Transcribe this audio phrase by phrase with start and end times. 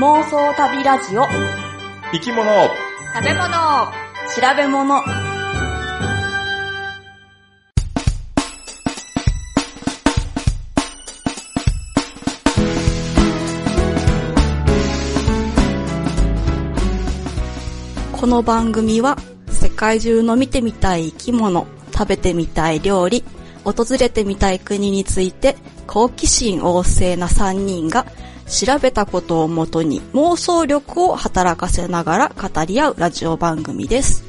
[0.00, 1.26] 妄想旅ラジオ。
[2.10, 2.50] 生き物。
[3.14, 3.50] 食べ物。
[4.34, 5.02] 調べ物。
[18.18, 19.18] この番組は
[19.50, 23.22] 世界中の見てみたい生き物、食べてみたい料理、
[23.64, 28.06] 訪れてみたい国について好奇心旺盛な3人が
[28.50, 34.24] 調べたことをもとに妄想力を働かせながら語り合うラジオ番組です。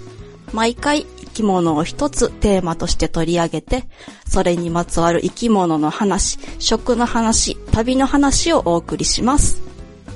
[0.54, 3.86] 毎回生き物を一つテーマとして取り上げて、
[4.28, 9.62] それにまつわる生き物の話、食の話、旅の話をお送りします。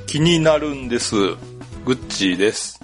[0.05, 1.15] 気になるんです。
[1.85, 2.79] グッチーです。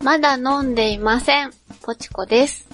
[0.00, 1.50] まだ飲んでいません。
[1.82, 2.68] ポチコです。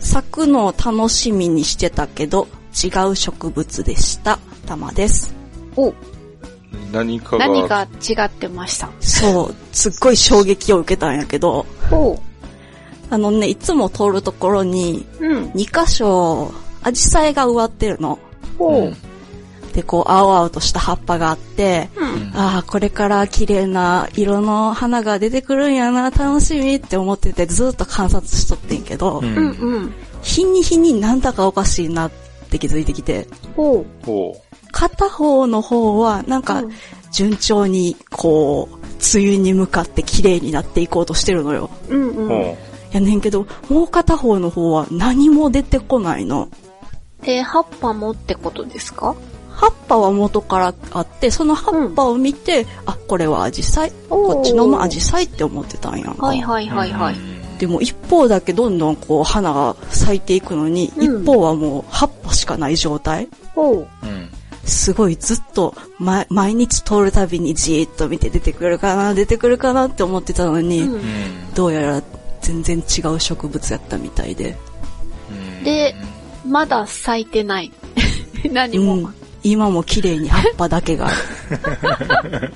[0.00, 4.38] 咲くのを楽しみにしてたけど、違う植物でした。
[4.66, 5.34] たまです。
[5.76, 5.92] お、
[6.92, 8.90] 何かが、何が違ってました？
[9.00, 12.18] そう、すっごい衝撃を受けたんやけど、お
[13.08, 15.44] あのね、いつも通るところに、うん。
[15.50, 18.18] 2箇所、アジサイが植わってるの。
[18.58, 18.88] おう。
[18.88, 18.96] ん。
[19.72, 22.32] で、こう、青々とした葉っぱがあって、うん。
[22.34, 29.26] ああ、これから綺麗な色の花が出てくるんやな、楽しみって思っててずっと観察しとってんけど、うん。
[29.26, 29.92] うんうん。
[30.22, 32.10] 日に日になんだかおかしいなっ
[32.50, 34.42] て気づいてきて、おほ
[34.76, 36.72] 片方の方はなんかうん
[37.12, 38.74] 順調にこう、
[39.16, 41.70] 梅雨に向かって綺麗になっていこうとしてるのよ。
[41.88, 42.20] うんう。
[42.20, 42.28] うん。
[42.28, 42.58] ほ
[42.92, 46.50] やねんけど、もう片方の方は何も出てこないの。
[47.22, 49.14] で、葉っぱもってことですか？
[49.48, 53.92] 葉っぱは元からあって、その葉っぱを見て、あ、これはアジサイ。
[54.10, 56.26] こっちのもアジサイって思ってたんやんか。
[56.26, 57.16] はいはいはいはい。
[57.58, 63.28] でも一方だけどんどんこう花が咲いていくのに、うん一方はもう葉っぱしかない状態。
[63.54, 63.88] おう。
[64.02, 64.28] うん。
[64.66, 70.92] すごいずっと、ま、毎日通るたびにじーっと見て出てくるかな、出てくるかなって思ってたのに、うん。
[70.94, 71.02] うん。
[71.54, 72.02] どうやら
[72.42, 74.56] 全然違う植物やったみたいで。
[75.30, 75.94] うんで、
[76.46, 77.72] まだ咲いてない。
[78.52, 78.94] 何も。
[78.94, 79.14] うん。
[79.42, 81.16] 今も綺麗に葉っぱだけがある。
[82.40, 82.48] で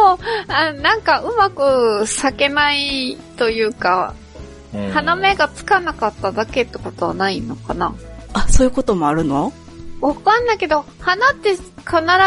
[0.00, 0.18] も
[0.48, 4.14] あ、なんかうまく咲けないというか、
[4.74, 7.94] うん花芽がつかなかっただけってことはないのかな？
[8.32, 9.52] あ、そういうこともあるの？
[10.02, 11.62] わかんないけど、花って必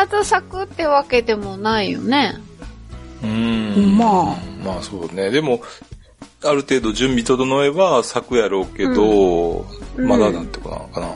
[0.09, 2.35] ず咲くってわけでもないよね。
[3.21, 3.97] うん。
[3.97, 4.35] まあ。
[4.63, 5.29] まあそうね。
[5.29, 5.61] でも、
[6.43, 9.65] ある程度準備整えば咲くやろうけど、
[9.97, 11.07] うんまだなんてことなのかな。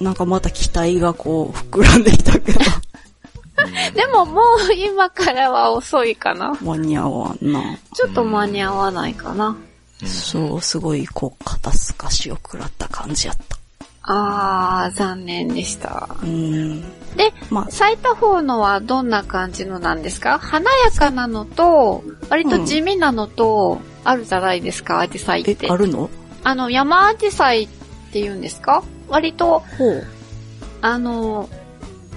[0.00, 2.60] なんかまた期待がこう膨らんできたけど、
[3.94, 6.56] でももう今からは遅いかな。
[6.60, 7.78] 間に合わんな。
[7.94, 9.56] ちょっと間に合わないかな。
[10.04, 13.58] そう、すごいこう肩透かしを食らった感じやった。
[14.10, 16.08] あー、残念でした。
[16.22, 16.80] うん。
[17.16, 20.38] で、まあ、咲いた方のはどんな感じのなんですか？
[20.38, 25.70] 華やかなのと、割と地味なのと、あるじゃないですか、アジサイっえて、。
[25.70, 26.08] あるの？
[26.44, 27.68] あの、山アジサイっ
[28.12, 28.82] て言うんですか？
[29.08, 29.62] 割と。
[30.80, 31.48] あの、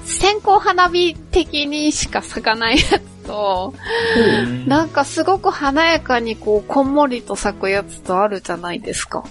[0.04, 3.74] 線香花火的にしか咲かないやつと、
[4.18, 9.24] うんなんかすごく華やかにこう、こんもりと咲くやつとあるじゃないですか。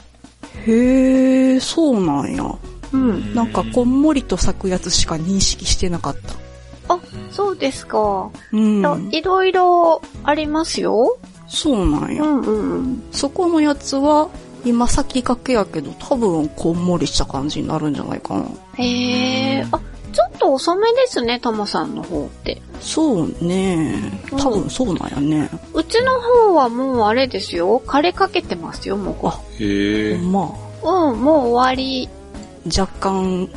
[0.66, 2.44] へえ、そうなんや。
[2.93, 3.34] うん。
[3.34, 6.94] なんかこんもりと咲くやつしか認識してなかった。
[6.94, 6.99] あ、
[7.31, 8.31] そうですか。
[8.53, 9.09] うん。
[9.12, 11.19] いろいろありますよ。
[11.49, 12.22] そうなんや。
[12.25, 13.03] んうんうん。
[13.12, 14.28] そこのやつは、
[14.65, 18.44] 今咲きかけやけど、多分こんもりした感じになるんじゃないかな。
[18.77, 19.81] へえ、あ、
[20.12, 22.60] ちょっと遅めですね、タマさんの方って。
[22.81, 24.21] そうね。
[24.31, 25.50] 多分そうなんやね。
[25.75, 27.81] うちの方はもうあれですよ。
[27.87, 29.26] 枯れかけてますよ、もう。
[29.26, 30.19] あへえ。
[30.19, 32.09] まうん、もう終わり。
[32.09, 33.48] あ、若干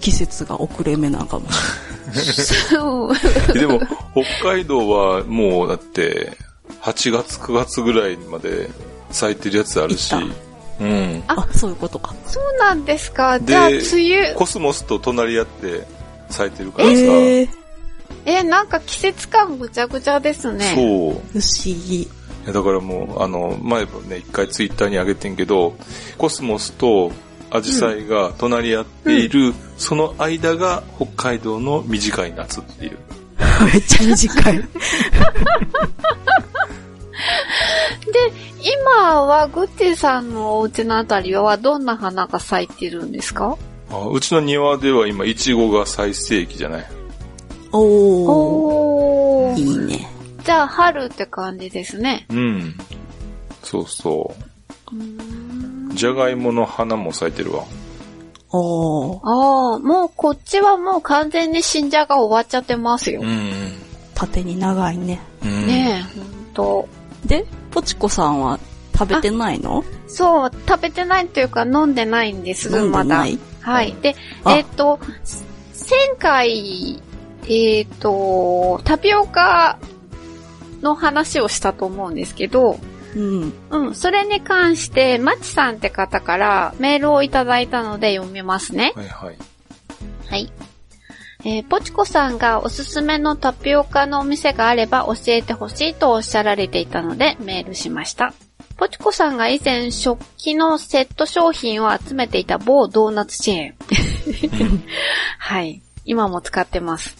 [0.00, 1.50] 季節が遅れ目なんかも
[2.12, 3.14] しそう
[3.52, 3.80] でも、
[4.40, 6.36] 北海道はもうだって、
[6.82, 8.70] 8月9月ぐらいまで
[9.10, 10.30] 咲いてるやつあるしい、
[10.80, 11.24] うん。
[11.26, 12.14] あ、そういうことか。
[12.26, 13.38] そうなんですか。
[13.38, 13.80] でじゃあ、梅
[14.28, 14.34] 雨。
[14.34, 15.86] コスモスと隣り合って
[16.30, 17.48] 咲いてるからさ、ええ
[18.26, 20.72] え、なんか季節感ぐちゃぐちゃですね。
[20.74, 21.40] そう。
[21.40, 22.08] 不思議。
[22.46, 25.76] だからもう、あの、前もね、一回ツイッターに上げてんけど、
[26.18, 27.10] コスモスと
[27.50, 32.98] アジサイが隣り合っている、その間が北海道の短い夏っていう。
[33.72, 34.58] めっちゃ短い。
[34.58, 34.68] で、
[38.62, 43.56] 今はグッチーさんのお家のあたりはどんな花が咲いてるんですか？
[43.90, 46.86] あうちの庭では今、イチゴが最盛期じゃない？
[47.72, 47.82] おー。
[48.30, 49.58] おー。
[49.58, 50.08] いいね。
[50.44, 52.26] じゃあ、春って感じですね。
[52.30, 52.74] うん。
[53.62, 54.34] そうそ
[55.92, 55.94] う。
[55.94, 57.64] じゃがいもの花も咲いてるわ。
[58.50, 59.20] おー。
[59.24, 63.24] ああ、もうこっちはもう完全に新じゃが終わっちゃってますよう。
[63.24, 63.72] ん。
[64.14, 65.20] 縦に長いね。
[65.44, 66.88] うんねえ、ほんと。
[67.24, 68.58] で、ポチコさんは
[68.96, 69.84] 食べてないの？
[70.06, 73.04] そう、食べてないというか飲んでないんです、飲んまだ。
[73.04, 73.38] でない？
[73.66, 73.96] はい。
[74.00, 74.14] で、
[74.44, 75.00] あえっ、と、
[75.90, 77.02] 前回、
[77.48, 79.80] えっ、と、タピオカ
[80.82, 82.78] の話をしたと思うんですけど、
[83.16, 83.52] うん。
[83.70, 88.92] うん、それに関して、マチさんって方からメールをいただいたので読みますね。
[88.94, 89.36] はいはい。
[90.28, 90.52] はい。
[91.44, 98.32] えーポチコさんがおすすめのタピオカのお店があれば教えてほしいとおっしゃられていたのでメールしました。
[98.76, 104.82] ポチコさんが以前食器のセット商品を集めていた某ドーナツチェーン。
[105.38, 105.82] はい。
[106.04, 107.16] 今も使ってます。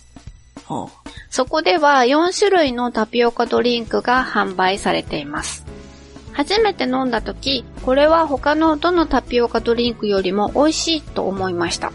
[0.65, 0.91] ほ
[1.31, 5.65] そこでは4種類のタピオカドリンクが販売されています。
[6.33, 11.93] 初めて飲んだ時、これは他のどのタピオカドリンクよりも美味しいと思いました。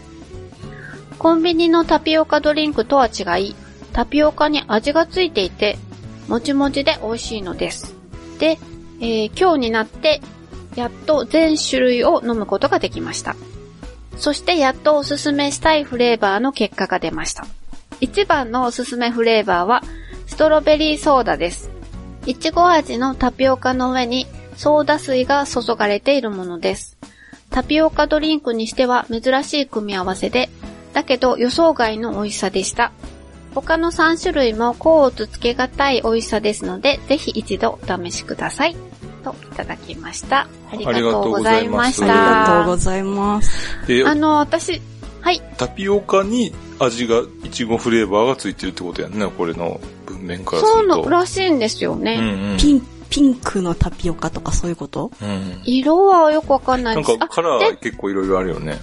[1.18, 3.54] コンビニのタピオカドリンクとは違い、
[3.92, 5.78] タピオカに味がついていて、
[6.26, 7.94] もちもちで美味しいのです。
[8.40, 8.58] で、
[9.02, 10.20] えー今日になって、
[10.76, 13.34] やっと全種類を飲むことができました。
[14.16, 17.44] そしてやっとおすすめしたいフレーバーの結果が出ました。
[18.00, 19.82] 一番のおすすめフレーバーは、
[20.28, 21.68] ストロベリーソーダです。
[22.26, 26.96] いちご味のタピオカの上にソーダ水が注がれているものです。
[27.50, 30.48] タピオカドリンクにしては珍しい組み合わせで、
[30.92, 32.92] だけど予想外の美味しさでした。
[33.54, 38.76] 他の3種類も甲乙つけがたい美味しさですので、ぜひ一度お試しください。
[39.24, 40.48] といただきました。
[40.70, 42.04] ありがとうございましう。
[42.04, 42.12] あた。
[42.12, 43.50] りがとうございます。
[43.88, 44.80] えあの、私、
[45.20, 45.40] はい。
[45.56, 50.96] タピオカに味が、いちごフレーバーがついてるってことやんね、これの文面からすそうると。
[51.04, 52.16] のらしいんですよね。
[52.18, 52.56] うんうん。
[52.58, 55.12] ピン、ピンクのタピオカとかそういうこと？
[55.22, 55.60] うん。
[55.64, 57.08] 色はよくわかんないです。
[57.10, 58.78] なんかカラあー結構いろいろあるよね。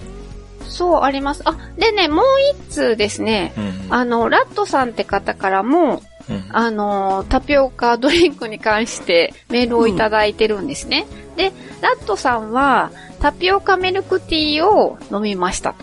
[0.70, 1.42] そう、あります。
[1.44, 2.24] あ、でね、もう
[2.68, 3.52] 一通ですね。
[3.56, 3.94] うん。
[3.94, 11.06] あの、ラットさんって方からも、うんあの、タピオカドリンクに関してメールをいただいてるんですね。
[11.36, 12.90] で、ラットさんは、
[13.20, 15.74] タピオカミルクティーを飲みました。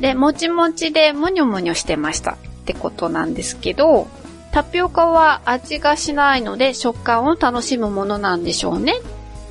[0.00, 2.36] で、もちもちでむにょむにょしてましたっ
[2.66, 4.06] てことなんですけど、
[4.52, 8.94] タピオカは味がしないので食感を楽しむものなんでしょうね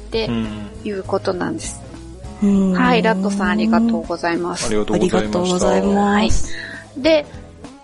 [0.07, 0.69] ってうん。
[0.85, 1.82] いうことなんです。
[2.43, 4.75] うんはい、ラットさんありがとうございますあり。
[4.77, 5.27] がとうございました。
[5.27, 6.53] がとうございます。
[6.97, 7.25] で、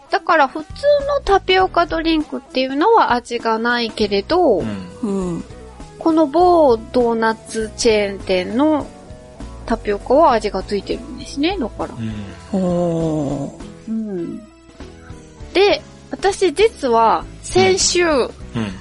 [0.10, 0.68] だから普通
[1.08, 5.00] のタピオカドリンクっていうのは味がないけれど、うん。
[5.02, 5.44] うん。
[5.98, 8.88] この某ドーナツチェーン店の
[9.66, 11.96] タピオカは味がついてるんですね、だから。
[12.54, 13.48] うん。
[13.88, 14.38] うん。
[15.54, 18.28] で、私実は先週、うん。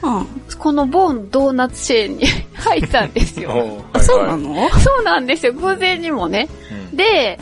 [0.03, 0.27] うん。
[0.59, 3.85] この某ドーナツチェーンに入ったんですよ。
[4.01, 4.55] そうなの？
[4.55, 6.49] のそうなんですよ、偶然にもね。
[6.93, 7.39] で、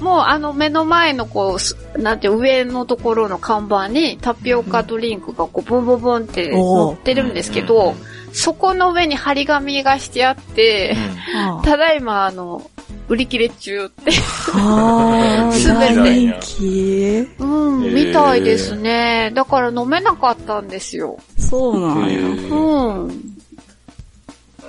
[0.00, 7.94] もうあの目の前のこうす、なんて上のところの看板にタピオカドリンクがこうボンボンボンって乗ってるんですけど、
[8.32, 10.96] そこの上に張り紙がしてあって、
[11.34, 12.62] あただいまあの、
[13.08, 14.12] 売り切れ中って。
[14.54, 19.32] あすべー、 て大人気うん、みたいですね。
[19.34, 21.18] だから飲めなかったんですよ。
[21.38, 22.18] そうなんや。
[22.20, 23.38] うん。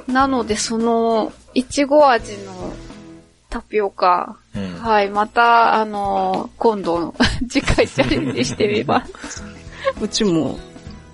[0.07, 2.73] なのでその、いちご味の
[3.49, 4.73] タピオカ、うん。
[4.79, 7.13] はい、また、あの、今度、
[7.49, 9.43] 次回チャレンジしてみます。
[10.01, 10.57] うちも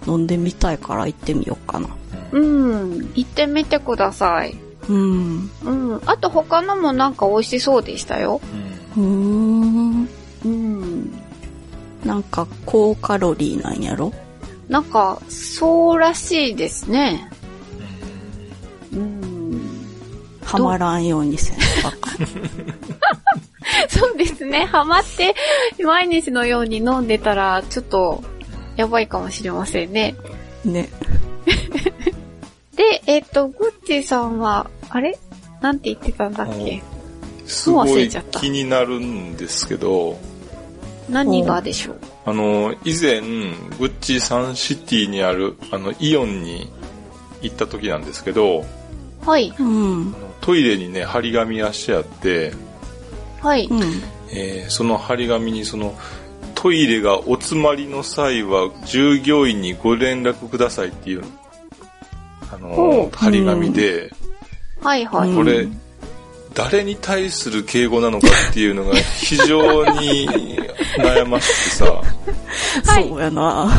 [0.07, 1.89] 飲んでみたいから行ってみようかな。
[2.31, 4.64] うん、行ってみてください。
[4.89, 5.49] うん。
[5.63, 8.41] うん、あと他のもなんか美味しそうでしたよ。
[8.95, 10.09] うーん。
[10.45, 11.11] うん。
[12.03, 14.13] なんか高カロリーなんやろ？
[14.69, 17.29] なんか、そうらしいですね。
[18.93, 19.61] うん。
[20.43, 22.11] はまらんようにせんばか。
[23.89, 24.65] そうですね。
[24.65, 25.35] ハマって、
[25.83, 28.23] 毎日のように飲んでたら、ちょっと、
[28.75, 30.15] やばいかもしれませんね。
[30.63, 30.89] ね。
[32.75, 35.17] で、えっ、と、グッチーさんは、あれ？
[35.61, 36.83] なんて言ってたんだっけ？
[37.45, 40.17] すごい忘れちゃった気になるんですけど、
[41.09, 41.99] 何がでしょう？
[42.25, 46.71] あの、以前、グッチサンシティにある、あの、イオンに
[47.41, 48.65] 行った時なんですけど、
[49.25, 50.15] はい、うん。
[50.41, 52.53] トイレにね、張り紙がしてあって、
[53.41, 53.67] はい。
[53.67, 53.81] うん。
[54.31, 55.95] えーその張り紙にその、
[56.55, 61.23] トイレがお詰まりの際は従業員にご連絡くださいっていう、
[62.51, 64.11] あほの、う張り紙で、
[64.81, 65.29] はい、はい。
[65.29, 65.67] うんこれ、
[66.53, 70.29] 誰に対する敬語なのかっていうのが非常に
[70.97, 71.85] 悩ましくてさ、
[72.93, 73.69] はいそうやな。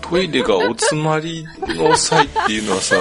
[0.00, 2.96] トイレがお詰まりの際っていうのはさ、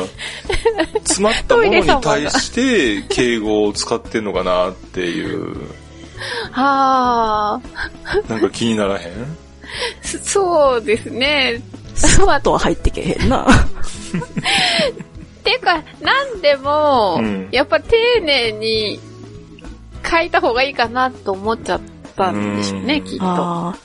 [1.06, 5.56] 詰まったものに対して敬語を使ってんのかなっていう、
[6.52, 7.62] はあ。
[8.28, 9.38] なんか気にならへん？
[10.02, 11.62] そそうですね。
[11.96, 13.48] スワッとは入ってけへんな。
[15.44, 19.00] ていうか、なんでも、うんやっぱ丁寧に
[20.10, 21.82] 書いた方がいいかなと思っちゃっ
[22.16, 23.26] たんでしょうね、うんきっと。
[23.26, 23.76] あ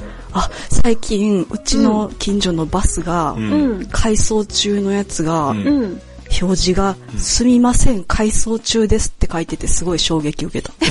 [0.70, 3.86] 最近、うちの近所のバスが、うんうん。
[3.86, 6.02] 改装中のやつが、うんうん。
[6.40, 10.72] 表示が、すみません、改装中ですって書いててすごい衝撃受けた。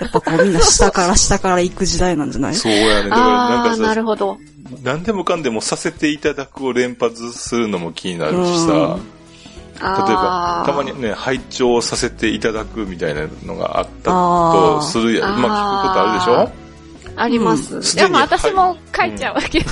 [0.00, 2.54] やっぱこうみんな下から下から行く時代なんじゃない？
[2.54, 3.10] そうやね。
[3.10, 4.38] だからなんああ、なるほど。
[4.82, 8.98] 何でもかんでもさせていただくを連発するのも気になるしさ、
[9.74, 15.40] 例えばたまにね、拝聴させていただくみたいなのがあったとするやん。
[15.40, 16.64] まあ聞くことあるでしょ？
[17.16, 17.76] あります。
[17.76, 17.82] うん。
[17.96, 19.70] でも私も書いちゃうけど。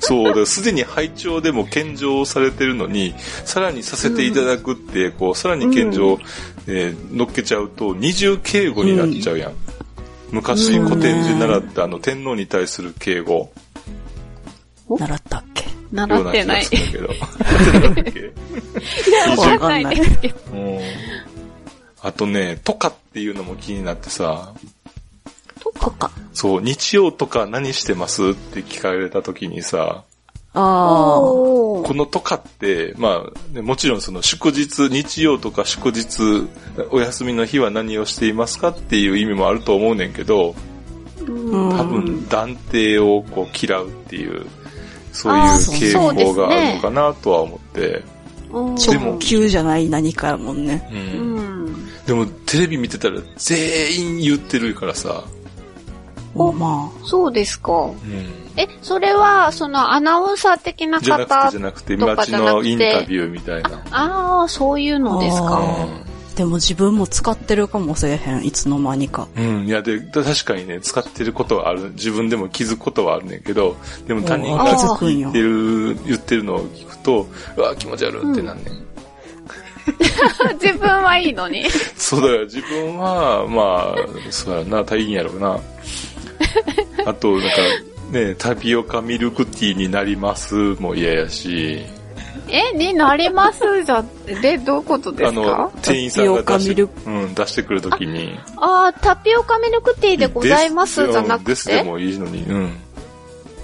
[0.00, 0.62] そうだ、す。
[0.64, 3.14] でに拝聴でも献上されてるのに、
[3.44, 6.18] さらにさせていただくって、こう、さらに献上、う
[6.66, 9.52] えー乗っけちゃうと、二重敬語になっちゃうやん。
[10.32, 13.52] 昔古典で習ったあの天皇に対する敬語、
[14.88, 15.64] 習ったっけ？
[15.92, 16.64] 習ってない。
[16.64, 17.08] するけど。
[17.08, 18.32] 習ってたっけ
[19.52, 20.34] わかんないですけど。
[20.52, 20.80] うん
[22.02, 24.52] あとね、とかっていうのも気になってさ、
[25.58, 26.12] とか？
[26.32, 30.04] そう、日曜とか何してますって聞かれた時にさ、
[30.54, 30.62] ああ。
[31.18, 36.46] このとかって、まあ、ね、もちろんその祝日、日曜とか祝日、
[36.90, 40.54] お休みの日は何をしていますかっていう意味もあると思うねんけど、
[41.26, 44.46] うん多分断定をこう嫌うっていう、
[45.16, 48.02] そうあいうー傾向があるのかなとは思って、
[48.50, 50.88] 直球じゃない何かやもんね。
[50.92, 50.94] う。
[50.94, 51.86] うんん。
[52.06, 55.24] でもテレビ見てたら全員言ってるからさ、
[56.34, 57.72] おまそうですか。
[57.72, 57.92] うん。
[58.58, 63.70] え、それは、そのアナウンサー的な方じゃなくて、とか街じゃなくてのインタビューみたいな。
[63.90, 65.58] ああ、そういうのですか。
[65.58, 66.05] ああ。
[66.36, 69.26] でも自分も使ってるかもしれへん、いつの間にか。
[69.34, 73.74] うん、いや、で、確かにね、使ってることはある、自分でも気づくことはあるねんけど、
[74.06, 77.26] でも他人あが言ってる、言ってるのを聞くと、
[77.56, 78.86] うわ、気持ち悪いってなんねん。
[80.60, 81.64] 自分はいいのに。
[81.96, 85.58] そうだよ、自分は、まあ、そうやな、大変やろうな。
[87.06, 87.56] あと、なんか、
[88.10, 91.86] ね、タピオカミルクティーになりますも嫌やし、
[92.48, 93.84] え、になります？
[93.84, 94.04] じゃ、
[94.42, 101.82] で、どういうことであのすか、店員さんが出して、うん、出してくるときに、ああ、タピオカミルクティーでございますじゃなくですでて。
[101.82, 102.76] もいいのに、うん。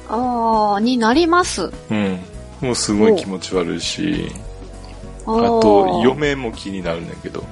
[0.08, 1.70] ああ、になります。
[1.90, 2.18] うん。
[2.60, 4.30] もうすごい気持ち悪いし、
[5.26, 7.44] ああと、嫁も気になるねんけど。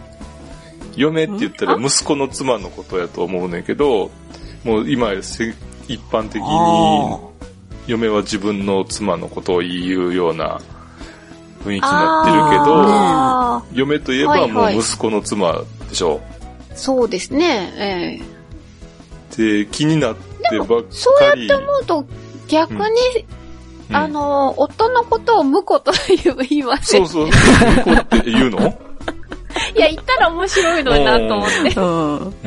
[0.97, 4.11] 嫁って言ったら息子の妻のことやと思うねんけど、
[4.65, 5.55] もう今せ
[5.87, 7.19] 一般的にあ
[7.87, 10.61] 嫁は自分の妻のことを言うような
[11.65, 16.21] 雰囲気になってるけあど、あ嫁といえばもはいはいう息子の妻でしょ。
[16.75, 17.73] そうですね。
[17.77, 18.41] ええ
[19.37, 20.17] で、気になっ
[20.51, 20.87] てばっかり。
[20.91, 22.05] そうやって思うと、
[22.49, 22.83] 逆に、う
[23.93, 25.93] んあの、夫のことを婿と
[26.25, 27.07] 言言いません。
[27.09, 28.59] そうそう、向こうって言うの？
[29.75, 31.81] いや、言ったら面白いのになと思って。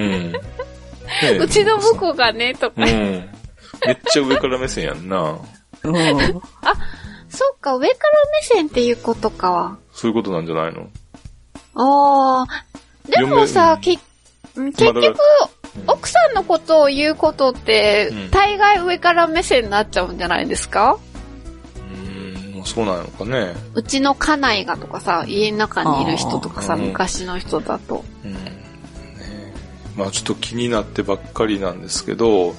[0.01, 0.33] うん。
[1.41, 2.73] うちの婿がね、とか。
[2.77, 2.85] うん。
[2.85, 5.37] めっちゃ上から目線やんな。
[5.83, 5.95] うん。
[7.35, 7.97] そっか、上から
[8.31, 9.77] 目線っていうことか。
[9.91, 10.87] そういうことなんじゃないの？
[11.75, 12.65] ああ。
[13.09, 14.01] でもさ、結
[14.55, 15.17] まあだ局、
[15.87, 20.99] 奥さんのことを言うことって、うん大概上から目線になっちゃうんじゃないですか？
[21.75, 23.55] うーん、そうなのかね。
[23.73, 28.03] うちの家内がとかさ、家の中にいる人とかさ、昔の人だと。
[28.23, 28.33] うん。
[28.33, 28.63] ね
[29.97, 32.53] まあちょっと気になってばっかりなんですけど、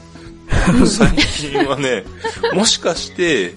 [0.86, 2.04] 最近はね、
[2.52, 3.54] もしかして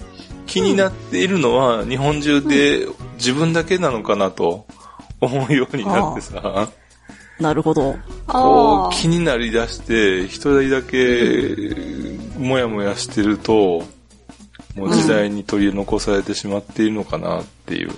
[0.48, 4.66] 気になっているのは日本中で自分だけなのかなと
[5.20, 6.68] 思うようになってさ、
[7.38, 7.96] なるほど。
[8.26, 11.76] あこう気になりだして一人だけ
[12.36, 13.84] もやもやしてると、
[14.74, 17.90] もう時代に取り残されてしまっているのかなっていう。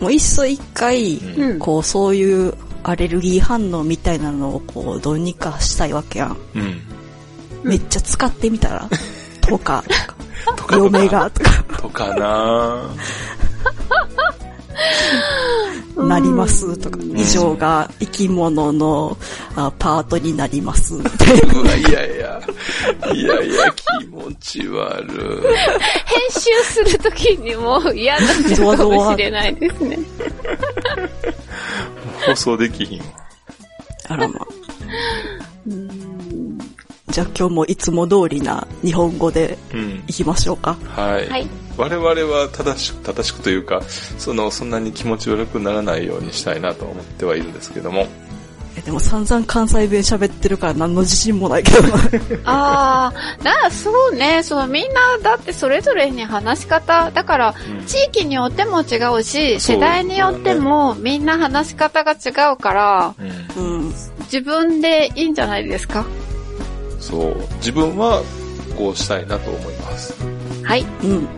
[0.00, 2.54] もういっそ一回、うんうんこう、そういう
[2.84, 6.36] アレルギー反応みたいなのをこう、どうにかしたいわけやん。
[6.54, 6.80] うん。
[7.64, 8.88] めっちゃ使ってみたら、
[9.40, 9.82] とか、
[10.56, 12.94] とか嫁が、とか、とかな
[15.96, 19.16] なります、とか、以上が生き物の
[19.56, 21.60] あパートになります、みたいな。
[21.60, 22.40] うわ、いやいや。
[23.12, 25.08] いやいや、気持ち悪い。
[25.08, 29.98] 編集するときにもう嫌になっちゃうかもしれないですね。
[32.26, 33.06] 放送できひんわ。
[34.08, 34.46] あらま。
[37.10, 40.04] じゃあ今日もいつも通りな日本語でうん。
[40.06, 40.76] いきましょうか。
[40.90, 41.28] はい。
[41.28, 41.46] はい
[41.76, 43.80] 我々は正しく、正しくというか、
[44.18, 48.08] その、そんなに気持ち悪くならないようにしたいなと思ってはいるんですけども。
[48.76, 51.94] えでも散々関西弁喋ってるから何の自信もないけどな。
[52.46, 63.14] ああ、だ、そうね、そう、みんな、だってそれぞれに話し方、だから、うん地域によっても違うし、そう世代によってもみんな話し方が違うから、
[63.56, 63.94] うんうん。
[64.22, 66.04] 自分でいいんじゃないですか？
[67.08, 67.36] そう。
[67.56, 68.22] 自分は
[68.76, 70.14] こうしたいなと思います。
[70.62, 70.82] はい。
[71.02, 71.28] うん。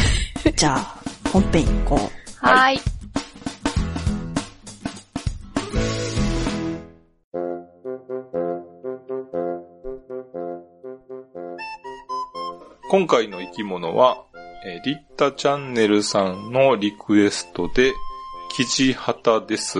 [0.54, 0.98] じゃあ、
[1.32, 2.46] 本編行こう。
[2.46, 2.80] はいはい。
[12.90, 14.26] 今回の生き物は、
[14.66, 17.92] えーリッタチャンネルさんのリクエストで、
[18.54, 19.78] キジハタです。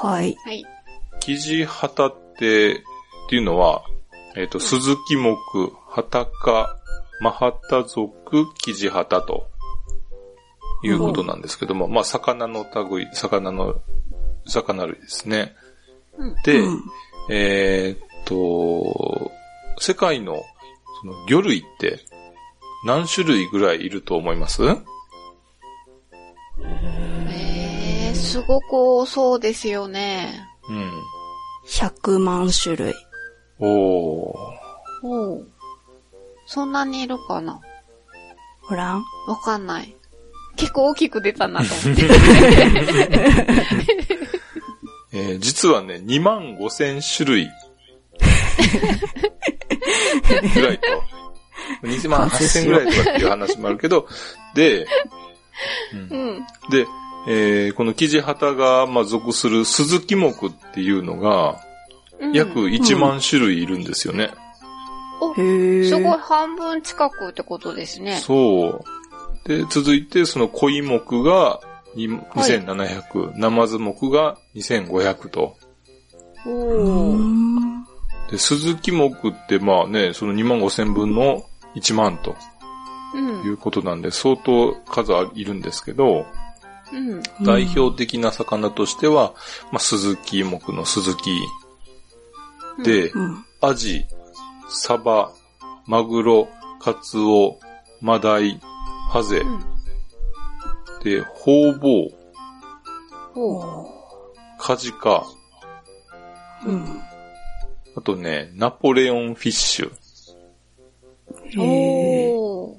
[0.00, 0.36] はい。
[0.44, 0.64] はい。
[1.20, 2.82] キジハタって、っ
[3.28, 3.84] ていうのは、
[4.36, 5.36] えっ、と、鈴木目、
[5.88, 6.78] ハタカ、
[7.20, 9.52] マハタ族、キジハタと、
[10.84, 13.80] いうことなんですけども、まあ、魚の類、魚の、
[14.46, 15.54] 魚類ですね。
[16.18, 16.82] うんで、うん
[17.30, 19.30] えーっと、
[19.78, 20.42] 世界の
[21.00, 22.00] その魚類って
[22.84, 24.62] 何種類ぐらいいると思います？
[27.28, 30.46] えー、すごく多そうですよね。
[30.68, 30.90] うん。
[31.66, 32.94] 100万種類。
[33.64, 34.38] おー。
[35.04, 35.48] おう
[36.46, 37.60] そんなにいるかな？
[38.62, 39.04] ほらん？
[39.28, 39.94] わかんない。
[40.56, 42.02] 結構大きく出たなと思って。
[45.14, 47.48] えー実はね、2万5千種類
[50.54, 50.86] ぐらいと。
[51.86, 54.08] 2万8千ぐらいとかっていう話もあるけど、
[54.54, 54.86] で、
[55.92, 56.02] うんう
[56.32, 56.46] ん。
[56.70, 56.86] で、
[57.28, 60.34] えーこのキジハタが、まあ、属する鈴木目っ
[60.74, 61.71] ていうのが、うん
[62.32, 64.30] 約1万種類いるんですよね。
[65.20, 65.40] お、す
[66.02, 68.16] ごい半分近くってことですね。
[68.16, 69.48] そう。
[69.48, 71.60] で、続いて、その恋目が
[71.94, 75.56] にはい2700、ナマズ目が2500と。
[76.46, 77.16] お。
[78.30, 81.44] で、鈴木目ってまあね、その2万5千分の
[81.74, 82.34] 1万と
[83.14, 83.48] うんい。
[83.50, 86.26] うことなんで、相当数いるんですけど、
[86.92, 87.22] うん。
[87.44, 89.34] 代表的な魚としては、
[89.70, 91.30] まあ、鈴木目の鈴木
[92.84, 93.44] で、うん。
[93.60, 94.06] アジ、
[94.68, 95.32] サバ、
[95.86, 96.48] マグロ、
[96.80, 97.58] カツオ、
[98.00, 98.60] マダイ、
[99.10, 99.60] ハゼ、うん。
[101.04, 102.10] で、ホウボウ、
[103.34, 103.88] お
[104.58, 105.24] カジカ、
[106.64, 107.00] うん。
[107.96, 111.62] あとね、ナポレオンフィッシュ、ー。
[111.62, 112.74] へー。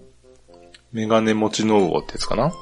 [0.91, 2.53] メガネ持ちの魚ってやつかな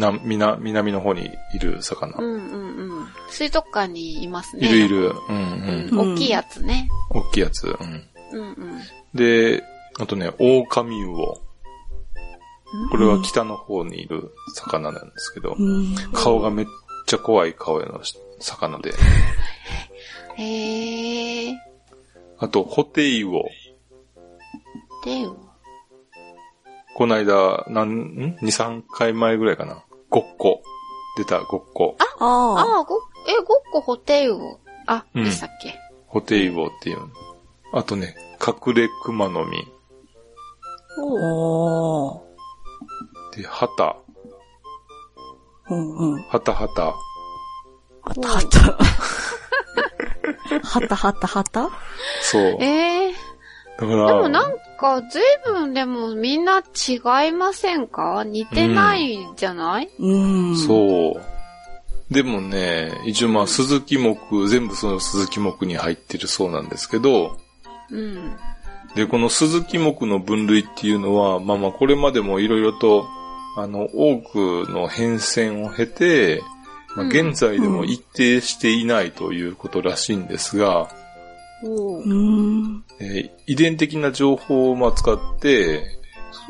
[0.00, 2.18] な、みな、南の方にいる魚。
[2.18, 3.06] うんうんうん。
[3.28, 4.68] 水族館にいますね。
[4.68, 5.12] いるいる。
[5.28, 5.36] うん
[5.90, 5.90] う。
[5.92, 6.88] うん大きいやつね。
[7.14, 7.18] ん。
[7.18, 7.66] 大きいやつ。
[7.66, 8.08] うん。
[8.32, 8.80] うんうん。
[9.14, 9.62] で、
[10.00, 11.40] あとね、オオカミウオ。
[12.90, 15.94] これは北の方にいる魚なんですけど、うん。
[16.12, 16.66] 顔がめっ
[17.06, 18.00] ちゃ怖い顔の
[18.38, 18.92] 魚で。
[20.36, 21.54] へえ。
[22.38, 23.44] あと、ホテイウオ。
[25.04, 25.26] で、
[26.94, 29.84] この間、なん、ん ?2、3回前ぐらいかな。
[30.10, 30.62] ごっこ。
[31.16, 31.96] 出た、ごっこ。
[32.18, 32.60] ああ。
[32.76, 32.96] ああ、ご、
[33.28, 34.60] え、ごっこホテイウオ。
[34.86, 35.74] あ、うんでしたっけ？
[36.06, 36.98] ホテイウオっていう。
[37.72, 39.66] あとね、隠れクマノミ。
[40.98, 42.20] おー。
[43.36, 43.96] で、ハタ。
[45.68, 46.22] うんうん。
[46.22, 46.86] ハタハタ。
[46.86, 46.94] は
[48.20, 48.58] たはた。
[50.62, 51.70] はたはたはた
[52.22, 52.42] そう。
[52.60, 53.14] ええ
[53.80, 58.24] だから、でもなんか、ずいぶんでもみんな違いませんか？
[58.24, 60.52] 似てないじゃない、うん。
[60.52, 60.56] う。
[60.56, 62.12] そう。
[62.12, 67.38] でもね、一応まあ、鈴木目、全部その鈴木目に入ってるそうなんですけど、
[67.90, 68.36] うん。
[68.94, 73.06] で、この鈴木目の分類っていうのは、まあまあ、これまでもいろいろと、
[73.56, 76.42] あの、多くの変遷を経て、
[76.96, 80.90] まあ、うん現在でも一定していないということらしいんですが。
[83.00, 85.84] えー遺伝的な情報をまあ使って、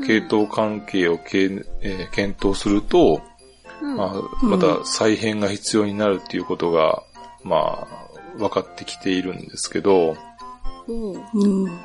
[0.07, 1.45] 系統関係をけ、
[1.81, 3.23] えー検討すると、
[3.83, 3.97] うん。
[3.97, 7.03] まあ、また再編が必要になるっていうことが、
[7.43, 10.17] まあ、分かってきているんですけど。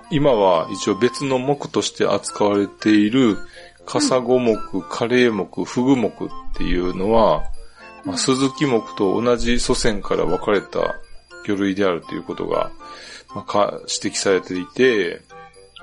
[0.10, 3.38] 今は一応別の目として扱われている、
[3.86, 4.56] カサゴ目、
[4.90, 6.12] カレイ目、フグ目っ
[6.58, 7.44] ていうのは、
[8.04, 10.96] まあ、スズキ目と同じ祖先から分かれた
[11.46, 12.72] 魚類であるということが、
[13.36, 15.22] まあ、か指摘されていて、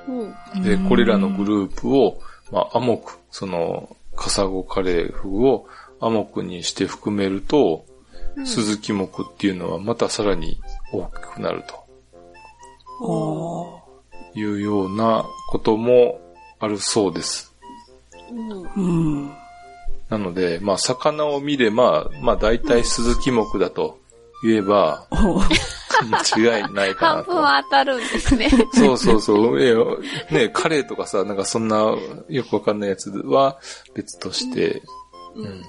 [0.09, 5.67] おーで、これらのグループを、まあ、アモク、その、カサゴカレーフグを
[6.01, 7.93] アモクにして含めると、うん
[8.47, 10.59] スズキ目っていうのはまたさらに
[10.91, 11.63] 大きくなる
[13.03, 13.83] おー。
[14.33, 16.19] というようなことも
[16.59, 17.53] あるそうです。
[18.31, 19.33] うんうん。
[20.09, 23.99] なので、まあ、魚を見れば、まあ、大体スズキ目だと
[24.43, 25.41] 言えば、お
[26.05, 27.33] 間 違いないかな半と。
[27.33, 28.51] 分は当たるんですね。
[28.75, 29.63] そうそうそう。
[29.63, 29.77] いや
[30.31, 31.95] ね、カレーとかさ、なんかそんな
[32.29, 33.59] よくわかんないやつは
[33.95, 34.83] 別として、
[35.35, 35.65] ううんん。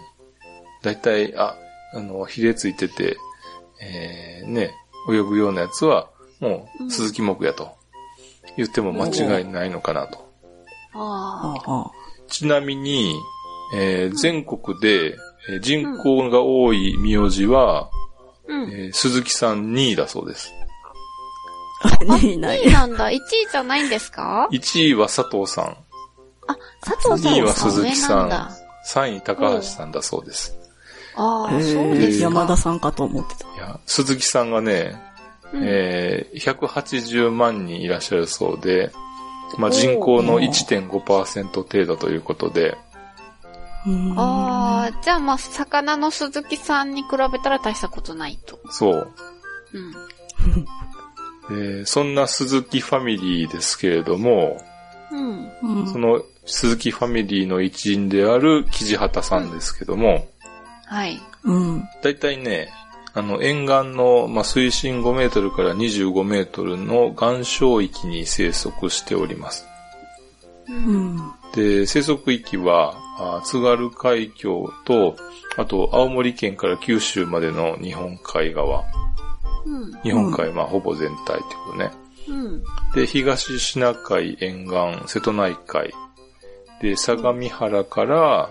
[0.82, 1.56] 大体、あ、
[1.94, 3.18] あの、ヒレついてて、
[3.82, 4.74] えー、ね、
[5.10, 7.72] 泳ぐようなやつは、もう、鈴木木やと。
[8.58, 10.18] 言っても間違いないのかなと。
[10.94, 11.72] ああ。
[11.86, 11.92] あ
[12.28, 13.16] ちなみに、
[13.76, 15.16] えー全国で
[15.50, 17.90] えー人口が多い名字は、
[18.48, 18.72] うん。
[18.72, 20.52] えー鈴木さん2位だそうです。
[22.10, 22.18] あ。
[22.18, 23.10] いいな2位なんだ。
[23.10, 25.78] 1位じゃないんですか？1位は佐藤さん。
[26.48, 28.52] あ、佐藤さん2位は鈴木さん上なんだ。
[28.88, 30.56] 3位高橋さんだそうです。
[31.16, 32.16] ああ、へそうですか。
[32.18, 33.48] え山田さんかと思ってた。
[33.56, 34.96] いや、鈴木さんがね、
[35.54, 38.92] うんえー180万人いらっしゃるそうで、
[39.58, 42.78] まあ、人口の1.5%程度ということで、うん
[44.16, 48.60] ああ、じゃあまあ、魚の鈴木さんに比べたら大したことないと。
[48.70, 49.14] そう。
[49.74, 49.94] うん。
[51.52, 54.62] えーそんな鈴木ファミリーですけれども、
[55.12, 55.52] うん。
[55.62, 60.28] うんその鈴木ファミリーの一員であるキジハタさんですけども、
[60.86, 61.22] はい。
[61.44, 61.84] うん。
[62.02, 62.70] だいたいね、
[63.14, 69.66] あの、沿岸の、まあ、水深5メートルから25メートルの岩礁域に生息しております。
[70.68, 70.74] う。
[70.74, 71.34] うんん。
[71.56, 73.03] で、生息域は、あ
[73.44, 75.16] 津軽海峡と、
[75.58, 78.84] あと、青森県から九州までの日本海側。
[79.66, 79.92] うん。
[80.02, 81.92] 日本海、まあ、ほぼ全体ってことね。
[82.28, 82.64] うん。
[82.96, 85.94] で、東シナ海沿岸、瀬戸内海。
[86.82, 88.50] で、相模原から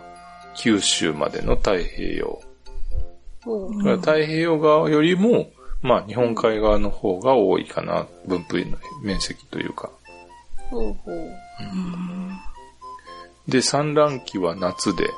[0.57, 2.41] 九州までの太平洋。
[3.45, 3.77] ほう。
[3.79, 5.51] だから太平洋側よりも、
[5.83, 8.07] まあ、日本海側の方が多いかな。
[8.27, 9.91] 分布の面積というか。
[10.71, 11.31] ほうほう。
[13.49, 15.09] で、産卵期は夏で、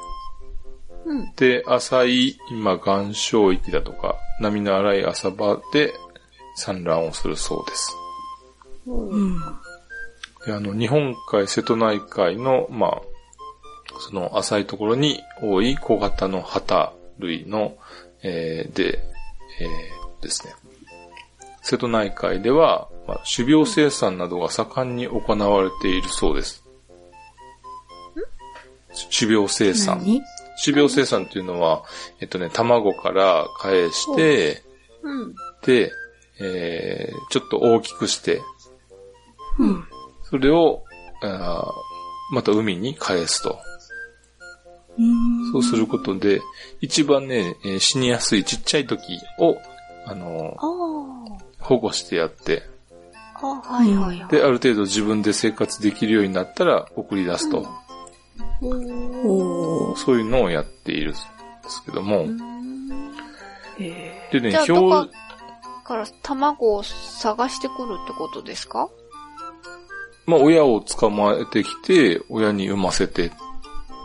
[1.04, 1.32] うん。
[1.36, 5.92] で、浅い、今、岩礁域だとか、波の荒い浅場で
[6.56, 7.96] 産卵をするそうです。
[8.86, 9.38] うん。
[10.46, 13.02] であの、日本海、瀬戸内海の、まあ、
[14.00, 17.76] その浅いところに多い小型の旗類の、
[18.22, 18.98] えーで、
[19.60, 20.54] えーですね。
[21.62, 26.63] 瀬戸内海では、まあ、種苗生産などが盛んに行われているそうです。
[29.10, 29.98] 種苗生産。
[29.98, 30.22] 何？
[30.62, 31.82] 種苗生産っていうのは、
[32.20, 34.62] えっとね、卵から返して、
[35.02, 35.34] うん。
[35.64, 35.90] で、
[36.40, 38.40] えー、ちょっと大きくして、
[39.58, 39.84] うん。
[40.22, 40.82] それを、
[41.22, 43.58] あーまた海に返すと。
[44.98, 45.52] うん。
[45.52, 46.40] そうすることで、
[46.80, 49.58] 一番ね、えー死にやすいちっちゃい時を、
[50.06, 52.62] あのあー保護してやって、
[53.34, 54.30] はいはいはい。
[54.30, 57.62] で、ある程度自分で生活できるようになったら送り出すと。
[57.62, 57.66] ほう。
[57.66, 57.83] おー。
[59.96, 61.18] そういうのをやっているんで
[61.68, 62.26] すけども。
[63.78, 65.08] えでね表こ、
[65.84, 68.88] から卵を探してくるってことですか？
[70.26, 73.30] まあ、親を捕まえてきて、親に産ませて、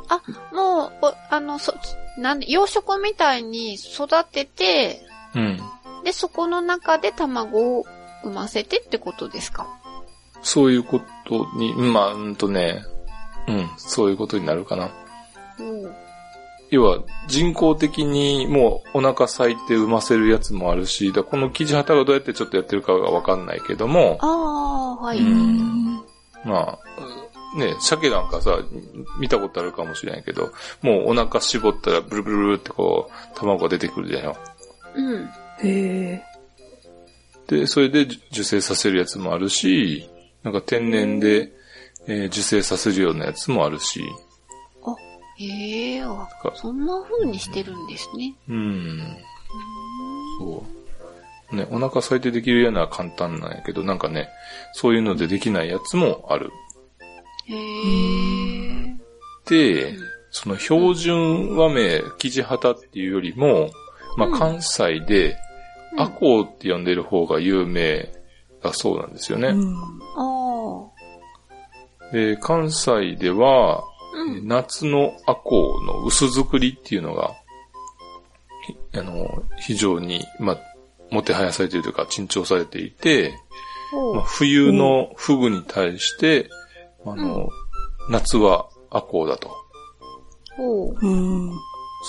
[0.10, 0.22] あ、
[0.54, 1.74] もう、おあの、そ、
[2.18, 5.02] なんで、養殖みたいに育てて、
[5.34, 5.60] うん。
[6.04, 7.86] で、そこの中で卵を
[8.24, 9.66] 産ませてってことですか？
[10.42, 12.84] そういうことに、まあ、うんとね、
[13.50, 14.92] うん、そういうことになるかな。
[15.60, 15.92] うん。
[16.70, 25.20] 要は、人工的にもうお腹咲いて産ませるやつもあるし、だこの生地旗がどうやってちょっとやってるかがわかんないけども、ああ、はい。
[26.46, 28.60] まあ、ね、鮭なんかさ、
[29.20, 30.52] 見たことあるかもしれないけど、
[30.84, 34.38] もうお腹絞ったらブルブルブルってこう、卵が出てくるじゃんよ。
[34.96, 35.26] うん。
[35.26, 35.32] へ
[35.64, 36.24] え。
[37.48, 40.08] で、それで受精させるやつもあるし、
[40.44, 41.52] なんか天然で、
[42.10, 44.04] えー受精させるようなやつもあるし、
[45.40, 48.36] へえ、あかそんな風にしてるんですね。
[48.50, 49.18] うん。
[50.40, 50.66] そ
[51.52, 51.56] う。
[51.56, 54.28] ね、お腹咲いてできるような簡単なんやけど、なんかね、
[54.74, 56.52] そういうのでできないやつもある。
[57.48, 58.96] へえ。
[59.48, 59.96] で、
[60.30, 63.72] その標準和名、生地旗っていうよりも、
[64.18, 65.50] まうんあ関西で、うん
[65.98, 68.08] アコウって呼んでる方が有名
[68.62, 69.48] だそうなんですよね。
[69.48, 69.74] うん。
[69.76, 70.99] ああ。
[72.12, 74.48] で、関西では、うん。
[74.48, 77.36] 夏のアコウの薄作りっていうのが、
[78.66, 80.60] ひあの、非常に、まあ、
[81.12, 83.34] もてはやされているというか、珍重されていて、
[84.14, 86.50] まあ、冬のフグに対して、
[87.06, 87.50] あの、
[88.10, 89.56] 夏はアコウだと。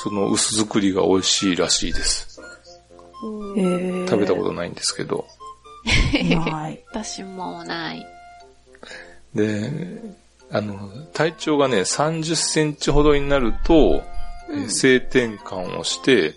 [0.02, 2.40] その薄作りが美味しいらしいです。
[4.08, 5.26] 食べたことないんですけど。
[6.24, 6.84] ない。
[6.90, 8.06] 私もない。
[9.34, 9.70] で、
[10.50, 13.74] あの、体長がね、30センチほどになると、
[14.48, 16.34] うんえー性転換をして、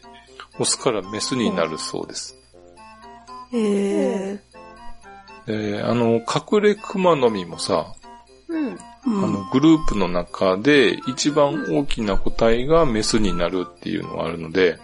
[0.60, 2.38] オスからメスになるそうです。
[3.52, 4.40] へえ。
[5.48, 7.88] で、あの、隠れ熊の実もさ、
[8.50, 8.68] うん。
[8.68, 9.34] うあん。
[9.34, 14.78] の、グループの中で一番大きな個体がメスになるっていうのがあるので、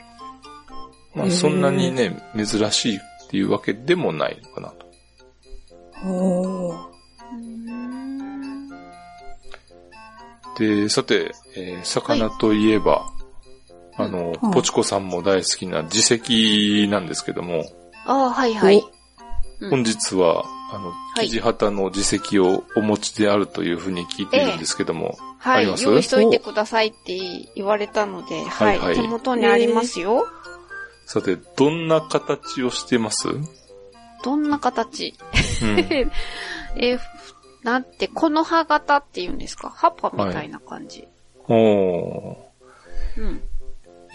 [1.13, 4.87] まあそんなにね、珍しいっていうわけでもないのかなと。
[6.07, 6.98] おー。
[10.59, 13.09] で、さて、えー魚といえば、
[13.97, 17.65] あの、うんポチコさんも大好きな自石なんですけども、
[18.05, 18.77] ああ、はいはい。
[19.61, 25.77] うん本日は、あの、はい生地旗の自石をお持ちであるというふうに聞いているんですけども、はいありま。
[25.77, 25.83] す？
[25.83, 27.17] 用意しといてくださいって
[27.55, 28.77] 言われたので、はい。
[28.79, 30.27] はいはい手元にありますよ。
[31.05, 33.27] さて、どんな形をしてます？
[33.29, 33.47] うん。
[34.23, 35.13] どんな形？
[36.77, 37.03] えーふ
[37.63, 39.69] なんて、この葉型って言うんですか？
[39.69, 41.07] 葉っぱみたいな感じ。
[41.47, 42.35] おー
[43.17, 43.41] うん。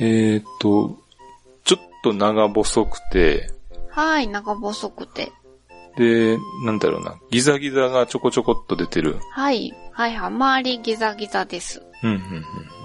[0.01, 0.99] えーっと、
[1.65, 3.51] ちょっと長細くて、
[3.91, 5.31] はい、長細くて。
[5.97, 9.19] で、なんだろうな、ギザギザがちょこちょこっと出てる。
[9.31, 11.83] はい、はいはい、周りギザギザです。
[12.03, 12.45] うんうん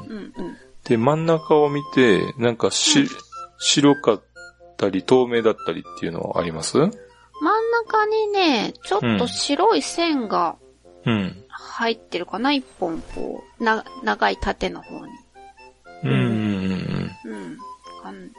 [0.10, 0.58] うん、うんうん。
[0.84, 3.08] で、真ん中を見て、なんかし、
[3.58, 4.22] 白かっ
[4.78, 6.78] たり透明だったりっていうのはあります？
[7.42, 10.56] 真ん中にね、ちょっと白い線が
[11.06, 11.44] うん。
[11.48, 15.12] 入ってるかな、一本こう、な、長い縦の方に。
[16.04, 16.22] うんうん
[17.26, 17.58] うん。
[18.02, 18.32] 感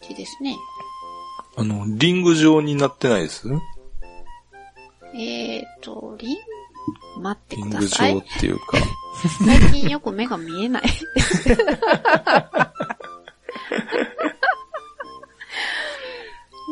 [0.00, 0.56] じですね。
[1.56, 3.48] あの、リング状になってないです？
[5.14, 6.36] えーと、リン、
[7.22, 8.18] 待ってリングください状。
[8.18, 8.78] っていうか。
[9.46, 10.82] 最近よく目が見えない。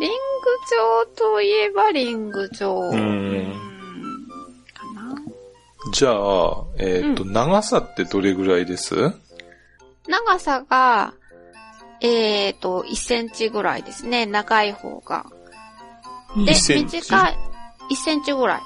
[0.04, 0.16] リング
[1.16, 2.90] 状といえばリング状。
[2.90, 3.54] うんうん
[4.74, 5.16] かな
[5.92, 8.94] じゃあ、えーっと、長さってどれぐらいです？
[10.06, 11.14] 長さが、
[12.02, 14.26] えーと、1センチぐらいですね。
[14.26, 15.24] 長い方が。
[16.36, 16.96] で、1センチ？
[17.00, 17.38] 短い、
[17.90, 18.62] 1センチぐらい。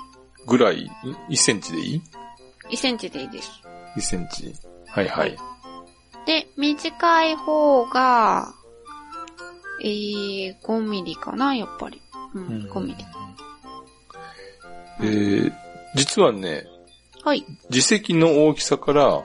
[0.47, 0.91] ぐらい
[1.29, 2.03] ?1 センチでいい
[2.71, 3.63] ？1センチでいいです。
[3.97, 4.53] ?1 センチ。
[4.89, 5.37] はいはい。
[6.27, 8.55] で、短い方が、
[9.83, 12.01] えー、5ミリかな、やっぱり。
[12.35, 13.05] うん、うん5ミリ。
[15.01, 15.53] えー、
[15.95, 16.65] 実はね、
[17.25, 17.45] はい。
[17.71, 19.25] 自石の大きさから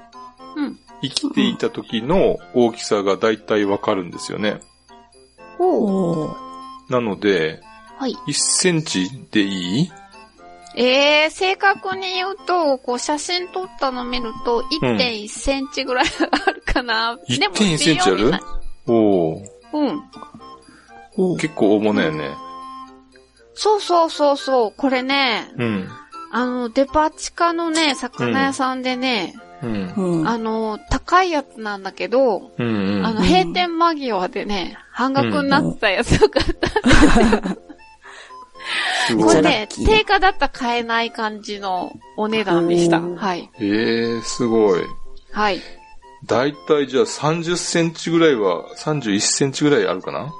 [0.55, 0.79] うん。
[1.01, 4.59] 生きていた時の大きさがだいたいわかるんですよね。
[5.59, 6.35] おおー。
[6.89, 7.61] なので、
[7.97, 8.13] はい。
[8.27, 9.91] 1センチでいい？
[10.75, 16.05] えー、正確に言うと、こう写真撮ったの見ると、1.1センチぐらい
[16.45, 17.17] あるかな。
[17.27, 18.31] でも1.1センチある？
[18.87, 20.03] おーうん。
[21.15, 22.31] 結構大物やね。
[23.55, 24.73] そうそうそうそう。
[24.75, 25.89] これね、うん。
[26.31, 29.93] あの、デパ地下のね、魚屋さんでね、うん。
[29.95, 30.27] うん。
[30.27, 33.05] あの、高いやつなんだけど、うんうん。
[33.05, 36.69] あの、閉店間際でね、半額になってたやつを買った。
[39.15, 39.41] これ。
[39.41, 42.99] ね定価だったら買えない感じのお値段でした。
[42.99, 43.49] はい。
[43.59, 44.81] えー、すごい。
[45.31, 45.61] はい。
[46.25, 50.33] だいたいじゃあ30センチぐらいは、31センチぐらいあるかな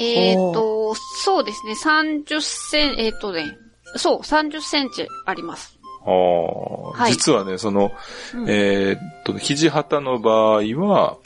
[0.00, 3.56] えーっと、そうですね、30セン、えーっとね、
[3.96, 5.78] そう、30センチあります。
[6.06, 7.92] ああ、はい実はね、その、
[8.34, 8.48] うん。
[8.48, 11.18] えーっと、肘旗の場合は、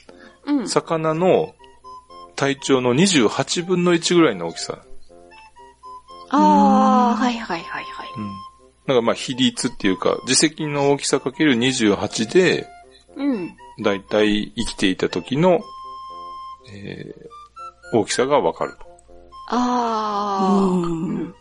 [0.46, 0.68] うん。
[0.68, 1.54] 魚の
[2.36, 4.78] 体長の28分の1ぐらいの大きさ。
[6.30, 8.08] あー、はいはいはいはい。
[8.16, 8.30] うん。
[8.86, 12.66] なんかまあ比率っていうか、自石の大きさかける28で、
[13.16, 13.56] うん。
[13.82, 15.60] だいたい生きていた時の、
[16.72, 17.37] えー
[17.92, 18.86] 大きさがわかると。
[19.48, 20.64] あー。
[20.64, 21.34] うんうん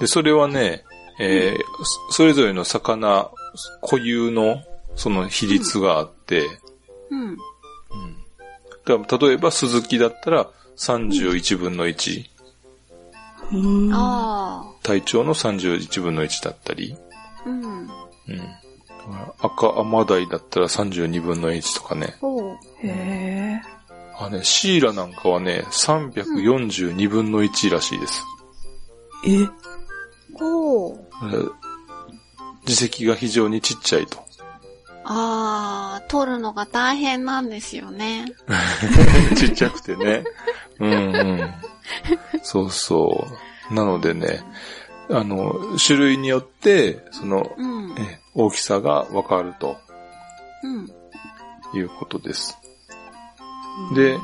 [0.00, 0.84] で、それはね、
[1.18, 3.30] えーそそれぞれの魚
[3.82, 4.62] 固有の
[4.94, 6.46] その比率があって、
[7.10, 7.36] うん。
[8.86, 12.24] だから例えば鈴木だったら31分の1、
[13.52, 13.90] うん。
[13.92, 17.50] あ体長の31分の1だったり、ー。
[17.50, 17.62] うん。
[17.62, 17.86] うん。
[17.86, 17.98] だか
[19.10, 22.16] ら赤アマダイだったら32分の1とかね。
[22.20, 22.58] ほう。
[22.82, 23.60] へ
[24.20, 28.24] あね、シーラなんかはね、342分の1らしいです。
[29.24, 29.44] ー。
[29.44, 29.48] え？
[30.34, 30.98] ほう。
[31.22, 31.50] えー
[32.66, 34.18] 自石が非常にちっちゃいと。
[35.04, 38.26] あー、取るのが大変なんですよね。
[39.36, 40.22] ちっちゃくてね。
[40.78, 41.54] うんうん。
[42.42, 43.26] そうそ
[43.70, 43.74] う。
[43.74, 44.44] なのでね、
[45.10, 45.54] あの、
[45.84, 47.94] 種類によって、その、うん。
[47.98, 49.78] え大きさがわかると
[50.62, 50.92] うん。
[51.72, 52.58] いうことです。
[53.94, 54.18] で、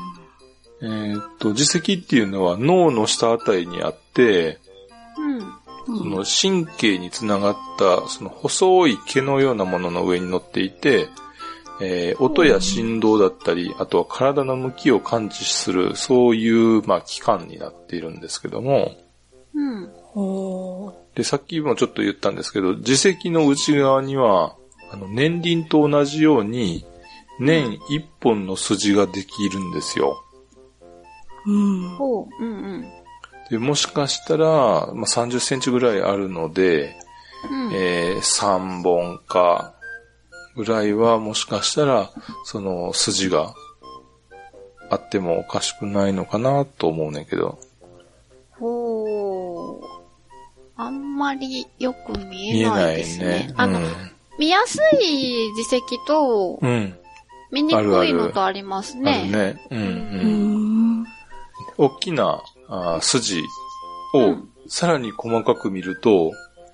[0.81, 4.59] えーっと、自石っていうのは脳の下あたりにあって、
[5.17, 5.97] うん。
[5.97, 11.07] その神経につながった、その細い毛のようなものの上に乗っていて、
[11.81, 18.95] えー音や振動だったり、あとは体の向きを感知する、そういう、まあ、器官になっているんですけども、
[19.53, 19.89] うん。
[20.13, 24.55] ほで、さっきもちょっと言ったんですけど、耳石の内側には、
[24.91, 26.85] あの、年輪と同じように、
[27.39, 30.23] 年一本の筋ができるんですよ。
[31.45, 31.51] う。
[31.51, 31.95] うん。
[31.95, 32.43] ほう。
[32.43, 32.91] うんうん。
[33.49, 36.95] で、もしかしたら、まあ、30センチぐらいあるので、
[37.49, 37.73] うん。
[37.73, 39.75] えー、3本か、
[40.55, 42.09] ぐらいはもしかしたら、
[42.45, 43.53] その筋が
[44.89, 47.59] あってもおかしくないのかなと思うねんけど。
[48.51, 49.85] ほう。
[50.77, 53.25] あんまりよく見見ええなないいですね。
[53.25, 53.53] ね。
[53.57, 53.79] あの、
[54.39, 56.97] 見やすい耳石とうん。
[57.61, 57.67] うん。
[57.67, 59.29] 見にくいのとありますあるね。
[59.31, 59.67] ね。
[59.71, 59.81] うん、う。
[59.81, 61.05] うんん。
[61.77, 63.41] 大きなあー筋
[64.13, 66.31] をうんさらに細かく見ると、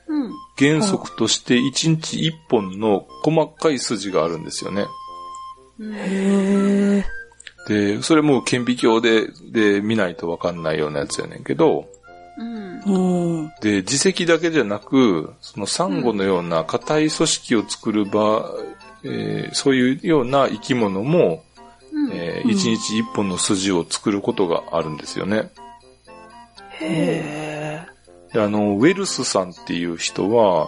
[0.08, 0.32] うん。
[0.58, 4.86] 原則として1日1本の細かい筋があるんですよね。
[5.80, 7.06] うんへえ。
[7.68, 11.88] で、それも顕微鏡で、で見ないとわかんないようなやつやねんけど、
[12.38, 12.82] うん。
[12.86, 13.48] うん。
[13.62, 18.50] で、耳石だけじゃなく、そのサンゴのような硬い組織を作る場、
[19.04, 21.44] えーそういうような生き物も、
[21.92, 22.12] うん。
[22.14, 25.52] えー一日一本の筋を作ることがあるんですよね。
[26.80, 27.86] へ
[28.34, 30.68] あの、ウェルスさんっていう人は、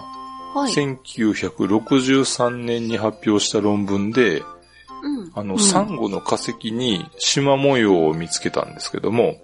[0.54, 0.74] はい。
[0.74, 5.32] 1963年に発表した論文で、うん。
[5.34, 9.36] あの、うんサンゴの化石に縞模様を見つけたんですけども、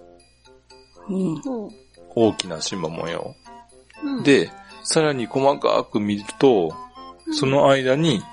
[1.08, 1.42] うん。
[2.14, 3.34] 大きな縞模様。
[4.02, 4.50] うん、で、
[4.84, 6.72] さらに細かく見ると、
[7.32, 8.30] その間に、えー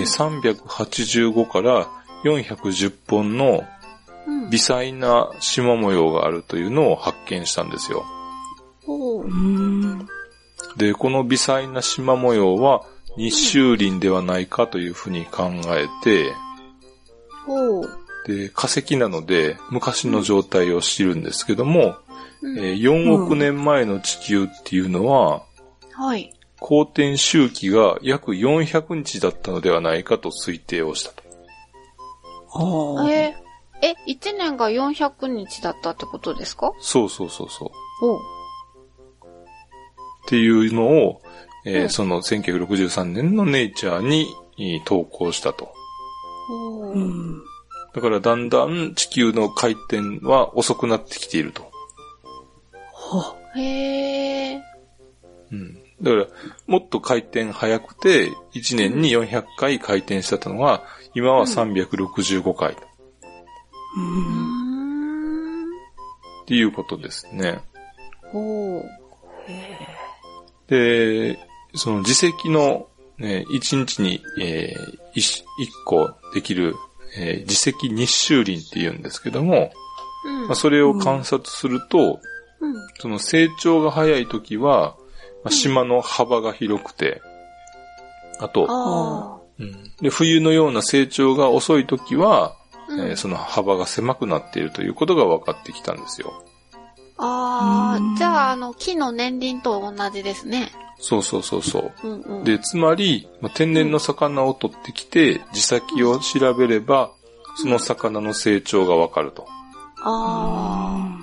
[0.00, 1.88] 385から
[2.24, 3.64] 410本の
[4.26, 8.04] うん、微細な縞模様があるというのを発見したんですよ。
[10.76, 12.82] で、この微細な縞模様は
[13.16, 16.32] 日周林ではないかというふうに考えて。
[18.26, 21.96] で、化石なので昔の状態を知るんですけども、
[22.40, 25.42] うんえー4億年前の地球っていうのは、
[25.92, 26.32] はい。
[26.64, 31.22] 公転周期が約400日だったのではないかと推定をしたと。
[32.48, 33.10] はあ。
[33.10, 36.72] えー、え、1年が400日だったってことですか？
[36.80, 37.70] そうそうそうそう。
[38.00, 38.18] ほう。
[40.26, 41.20] っていうのを、
[41.66, 45.74] えーうんその1963年のネイチャーにえー投稿したと。
[46.94, 47.42] うん。
[47.92, 51.70] だからだんだん地球の回転は遅くなってきていると。
[52.94, 54.60] はへえ。
[55.50, 55.81] うん。
[56.02, 56.26] だから、
[56.66, 60.82] もっと回転早くて、1年に400回回転してたのが、
[61.14, 64.00] 今は365回っう。
[64.00, 65.66] うんーん。
[66.46, 67.60] ていうことですね。
[68.32, 68.84] ほう。
[70.68, 71.38] で、
[71.74, 72.88] その自石の、
[73.18, 75.44] ね、1日に、えー、1,
[75.84, 76.74] 個できる、
[77.16, 79.70] えー自石日周林って言うんですけども、
[80.24, 80.46] うん。
[80.46, 82.20] まあ、それを観察すると、
[82.60, 82.74] うん。
[82.98, 84.96] その成長が早い時は、
[85.44, 87.20] まあ、島の幅が広くて、
[88.38, 92.56] あと、あうんで冬のような成長が遅い時は、あ。
[92.88, 96.42] うんえーその幅が狭くなっているということが分かってきたんですよ。
[97.16, 100.72] あうんあ、じゃあ、あの、木の年輪と同じですね。
[100.98, 102.08] そうそうそうそう。
[102.08, 102.44] うんうん。
[102.44, 107.12] で、つまり、まあ天然の魚を取ってきて、地先を調べれば、
[107.56, 109.46] その魚の成長がわかると。
[110.04, 111.21] ああ。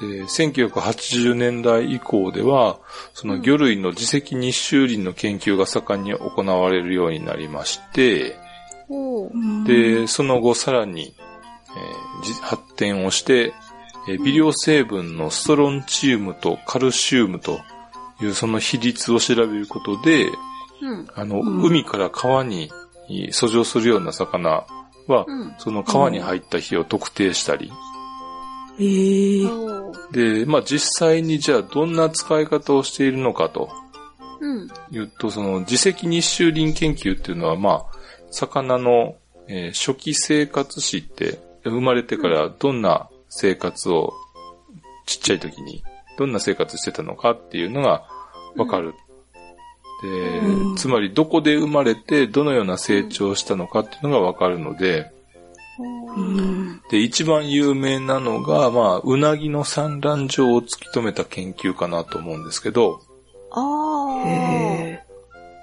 [0.00, 2.78] で、1980年代以降では、
[3.14, 8.36] その魚類の自石日周林の研究が盛んに行われるようになりまして。
[9.66, 13.52] で、その後さらに、えーじ発展をして、
[14.08, 17.60] えー微量成分のストロンチウムとカルシウムと
[18.20, 20.26] いうその比率を調べることで、
[20.80, 21.08] うん。
[21.14, 22.70] あの、うん海から川に
[23.10, 24.64] えー遡上するような魚
[25.06, 25.54] は、うん。
[25.58, 27.70] その川に入った日を特定したり、
[28.80, 29.42] え。
[30.12, 33.70] で、まあ実際にじゃあどんな使い方をしているのかと
[34.40, 34.68] うん。
[34.90, 37.84] いうと、その自石日周林研究っていうのは、まあ、
[38.30, 39.16] 魚の、
[39.48, 44.12] えー初期生活史って、生まれてからどんな生活を、
[45.06, 45.82] ちっちゃい時に、
[46.18, 48.04] どんな生活してたのかっていうのが
[48.56, 48.94] わかる。
[50.02, 55.17] で、うんつまりどこで生まれてどのような成長をしたのかっていうのがわかるので、うん。
[56.90, 63.00] で、一番有名なのが、まあ、うなぎの産卵場を突き止めた研究かなと思うんですけど、
[63.50, 63.60] あ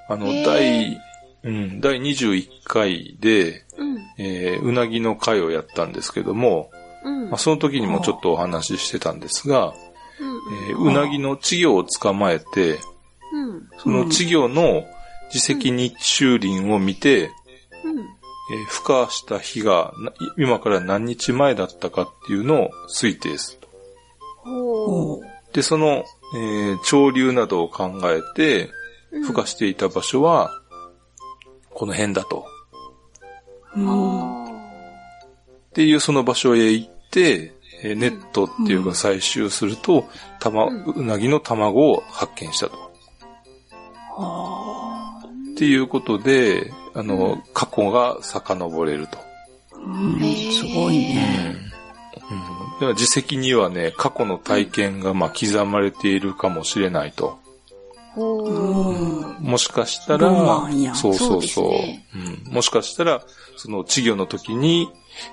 [0.09, 0.13] あ。
[0.13, 0.99] あの、第、
[1.43, 3.95] うん、第21回で、うん。
[4.17, 6.71] えーうなぎの会をやったんですけども、
[7.03, 7.29] うん。
[7.29, 9.73] まあ、その時にもちょっとお話ししてたんですが、
[10.19, 10.69] うん。
[10.69, 12.79] えーうなぎの稚魚を捕まえて、
[13.33, 13.69] うん。
[13.77, 14.85] その稚魚の
[15.33, 17.31] 自石日中林を見て、うん。
[18.51, 23.67] えー孵化した日がな今から何日前だったかっていうのを推定する
[24.45, 25.21] と。
[25.53, 26.03] で、その、
[26.35, 28.75] えー潮流などを考えて、うん
[29.29, 30.51] 孵化していた場所は、
[31.69, 32.45] この辺だと。
[33.75, 34.43] うん。
[34.45, 34.47] っ
[35.73, 40.05] ていうその場所へ行って、えーネットっていうか採集すると、
[40.39, 42.77] たま、うなぎの卵を発見したと。
[44.17, 45.27] はあ。
[45.53, 49.17] っていうことで、あの、過去が遡れると。
[49.73, 50.19] うん
[50.51, 51.55] すごいね。
[52.31, 52.39] うん。
[52.39, 57.37] だから自責にはね、過去の体験がまあ刻まれているかもしれないと。
[58.15, 60.29] もしかしたら、
[60.95, 62.53] そうそうそそううん。
[62.53, 63.21] もしかしたら、
[63.57, 64.89] その稚魚の時に、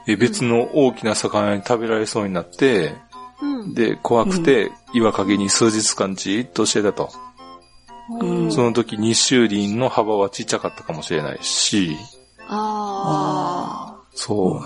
[0.09, 2.95] え別の大きな魚に食べられそうになって、
[3.41, 3.75] うん。
[3.75, 7.11] で、怖くて岩陰に数日間じーっとしてたと。
[8.11, 11.96] うんその時日周林の幅はちっちゃかったかもしれないし、
[12.48, 14.61] あそう。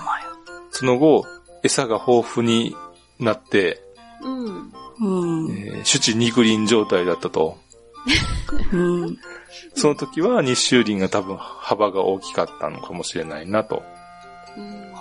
[0.70, 1.24] その後、
[1.62, 2.74] 餌が豊富に
[3.18, 3.82] なって、
[4.22, 4.26] あ。
[4.26, 4.72] うん。
[5.00, 5.50] うん。
[5.50, 7.58] えー種地肉林状態だったと。
[8.72, 9.18] うん。
[9.74, 13.82] その時は日周林が多分幅が大きかったのかもしれないなと。
[14.56, 14.92] うん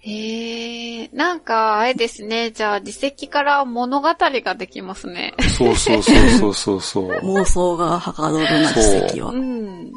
[0.00, 2.50] はへえ、なんか、あれですね。
[2.50, 5.34] じゃあ、自責から物語ができますね。
[5.56, 7.12] そうそうそうそうそうそう。
[7.12, 7.18] あ。
[7.24, 9.36] 妄想がはかどるな、奇跡はう。
[9.36, 9.90] ん。
[9.90, 9.92] で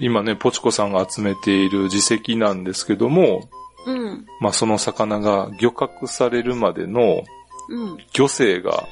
[0.00, 3.48] 今ね、ポチコさんが集めている自責なんですけども、
[3.86, 4.26] うん。
[4.40, 7.22] まあその魚が漁獲されるまでの
[7.68, 7.96] うん。
[8.14, 8.84] 漁生が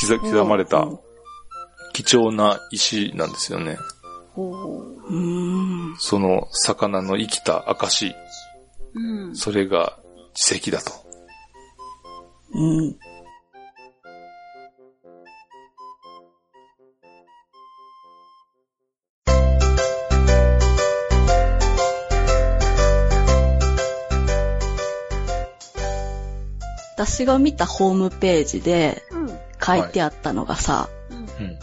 [0.00, 0.98] 刻刻まれたうん
[1.92, 3.76] 貴重な石なんですよね。
[4.34, 5.94] ほうん。
[5.98, 8.14] その魚の生きた証、
[8.94, 9.00] う。
[9.00, 9.36] うん。
[9.36, 9.98] それが
[10.34, 10.92] 自責だと。
[12.54, 12.96] うん。
[26.94, 29.38] 私が見たホームページでうん。
[29.64, 31.58] 書いてあったのがさ、うん。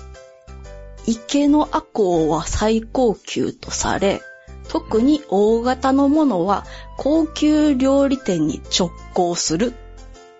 [1.05, 4.21] 池のアコウは最高級とされ、
[4.69, 6.65] 特に大型のものは
[6.97, 9.73] 高級料理店に直行する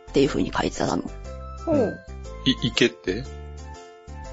[0.09, 1.03] っていう風に書いてたの。
[1.65, 1.99] ほう。
[2.45, 3.23] い、池って？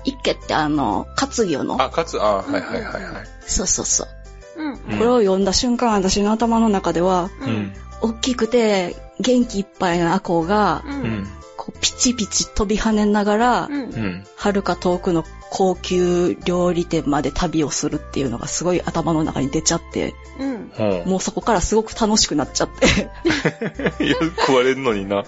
[0.05, 1.82] 池ってあの、活魚の。
[1.82, 3.26] あ、かつ、あ、はいはいはいはい。
[3.47, 4.62] そうそうそう。
[4.62, 4.72] うん。
[4.72, 7.72] うんこれを読んだ瞬間、私の頭の中では、ううんん。。
[8.03, 10.88] 大きくて元気いっぱいなアコウが、う。
[10.88, 11.28] うんん。
[11.66, 13.86] こうピチピチ飛び跳ねながら、うんう。
[13.86, 14.24] ん。
[14.36, 21.10] 遥か遠くの高級料理店まで旅をするっていうのがすごい頭の中に出ちゃって、うん。
[21.10, 23.10] もうそこからすごく楽しくなっちゃって、
[24.38, 25.24] 食われんのにな。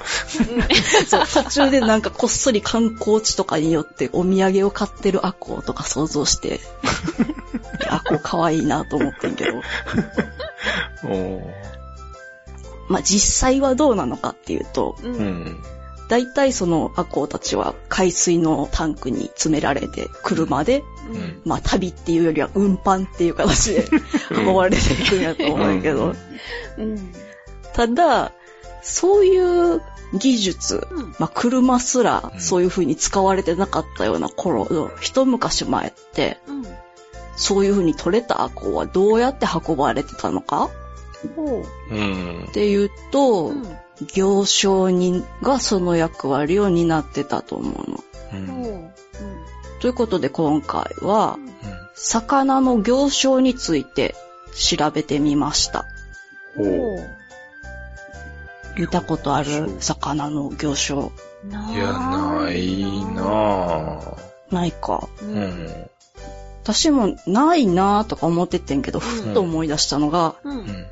[1.09, 6.61] そう途中でなんかこっそり観光地とかによってお土産を買ってるアコウとか想像して、
[7.91, 9.55] アコウ可愛いなと思ってんけど、
[12.87, 15.09] まあ実際はどうなのかっていうと、う。
[15.09, 15.65] うんん。
[16.09, 20.83] 大体そのアコウたちは海水のタンクに詰められて車で、
[21.13, 21.43] うん。
[21.45, 23.85] まあ旅っていうよりは運搬っていう形で
[24.31, 26.15] 運ばれていくんやと思うんやけど、
[26.79, 27.13] うん。
[27.75, 28.33] ただ、
[28.83, 29.83] そういう
[30.15, 31.15] 技術、うん。
[31.19, 36.65] まあ車すらうんそういう風に使われてなかったような頃の一昔前って、うん。
[37.37, 40.71] そういう風に取れたアコウはどうやって運ばれてたのかっ。
[42.53, 43.79] ていうと、うん。
[44.13, 48.05] 行商人がその役割を担ってたと思うの。
[48.33, 48.91] うん。
[49.81, 51.49] ということで今回はう、ん。
[51.95, 54.15] 魚の行商について
[54.55, 55.85] 調べてみました。
[56.57, 58.81] ほう。
[58.81, 61.11] 見たことある魚の行商？
[61.45, 64.55] ないや、ないなぁ。
[64.55, 65.09] ないか。
[65.23, 65.25] う。
[65.25, 65.91] うんん。
[66.63, 70.51] 私もないなぁとか思っててんけど、ふっと思い出したのが、う。
[70.51, 70.87] うんん。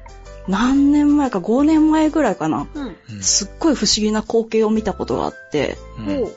[0.48, 2.66] 何年前か5年前ぐらいかな。
[2.74, 2.86] うん。
[2.86, 2.88] う
[3.18, 6.32] んすっごい不思議な光景を見たことがあって、うん。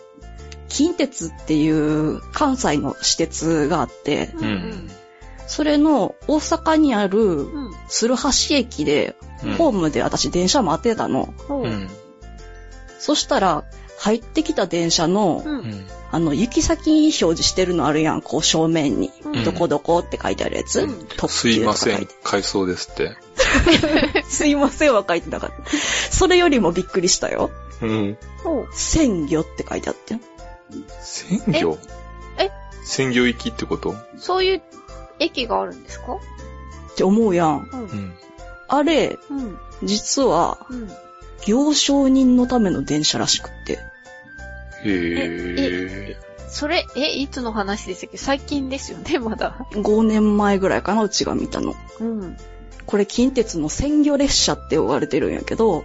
[0.68, 4.43] 近鉄っていう関西の私鉄があって、うん。
[4.43, 4.89] うん。
[5.47, 7.72] それの大阪にあるうん。
[7.88, 11.34] 鶴橋駅で、うんホームで私電車待ってたの。
[12.99, 13.64] そしたら、
[14.00, 15.50] 入ってきた電車の、う。
[15.50, 15.88] うんん。
[16.12, 19.12] あの、行き先表示してるのあるやん、こう正面に。
[19.24, 20.82] うんどこどこって書いてあるやつ。
[20.82, 22.16] うん特すいませんか書いて。
[22.24, 23.16] 回送ですって。
[24.28, 25.56] すいませんは書いてなかった。
[26.12, 27.52] それよりもびっくりしたよ。
[27.82, 28.18] うん。
[28.74, 30.18] 鮮魚って書いてあって。
[31.02, 31.78] 鮮魚？
[32.38, 32.45] え？
[32.45, 32.52] え？
[32.84, 33.95] 鮮魚行きってこと？
[34.18, 34.62] そういう
[35.20, 36.14] 駅があるんですか？
[36.14, 37.70] って思うやん。
[37.72, 37.84] うんう。
[37.86, 38.14] ん。
[38.68, 39.58] あれ、うん。
[39.84, 40.91] 実は、うん。
[41.46, 43.80] 行商人のための電車らしくって。
[44.84, 46.18] へ
[46.50, 48.18] それ、え、いつの話でしたっけ？
[48.18, 49.68] 最近ですよね、 まだ。
[49.74, 51.76] 5年前ぐらいかな、うちが見たの。
[52.00, 52.38] うん。
[52.86, 55.84] これ近鉄の鮮魚列車って呼ばれてるんやけど。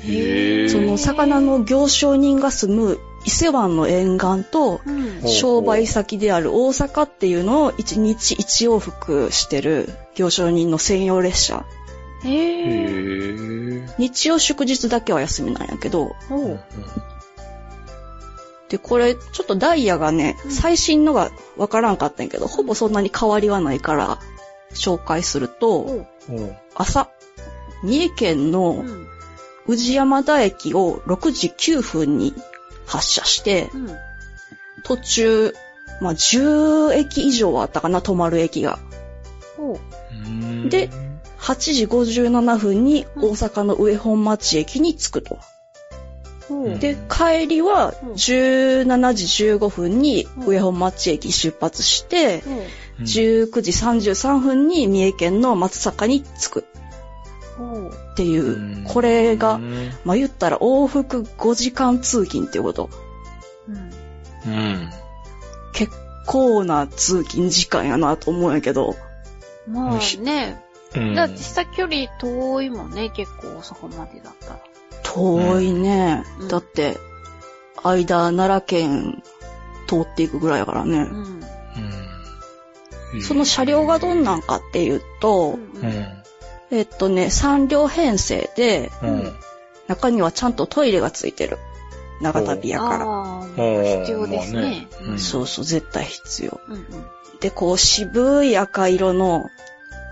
[0.00, 4.80] その魚の行商人が住む伊勢湾の沿岸と
[5.26, 11.64] 商売先である大阪っていうのを1日1往復してる行商人の専用列車。
[12.24, 12.88] へへえ。
[12.94, 16.14] ー日曜祝日だけは休みなんやけど、
[18.68, 24.18] で、これ、ちょっとダイヤがね、うん最新のがわからんかったんやけど、ほぼそんなに変わりはないから、
[24.74, 26.06] 紹介すると、
[26.74, 27.08] 朝、
[27.82, 29.06] 三重県うのん。
[29.66, 32.34] 宇治山田駅を6時9分に
[32.86, 33.88] 発車して、うん。
[34.82, 35.54] 途中、
[36.00, 38.78] まあ、10駅以上はあったかな、止まる駅が。
[40.68, 40.90] で
[41.38, 45.38] 8時57分に大阪の上本町駅に着くと。
[46.80, 56.64] で、帰りはうん17時15分に上本町駅出発して、おううん19時33分に三重県の松阪に着く
[58.12, 62.90] っていうう、んこれがう、んまあ、言ったら往復5時間通勤っていうこと。
[63.68, 64.52] うん。
[64.52, 64.90] うん。
[65.72, 65.92] 結
[66.26, 68.96] 構な通勤時間やなと思うんやけど、
[69.68, 70.60] まあね。
[70.98, 74.60] うんだって下距離遠いもんね、結構大阪までだったら。
[75.02, 76.24] 遠いね。
[76.40, 76.98] うんだって、
[77.82, 79.22] 間、奈良県
[79.86, 80.98] 通っていくぐらいやからね。
[80.98, 81.14] うん。
[81.14, 81.16] う
[83.16, 86.06] んその車両がどんなんかっていうと、うんうん。
[86.70, 89.32] えっとね、3両編成で、うん。
[89.86, 91.56] 中にはちゃんとトイレがついてる。
[92.20, 93.46] 長旅やから。
[94.02, 94.54] 必要ですね。
[94.60, 96.60] まあねうんそうそう、絶対必要。
[96.68, 96.84] うんうん。
[97.40, 99.46] で、こう、渋い赤色の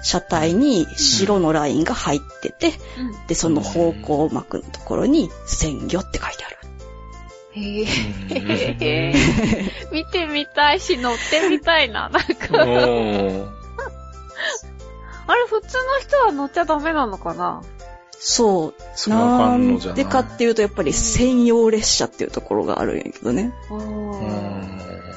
[0.06, 6.56] 車体に白のラインが入ってて、うんで、その方向幕のところに、鮮魚って書いてある。
[7.54, 7.88] へうん
[8.80, 9.14] え。
[9.90, 12.08] 見てみたいし、乗ってみたいな。
[12.08, 13.56] なんうか、ん
[15.28, 17.62] あれ、普通の人は乗っちゃダメなのかな？
[18.18, 18.74] そ
[19.06, 19.10] う。
[19.10, 23.52] ないでかっていうと、やっぱり専用列車っていうところがあるんやけどね。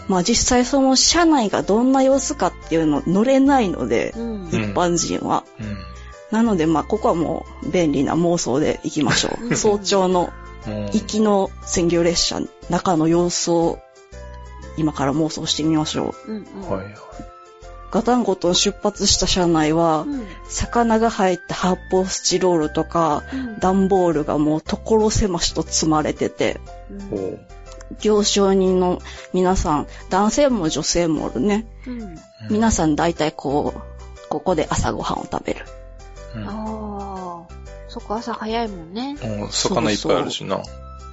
[0.09, 4.49] まあ実際その車内がどんな様子かっていうの乗れないので、うん。
[4.79, 5.43] 般人は。
[5.59, 5.77] うん
[6.31, 9.55] なのでまあここはもう便利な妄想で行きましょう。
[9.55, 10.31] 早朝の
[10.67, 13.79] うん行きの専業列車、中の様子を
[14.77, 16.31] 今から妄想してみましょう。
[16.31, 16.69] うんうん。
[16.69, 16.95] はいはい。
[17.91, 20.27] ガタンゴトン出発した車内はう、ん。
[20.47, 26.59] 魚が入った発泡スチロールとか、うん段ボールがもう所狭しと積まれてて、
[27.09, 27.39] ほう
[28.01, 29.01] 行商人の
[29.33, 31.65] 皆さん、男性も女性もおるね。
[31.87, 32.19] うん。
[32.51, 33.81] 皆さん大体こう、
[34.29, 35.65] ここで朝ごはんを食べる。
[36.35, 37.53] うんああ。
[37.89, 39.17] そこ朝早いもんね。
[39.21, 40.61] うん魚いっぱいあるしな。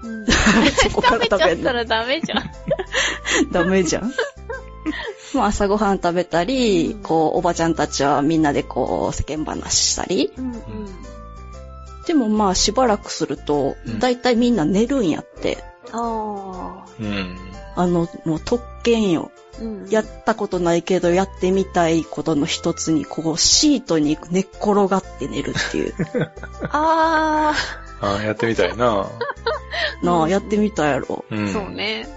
[0.03, 0.27] うん。
[0.27, 1.63] そこから食べちゃ食べるの？
[1.63, 2.51] ったらダメじゃん。
[3.53, 4.13] ダメじゃん。
[5.35, 10.33] もう朝ごはん食べたり、うんこう、おばちゃんたちはみんなでこう、世間話したり。
[10.37, 10.63] うんうん。
[12.07, 15.65] でもまあしばらくするとうん、大体みんな寝るんやって。
[15.93, 16.87] ああ。
[17.01, 17.37] うん。
[17.75, 19.31] あの、もう特権よ。
[19.61, 19.89] うん。
[19.89, 25.95] やったことないけど、やってみたいことの一つに、こう、シートに寝っ転がって寝るっていう。
[26.71, 27.55] あ
[28.01, 29.09] ああ、やってみたいな。
[30.03, 31.25] なあ、やってみたやろ。
[31.31, 31.41] うあ。
[31.41, 31.53] ん。
[31.53, 31.71] そう。
[31.71, 32.09] ね。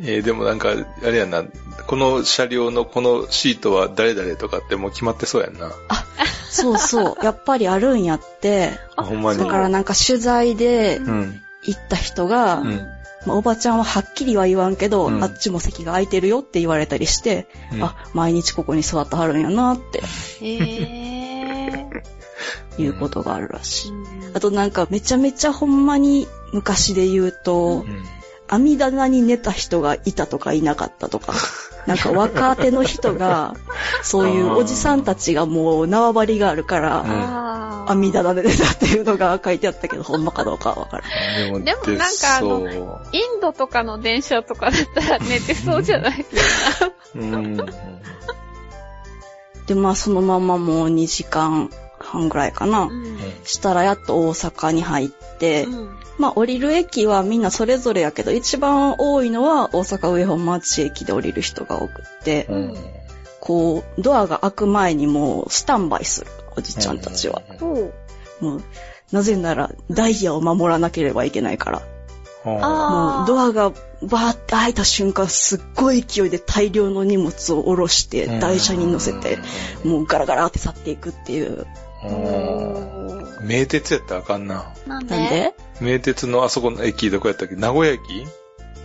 [0.00, 1.44] えーでもなんか、あれやな、
[1.86, 5.70] この車両のこのシートは誰々とかってもう決まってそうやんな。
[6.50, 7.16] そうそう。
[7.24, 8.72] やっぱりあるんやって。
[8.96, 9.38] あほんまに。
[9.38, 11.40] だからなんか取材でうん。
[11.62, 12.86] 行った人が、うん
[13.26, 20.02] まあ、おばちゃんははっきりは言わんけど、うんあっちも席が空いてるよって言われたりして、うんあ、毎日ここに座ってはるんやなって
[20.44, 21.86] へえ。
[22.76, 23.90] いうことがあるらしい。
[23.90, 28.04] うんあとなんかめちゃめちゃほんまに昔で言うと、うん。
[28.48, 31.34] 網棚に寝た人がいたとかいなかったとか、
[31.86, 33.54] なんか若手の人が、
[34.02, 37.64] そういうおじさんたちがもう縄張りがあるから。
[37.86, 41.04] 網棚で寝たっていうのが書いてあったけど、ほんまかどうかはわから
[41.58, 41.62] ん。
[41.64, 46.24] でも、でもなんかあのインドとかの電車とかだったら寝てそうじゃないで。
[49.66, 52.82] で、まあそのままもう2時間半ぐらいかな。
[52.82, 53.18] うん。
[53.44, 56.03] したらやっと大阪に入って、うん。
[56.18, 62.76] まあ降りる駅はみんなそれぞれやけど、一番多いのは大阪上本町駅で降りる人が多くって、うん。
[63.40, 67.42] こう、ドアが開く前にもうスタンバイする、おじちゃんたちは。
[67.58, 67.92] そう。
[68.40, 68.62] もう、
[69.12, 71.82] なぜならダイヤを守らなければいけないから。
[72.46, 73.24] あも。
[73.24, 73.70] うドアが
[74.02, 79.38] バーって開いた瞬間、すっごい勢いで大量の荷物を下ろして、台車に乗せて、
[79.84, 81.66] もうガラガラって去っていくっていう。
[82.04, 84.72] あおーー名鉄やったらあかんな。
[84.86, 85.54] なんで？
[85.80, 87.56] 名鉄のあそこの駅どこやったっけ？
[87.56, 88.00] 名古屋駅？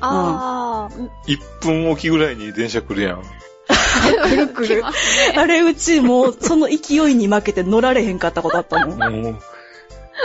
[0.02, 0.96] ああ。
[0.96, 3.24] うん ?1 分おきぐらいに電車来るやん。
[4.24, 4.84] くるくるね
[5.38, 9.00] あれ、うちもうその勢いに負けて乗られへんかったことあったもん。
[9.00, 9.36] もう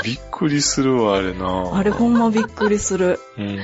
[0.02, 1.76] びっくりするわ、あれな。
[1.76, 3.20] あれほんまびっくりする。
[3.36, 3.58] うん。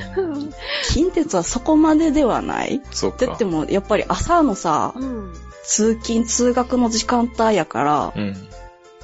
[0.88, 2.82] 近鉄はそこまでではない？
[2.90, 3.26] そうか。
[3.26, 5.32] だってもう、やっぱり朝のさ、うん。
[5.64, 8.36] 通勤通学の時間帯やから、うん。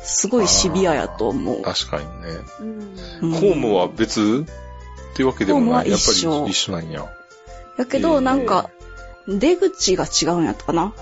[0.06, 1.62] すごいシビアやと思う。
[1.62, 3.38] 確かにね。
[3.38, 4.46] ホームは別
[5.12, 5.68] っていうわけでもない。
[5.68, 7.12] ホームはやっぱ一緒り一緒なんや。
[7.76, 8.70] やけど、なんか、
[9.26, 10.94] 出口が違うんやったかな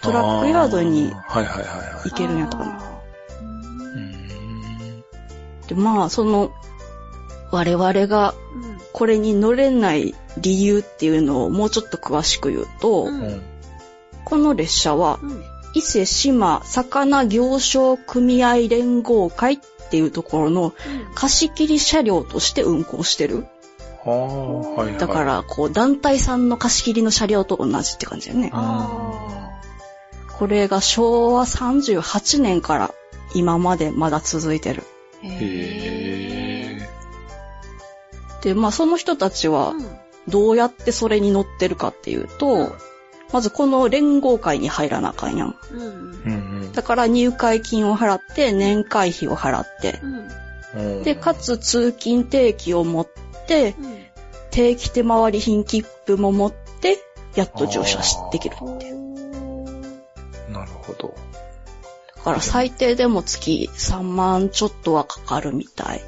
[0.00, 2.16] トラックヤードにあーはいはいはいはい行。
[2.16, 2.80] けるんやったかな。
[5.66, 6.52] で、まあ、その、
[7.50, 8.78] 我々がうん。
[8.92, 13.42] これに乗れない理由っていうのをもうちょっと詳しく言うと、うんうん。
[14.24, 15.44] この列車は、うん。
[15.74, 19.58] 伊勢志摩魚行商組合連合会っ
[19.90, 20.74] ていうところの
[21.14, 23.46] 貸し切り車両として運行してる。
[24.04, 24.98] はあ、はいはい。
[24.98, 28.50] だか、ら、こう、団体さんの貸し切りの車両と同じって感じだよね。
[28.52, 29.48] あ
[30.38, 32.94] これが昭和38年から
[33.34, 34.84] 今までまだ続いてる。
[35.22, 35.28] ー。
[35.28, 36.88] へえ。
[38.42, 39.74] で、まあその人たちは
[40.28, 42.72] どうやってそれに乗ってるかっていうと、
[43.32, 45.56] まずこの連合会に入らなあかんやん。
[45.74, 46.72] うん。
[46.72, 50.00] だから入会金を払って、年会費を払って、
[50.74, 50.98] うん。
[50.98, 51.02] うん。
[51.02, 53.08] で、かつ通勤定期を持っ
[53.46, 53.98] て、うん。
[54.50, 56.98] 定期手回り品切符も持って、
[57.34, 58.56] やっと乗車しできる。
[60.50, 61.14] なるほど。
[62.16, 66.02] だから最低でも月3万ちょっとはかかるみたい。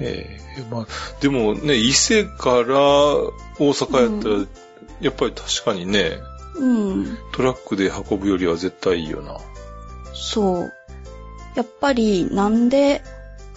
[0.00, 0.86] ええまあ、
[1.20, 4.48] でもね、伊勢から大阪やったら、う
[5.00, 6.18] やっぱり確かにね、
[6.56, 7.18] うん。
[7.32, 9.38] トラックで運ぶよりは絶対いいよな。
[10.14, 10.72] そう。
[11.54, 13.02] やっぱりなんで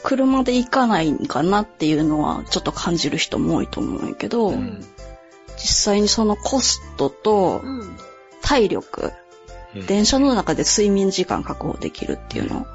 [0.03, 4.83] 車で行かないんかなっていうのはちょっと感じる人も多いと思うんやけど、うん
[5.55, 7.61] 実際にそのコストと。
[8.41, 9.13] 体力、
[9.75, 12.67] うん電車の中で睡眠時間確保できるっていうの。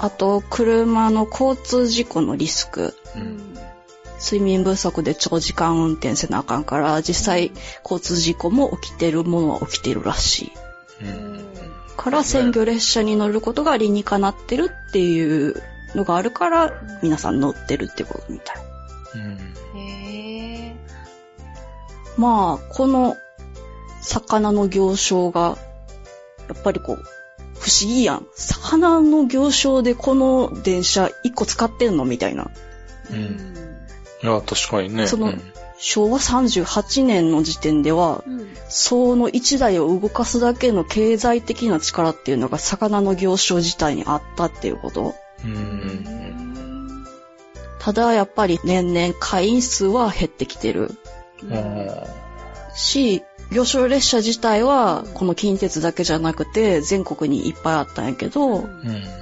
[0.00, 2.94] ああと、車の交通事故のリスク。
[3.14, 3.20] ー。
[3.20, 3.54] うん。
[4.22, 10.52] 睡眠不足で長時間運転せなあかんから、実際交通事故も起きてるものは起きてるらし
[11.00, 11.04] い。
[11.04, 11.40] うん
[12.00, 15.62] から専業列車に乗ることが理にかなってるっていう
[15.94, 16.72] のがあるから、
[17.02, 18.56] 皆さん乗ってるってことみたい。
[19.16, 20.76] うんへ
[22.16, 23.18] まあ、この
[24.00, 25.58] 魚の行商が、
[26.48, 27.04] やっぱりこう、
[27.60, 28.26] 不思議やん。
[28.34, 32.50] 魚の行商でこの電車一個使ってんのみたいな。
[33.10, 33.14] ー。
[33.14, 33.50] うん
[34.22, 35.06] いや、確かにね。
[35.06, 35.52] そのうん
[35.82, 38.46] 昭和38年の時点では、うん。
[38.68, 45.14] その一台を動かすだけの経済的な力っていうのが魚の行商自体にあったっていうこと。
[45.42, 47.06] うん。
[47.78, 50.90] ただやっぱり年々会員数は減ってきてる
[51.42, 51.90] うんうん
[52.74, 59.20] し、行商列車自体はこの近鉄だけじゃなくて全国にいっぱいあったんやけど、うん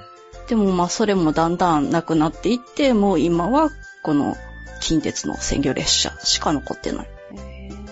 [0.49, 3.71] でもまあそれもだんだんなくなっていって、もう今は
[4.03, 4.35] この
[4.81, 7.09] 近鉄の専業列車しか残ってない。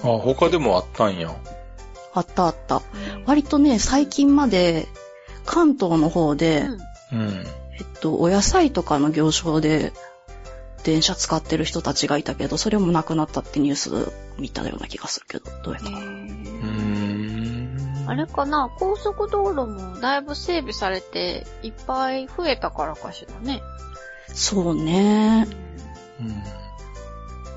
[0.03, 1.37] あ、他でもあったんや。
[2.15, 2.81] あったあった。
[3.27, 4.89] 割とね、最近まで
[5.45, 6.67] 関東の方で、
[7.13, 7.45] うん。
[7.79, 9.93] えっと、お野菜とかの行商で
[10.85, 16.07] 電車使ってる人たちがいたけど、それもなくなったってニュース見たような気がするけど、どうやったかな。
[18.09, 23.63] あれかな高速道路もだいぶ整備されていっぱい増えたからかしらね。
[24.29, 25.49] そうね。
[26.21, 26.29] うん。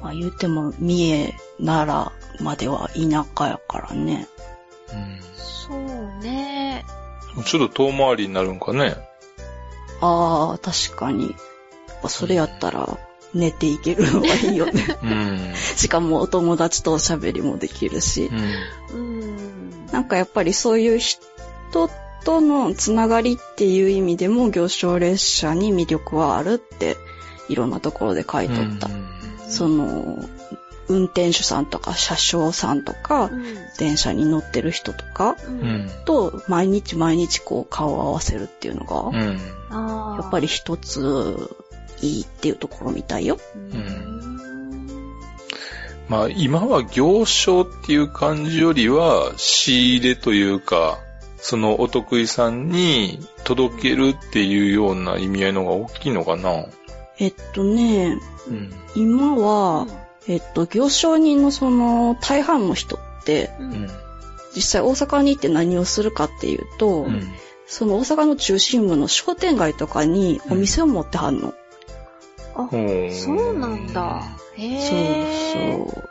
[0.01, 4.28] まあ言うても、三重、奈良までは田舎やからね。
[5.36, 5.78] そう
[6.24, 6.84] ね。
[7.38, 7.43] うん。
[7.43, 8.95] ちょっと遠回りになるんかね。
[10.01, 11.30] ああ、確かに。
[11.30, 12.97] やっぱそれやったら、
[13.34, 14.99] 寝ていけるの はいいよね。
[15.03, 15.53] うん。
[15.75, 18.30] しかもお友達とおしゃべりもできるし
[18.91, 18.95] う。
[18.95, 18.99] ん。
[18.99, 19.86] うん。
[19.91, 21.89] なんかやっぱりそういう人
[22.23, 26.97] とのつながりっていう意味でも行商列車に魅力はあるって
[27.47, 28.89] いろんなところで書いとった。
[29.47, 30.19] その、
[30.88, 33.43] 運転手さんとか車掌さんとか、うん。
[33.77, 35.51] 電車に乗ってる人とかう。
[35.51, 35.89] うんん。
[36.05, 39.39] と毎日毎日こう顔を合わせるっていうのが、うん。
[39.69, 40.21] ああ。
[40.21, 41.49] やっぱり一つ
[42.02, 43.38] いいっていうところみたいよ。
[43.56, 44.20] うん。
[46.08, 51.00] まあ今は行商っていう感じよりは仕入れというか、
[51.38, 56.66] そのお得意さんに届けるっていうような意味合いの方が大きいのかな。
[57.20, 58.74] えっとね、うん。
[58.95, 59.88] 今は、
[60.28, 63.64] えっと、行商人のその大半の人って、う。
[63.64, 63.89] うんん。
[64.56, 67.22] 実際大阪に行って何をするかっていうと、うん。
[67.68, 71.54] その大阪の中心部の商店街とかにお店を持ってはんの。
[72.64, 72.70] あ、
[73.12, 74.24] そうなんだ。
[74.55, 76.10] へそうそう。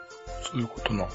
[0.52, 1.14] そういうことなんか。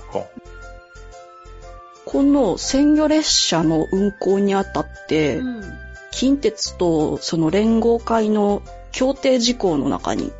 [2.05, 5.63] この鮮魚列車の運行にあたって、うん。
[6.11, 8.61] 近鉄とその連合会の
[8.91, 10.31] 協定事項の中に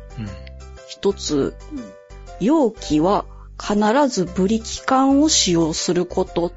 [0.88, 1.54] 一つ、
[2.40, 3.26] 容器は
[3.60, 6.52] 必ずブリキ管を使用することっ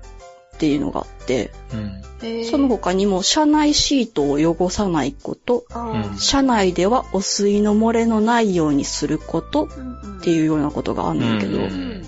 [0.57, 2.45] ていうのがあって、うん。
[2.45, 12.05] その他にも車内シートを汚さないこと、うん車内では汚水の漏れのないようにすることっていうようなことがあんねんけど、うん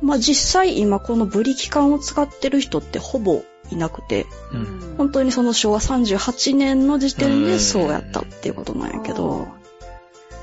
[0.00, 4.94] まあ実際今このブリキ管を使ってる人ってほぼいなくて、うん。
[4.96, 9.48] 本当にその昭和38年の時点でそうやったっていうことなんやけど、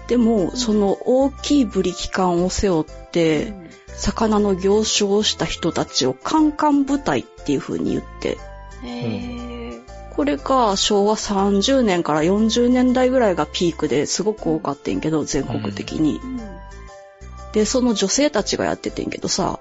[0.08, 3.54] でもその大きいブリキ管を背負って、
[3.98, 8.38] 魚の行商をした人たちをカンカン部隊っていう風に言って、
[10.16, 16.22] これが昭和30年から40年代ぐらいがピークですごく多かったんやけど、全国的に。
[17.54, 19.60] で、その女性たちがやっててんけどさ、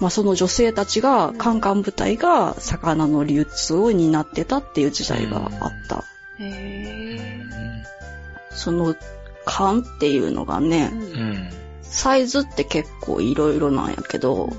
[0.00, 6.04] まあその女性たちが、カンカン部隊が魚の流通を担ってたっていう時代があった。
[8.50, 8.94] その
[9.44, 11.67] 缶っていうのがね、うん。
[11.90, 14.50] サイズって結構いろいろなんやけど、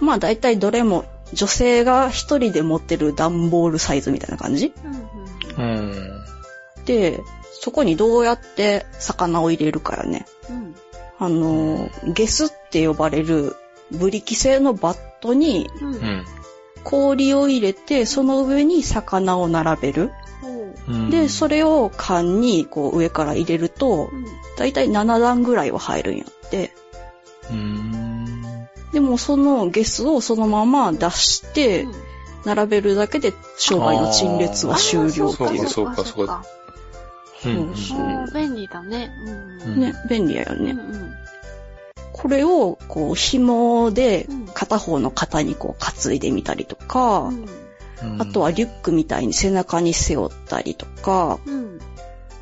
[0.00, 4.72] まあ大体どれも女性が一人で持ってる段ボールサイズみたいな感じ？
[5.58, 6.24] うん。
[6.84, 7.20] で、
[7.52, 10.26] そこにどうやって魚を入れるかやね。
[11.18, 13.54] あの、ゲスって呼ばれる
[13.90, 16.24] ブリキ製のバットにうん。
[16.82, 20.10] 氷を入れて、その上に魚を並べる。
[20.90, 21.10] うん。
[21.10, 24.10] で、それを缶にこう上から入れると、
[24.58, 26.72] だいたい7段ぐらいは入るんやって。
[27.50, 28.68] うん。
[28.92, 31.86] でもそのゲスをそのまま出して、
[32.44, 35.68] 並べるだけで商売の陳列は終了っていう。
[35.68, 36.44] そうかそうか
[37.44, 37.74] うん。
[37.76, 39.10] そう便利だね。
[39.64, 40.72] うんね、便利やよね。
[40.72, 41.14] うん
[42.12, 47.46] これを、こう、紐でうん片方の肩にこう担いでみたりとか、うん
[48.18, 51.78] あとはリュックみたいに背中に背負ったりとか、うん。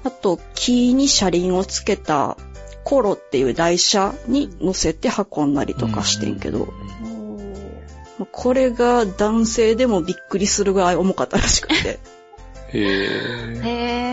[0.05, 2.37] あと木に車輪をつけた
[2.85, 6.69] コロっていう台車に乗せて運んだりとかしてんけど、
[8.19, 11.99] まあこれが男性でもびっくりするぐらい重かったらしくて。
[12.73, 12.79] へ
[13.65, 14.09] え。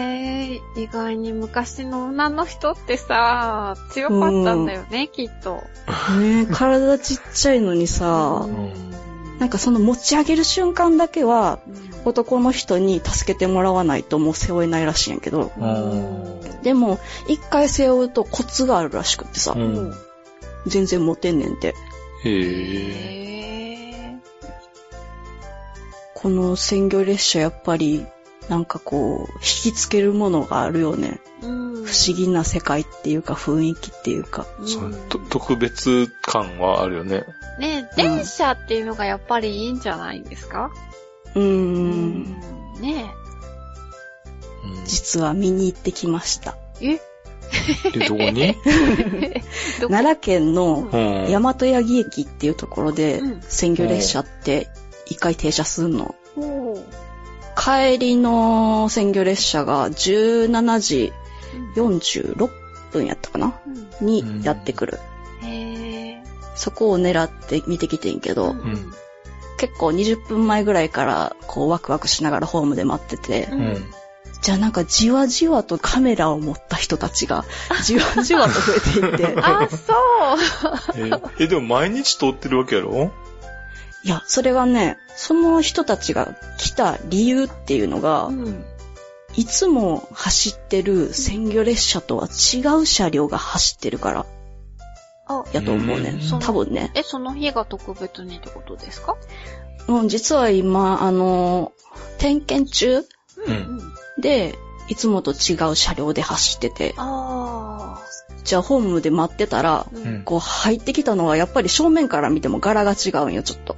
[0.77, 5.63] 意外に昔の女の人ってさ、強かったんだよね、きっと。
[6.19, 8.45] ねえ体ちっちゃいのにさ、
[9.39, 11.59] なんかその持ち上げる瞬間だけは
[12.05, 15.51] 男の人に助けてもらわないともう背負えないらしいんやけど、
[16.63, 19.93] でも一回背負うとコツがあるらしくってさ、うん。
[20.67, 21.75] 全然持てんねんて。
[22.23, 22.33] へえ。
[22.33, 22.91] へ
[24.11, 24.15] え。
[26.15, 28.05] この鮮魚列車やっぱり
[28.49, 31.19] なんかこう引きつけるものがあるよね。
[31.41, 34.47] うん不思議な世界っていうか雰囲気っていうか。
[34.65, 37.25] そうと特別感はあるよね。
[37.59, 40.71] ね電車っていうのがやっぱりいいんじゃないんですか？
[41.35, 42.23] うーん。
[42.81, 43.13] ね
[44.63, 46.57] うん実は見に行ってきました。
[46.81, 46.99] え？
[47.93, 48.55] え、どこに？
[49.81, 51.31] 奈良県のうん。
[51.31, 54.67] 大和八木駅っていうところでうん鮮魚列車って
[55.05, 56.15] 一回停車すんの。
[56.35, 57.04] ほう
[57.65, 61.13] 帰りの鮮魚列車が17時
[61.75, 62.49] 46
[62.91, 63.59] 分やったかな？
[63.65, 64.99] うんにやってくる。
[65.41, 66.23] へえ。
[66.55, 68.93] そこを狙って見てきてんけど、うん
[69.57, 73.85] 結構20分前ぐらいからこうワクワクしながらホームで待ってて、うん。
[74.41, 77.45] じゃあなんかじわじわとカメラを持った人たちが
[77.83, 81.07] じわじわと増えていって、あ、そう。
[81.39, 83.11] え、えでも毎日通ってるわけやろ？
[84.05, 88.63] いや、それがね、その人たちが来た理由っていうのが、うん
[89.37, 94.25] いつも走ってる鮮魚列車とは違う車両が走ってるから、
[95.27, 96.39] あ、やと思うねうん。
[96.39, 96.89] 多分ね。
[96.95, 99.17] え、その日が特別にってことですか？
[99.89, 101.73] うん、実は今、あの、
[102.17, 102.99] 点検中
[103.45, 103.81] うん。
[104.21, 104.55] で、
[104.87, 107.99] いつもと違う車両で走ってて、あ
[108.45, 109.87] じゃあホームで待ってたら、あ。
[109.91, 113.75] うんこう入ってきたのはやっぱり正面から見ても柄が違うんよ、ちょっと。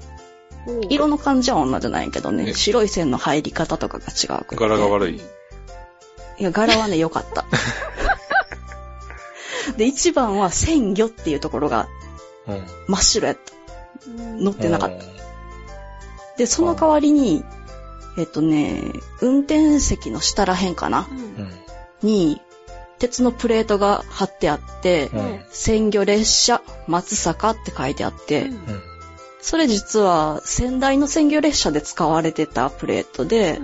[0.89, 4.45] 色の感じは同じなんやけどね、え白い線の入り方とかが違う。
[4.55, 5.15] 柄が悪い。
[5.15, 7.45] いや、柄はね、良かった。
[9.77, 11.87] で、一番は鮮魚っていうところが
[12.47, 12.65] うん。
[12.87, 13.53] 真っ白やった。
[14.39, 15.03] 乗ってなかった。
[15.03, 15.05] た。
[16.37, 17.43] で、その代わりに、
[18.17, 18.81] えっとね、
[19.21, 21.07] 運転席の下らへんかな？
[21.11, 21.51] うん。
[22.01, 22.41] に、
[22.99, 25.39] 鉄のプレートが貼ってあって、うん。
[25.51, 28.81] 鮮魚列車松坂って書いてあって、うん。
[29.47, 33.61] それ実は先代の鮮魚列車で使われてたプレートで、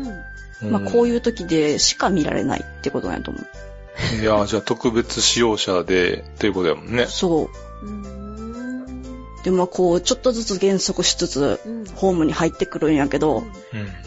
[0.62, 4.22] まあこういう時でしか見られないってことなんやと思う。
[4.22, 7.08] いや、じゃあ特別使用者で、っていうことやもんね。
[7.08, 7.50] そう。
[9.44, 13.44] で、まあこう、ちょっとずつ減速しつつ、うんホームに入ってくるんやけど、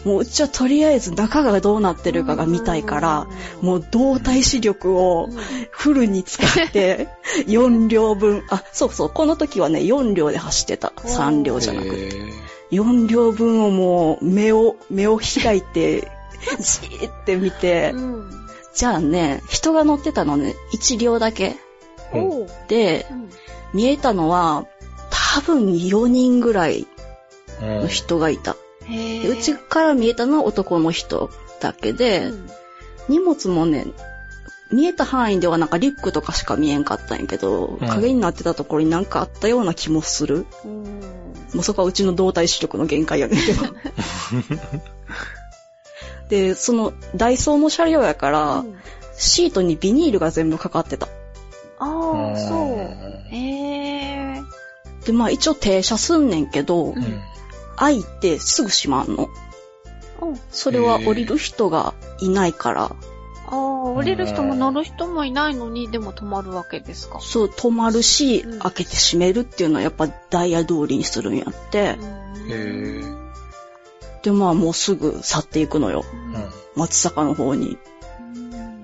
[0.05, 0.11] うん。
[0.11, 3.27] もううちはとりあえず中がどうなってるかが見たいから、
[3.61, 5.29] もう動体視力を
[5.71, 7.07] フルに使って、
[7.47, 10.91] 4両分、あ、そうそう、この時はね、4両で走ってた。
[10.97, 11.95] 3両じゃなくて。
[11.95, 16.11] へー4両分をもう、目を、目を開いて、
[16.59, 18.29] じーって見て、うん。
[18.73, 21.55] じゃあね、人が乗ってたのね、1両だけ。
[22.67, 23.29] で、うん
[23.73, 24.65] 見えたのは、
[25.37, 26.87] 多分4人ぐらい
[27.61, 28.53] うんの人がいた。
[28.53, 31.29] うちから見えたのは男の人
[31.59, 32.49] だけで、うん
[33.09, 33.85] 荷物もね、
[34.69, 40.47] 見えた範囲ではなんかリュックとかしか見えんかったんやけど、うん影になってたところになんかあったような気もする。
[40.65, 40.83] うん
[41.53, 43.61] もうそこはうちの動体視力の限界やねんけど。
[46.29, 48.65] で、その、ダイソーの車両やから、
[49.15, 51.07] シートにビニールが全部かかってた。
[51.79, 53.33] ああ、そう。
[53.33, 54.36] へえ。
[55.07, 57.21] で、まあ一応停車すんねんけど、うん。
[57.77, 59.29] 開いてすぐ閉まんの。
[60.21, 60.39] うん。
[60.51, 62.91] それは降りる人がいないから、あ
[63.49, 67.19] あ、降りる人も乗る人もいないのに、でも止まるわけですか。
[67.21, 68.59] そう、止まるし、うん。
[68.59, 73.17] 開けて閉めるっていうのはやっぱダイヤ通りにするんやって、へー。
[74.23, 76.03] で、まあもうすぐ去っていくのよ。
[76.11, 76.49] うん。
[76.75, 77.77] 松坂の方に。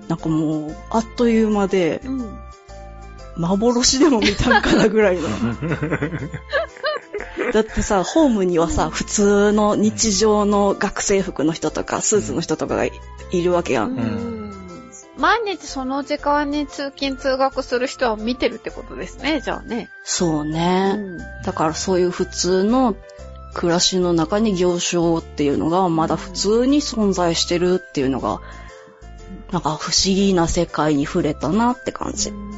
[0.08, 2.38] なんかもう、あっという間で、うん。
[3.36, 5.28] 幻でも見たんかなぐらいの。
[7.52, 12.92] だってさ、ホームにはさ、普通の日常の学生服の人とか、スーツの人とかがい
[13.32, 13.90] いるわけやん。
[13.90, 14.34] うん
[15.16, 19.88] 毎日その時間に通勤通学する人は見てるってことですね、じゃあね。
[20.02, 20.98] そうね。
[21.44, 22.96] だからそういう普通の
[23.54, 28.40] 暮らしの中に行商っていうのがまだ普通に存在してるっていうのが、
[29.52, 32.32] なんか不思議な世界に触れたなって感じ。
[32.32, 32.53] 自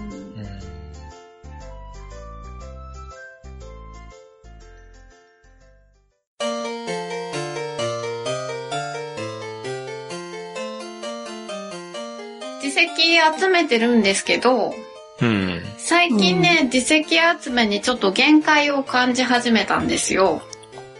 [12.96, 14.74] 責集めてるんですけど、
[15.20, 15.62] うん。
[15.78, 20.42] 最近ね、自責集めにちょっと限界を感じ始めたんですよ。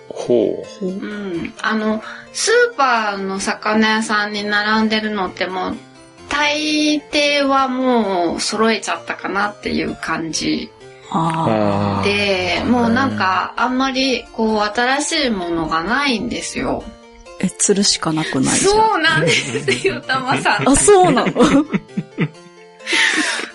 [0.09, 1.55] ほうん。
[1.61, 5.77] あの、スーパーの魚屋さんに並んでるのってもう、
[6.29, 10.71] 大抵はもう揃えちゃったかなっていう感じ
[11.11, 11.13] う。
[11.13, 16.83] あで、もうなんかあんまりこう新しいものがないんですよ。
[17.41, 18.73] え、釣るしかなくないじゃん。
[18.73, 20.69] そうなんですよ、たまさん。
[20.69, 21.33] あ、そうなの？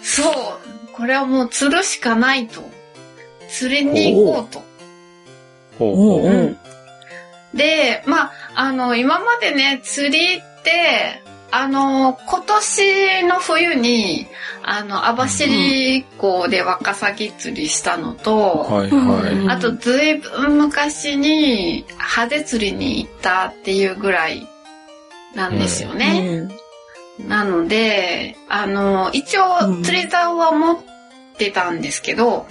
[0.03, 0.33] そう。
[0.93, 2.61] これはもう釣るしかないと。
[3.49, 4.63] 釣りに行こうと。
[5.79, 6.57] ほうおうおううん
[7.53, 11.21] で、まあ、あの、今までね、釣りって、
[11.51, 14.27] あの、今年の冬に、
[14.63, 19.49] あの、網走港でワカサギ釣りしたのと、はいうんはい。
[19.49, 24.47] あと、ずいぶん昔に、派手釣りに行ったっていうぐらい
[25.35, 26.47] なんですよね。
[27.19, 30.77] なので、あの、一応うん釣り竿は持っ
[31.37, 32.47] てたんですけど、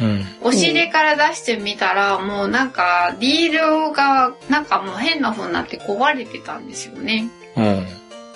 [0.00, 0.24] うん。
[0.40, 7.28] お尻から出してみたら、もうなんか、リールが、なんかもう変な風になって壊れてたんですよね。
[7.56, 7.86] うん。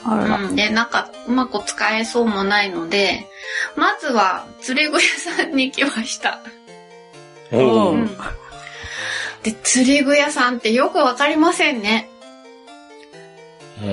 [0.06, 0.56] うん。
[0.56, 3.26] で、なんか、うまく使えそうもないので、
[3.76, 5.02] まずは、釣り具屋
[5.36, 6.40] さんに行きました。
[7.52, 8.10] おううんうん。
[9.42, 12.08] で、釣り具屋さんってよくわかりませんね。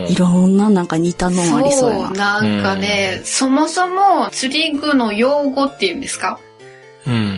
[0.07, 2.41] いろんななんか似たのありそうやな。
[2.41, 6.39] なんかね、そもそも釣り具の用語っていうんですか？
[7.07, 7.30] うん。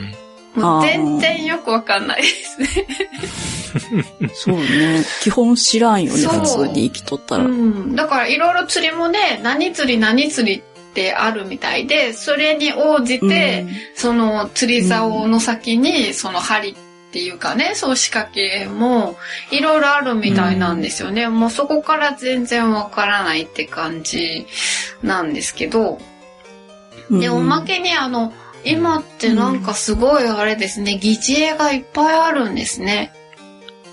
[0.55, 2.67] もう全然よくわかんないですね。
[4.33, 5.03] そうね。
[5.21, 7.45] 基本知らんよね、普通に生きとったら。
[7.45, 7.95] うん。
[7.95, 16.75] だからいろいろ釣りもね、何釣り何釣りってあるみたいで、それに応じて、その釣り竿の先に、その針っ
[17.11, 19.17] ていうかね、そう仕掛けも
[19.51, 21.27] いろいろあるみたいなんですよね。
[21.27, 24.45] もうそこから全然わからないって感じ
[25.01, 25.99] なんですけど、
[27.09, 28.33] うんで、おまけにあの、
[28.66, 33.14] 今ってなんかすごいあれですね、疑似絵がいっぱいあるんですね。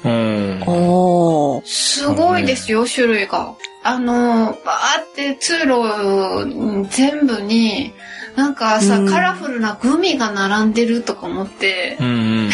[0.05, 0.63] うん。
[0.67, 1.67] おー。
[1.67, 3.55] すごいですよ、種類が。
[3.83, 7.93] あの、バーって通路全部に、
[8.37, 12.51] なんかさ、うんカラフルなグミが並んでるとか思ってう、んうんうん。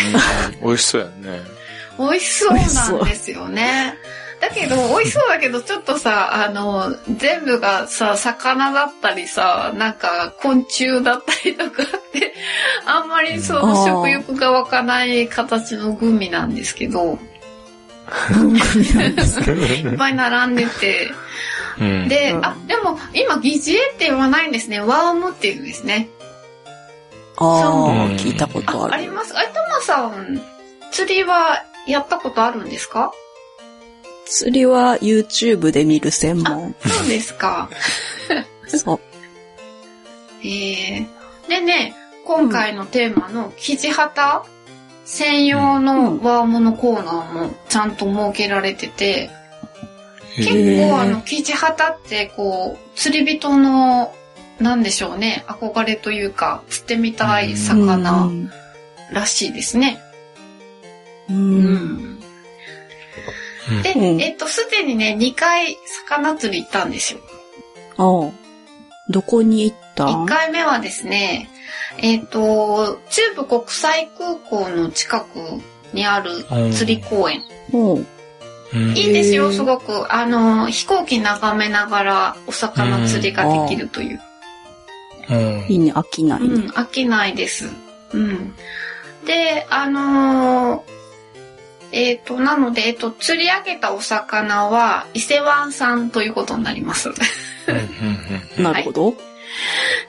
[0.63, 1.41] 美味しそうやんね。
[1.99, 3.95] 美味しそうなんですよね。
[4.41, 12.35] だけど、美味しそうだけど、ちょっとさ、あの、全部がさ、魚だったりさ、なんか昆虫だったりとかって、
[12.87, 17.19] あんまりその食欲が湧かない形のグミなんですけど、
[19.75, 21.11] いっぱい並んでて、
[21.81, 22.09] うん。
[22.09, 24.81] で、うんあ、でも今疑似絵って言わないんですね。
[24.81, 26.09] ワームって言うんですね。
[27.39, 28.95] あそうあ、聞いたことあ、ある。
[28.95, 29.35] あります。
[29.37, 30.41] あ、とまさん、
[30.93, 33.13] 釣りはやったことあるんですか？
[34.27, 36.75] 釣りは YouTube で見る専門。
[36.85, 37.71] そうですか。
[38.67, 39.01] そう。
[40.43, 44.45] えー、でね、今回のテーマの生地旗
[45.05, 49.31] 専用のワームのコーナーもちゃんと設けられてて、
[50.37, 54.13] 結構あの、生地旗ってこう、釣り人の、
[54.61, 58.51] なんでしょうね、憧れというか、釣ってみたい魚うん
[59.13, 60.01] らしいですね。
[61.31, 61.33] う。
[61.33, 62.16] うん
[63.83, 65.77] で、うんえっと、すでにね、2回
[66.09, 67.21] 魚釣り行ったんですよ。
[67.97, 68.31] ああ。
[69.09, 71.49] どこに行った？1回目はですね、
[71.99, 75.27] えっ、と、中部国際空港の近く
[75.93, 77.43] にある釣り公園。
[78.95, 80.13] いいですよ、すごく。
[80.13, 84.21] あの、飛行機眺めながらお魚釣りができるという。
[85.29, 86.41] うんいいね、飽きない。
[86.41, 87.69] うん、飽きないです。
[88.13, 88.55] うん。
[89.25, 90.96] で、あのー
[91.93, 97.11] えっ、と、なので、えっ、と、釣り上げたお魚は、伊勢湾産ということになります。
[97.11, 97.13] う
[98.61, 99.15] んなるほど。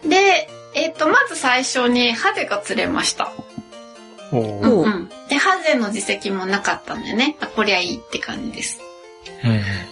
[0.07, 3.32] で、えっ、と、まず最初にハゼが釣れました。
[4.32, 5.09] うんうおーんうん。
[5.30, 8.82] で、ハゼの自責もなかったんでね、あこりゃいいって感じです。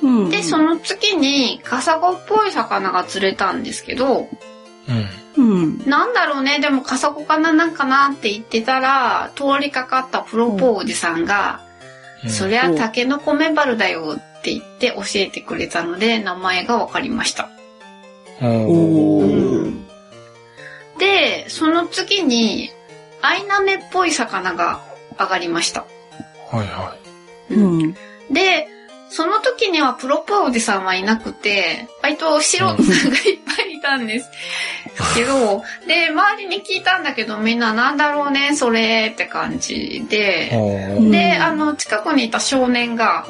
[0.01, 0.29] うんうん。
[0.29, 4.27] で、その次に、カサゴっぽい魚が釣れたんですけど、
[4.88, 5.05] うん
[5.38, 5.83] うん。
[5.86, 11.64] なんだろうね、でもカサゴかななんかなって言ってたら、通りかかったプロポーおじさんが、
[12.26, 17.49] うんそりゃタケノコメバルだよって言って教えてくれたので、名前がわかりました。
[18.41, 20.99] おおーー。
[20.99, 22.71] で、その次に、
[23.21, 24.84] アイナメっぽい魚が
[25.19, 25.86] 上がりました。
[26.51, 26.95] はいは
[27.49, 27.93] うん。
[28.32, 28.67] で、
[29.09, 34.30] その時にはプロポーおじさんはいなくて、割と素人さんがいっぱいいたんです。
[35.15, 40.07] けど、で、周りに聞いたんだけど、みんななんだろうね、それって感じい。
[40.07, 43.26] で、で、うんあの、近くにいた少年が、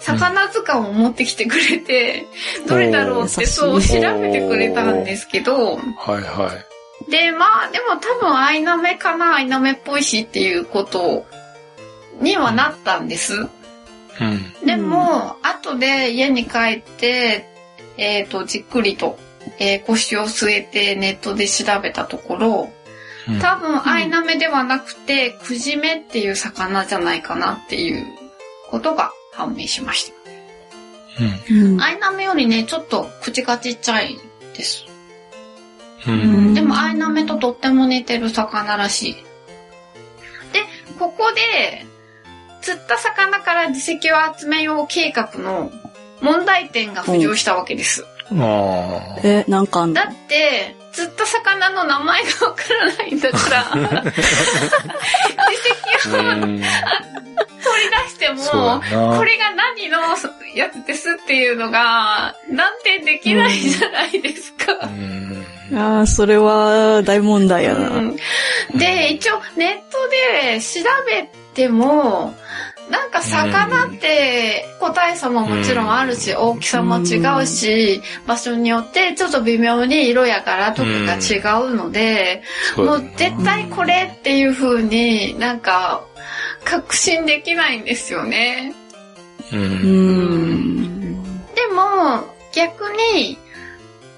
[0.00, 2.26] 魚図鑑を持ってきてくれて、
[2.66, 5.80] どれだろうってそう調べてくれたんですけど、は
[6.18, 6.52] いは
[7.08, 7.10] い。
[7.10, 11.24] で、まあ、でも多分アイナメかな、アイナメっぽいしっていうこと
[12.20, 13.34] にはなったんです。
[14.20, 14.66] うん。
[14.66, 17.46] でも、後で家に帰って、
[17.96, 19.18] えっ、と、じっくりと、
[19.58, 22.72] えー腰を据えてネットで調べたところ、
[23.28, 28.04] うん多分アイナメではなくて、クジメっていう魚じゃないかなっていう
[28.68, 30.22] ことが判明しました。
[31.50, 31.80] うんうん。
[31.80, 34.18] アイナメよりね、ちょっと口がちっちゃい
[34.56, 34.86] です。
[36.06, 36.16] うんう
[36.50, 39.14] んでもアイナメととっても似てる魚らしい。
[40.52, 40.64] で、
[40.98, 41.86] ここで、
[42.60, 45.70] 釣った魚から自石を集めよう計画の
[46.20, 48.04] 問題点が浮上したわけです。
[48.30, 53.64] あえ、なんかだって、釣った魚の名前がわからないんだから、
[54.04, 54.22] 自
[55.98, 56.12] 石を。
[57.62, 58.80] 取り出しても。
[59.16, 60.00] これが何の
[60.54, 64.72] やつですっていうのが、断定できないじゃないですか。
[64.82, 65.78] うん。
[65.78, 67.88] ああ、それは大問題やな。
[67.88, 68.16] うん
[68.74, 72.34] で、一応ネットで調べても、
[72.92, 82.42] なんか魚って個体差ももちろんあるし、大きさも違うし、場所によってちょっと微妙に色や柄とかが違うので、
[82.76, 86.04] もう絶対これっていう風になんか
[86.64, 88.74] 確信できないんですよね。
[89.50, 89.56] う。
[89.56, 89.62] うん
[90.82, 91.22] ん。
[91.54, 93.38] でも、逆に、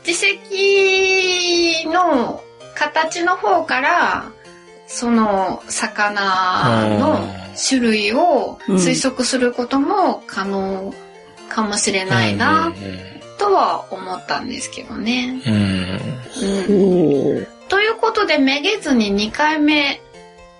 [0.04, 2.42] 自石の
[2.74, 4.32] 形の方から、
[4.94, 7.18] その魚の
[7.68, 10.94] 種類を推測することも可能
[11.48, 12.72] かもしれないな、
[13.36, 15.40] とは思ったんですけどね。
[17.68, 20.00] ということで、めげずに2回目、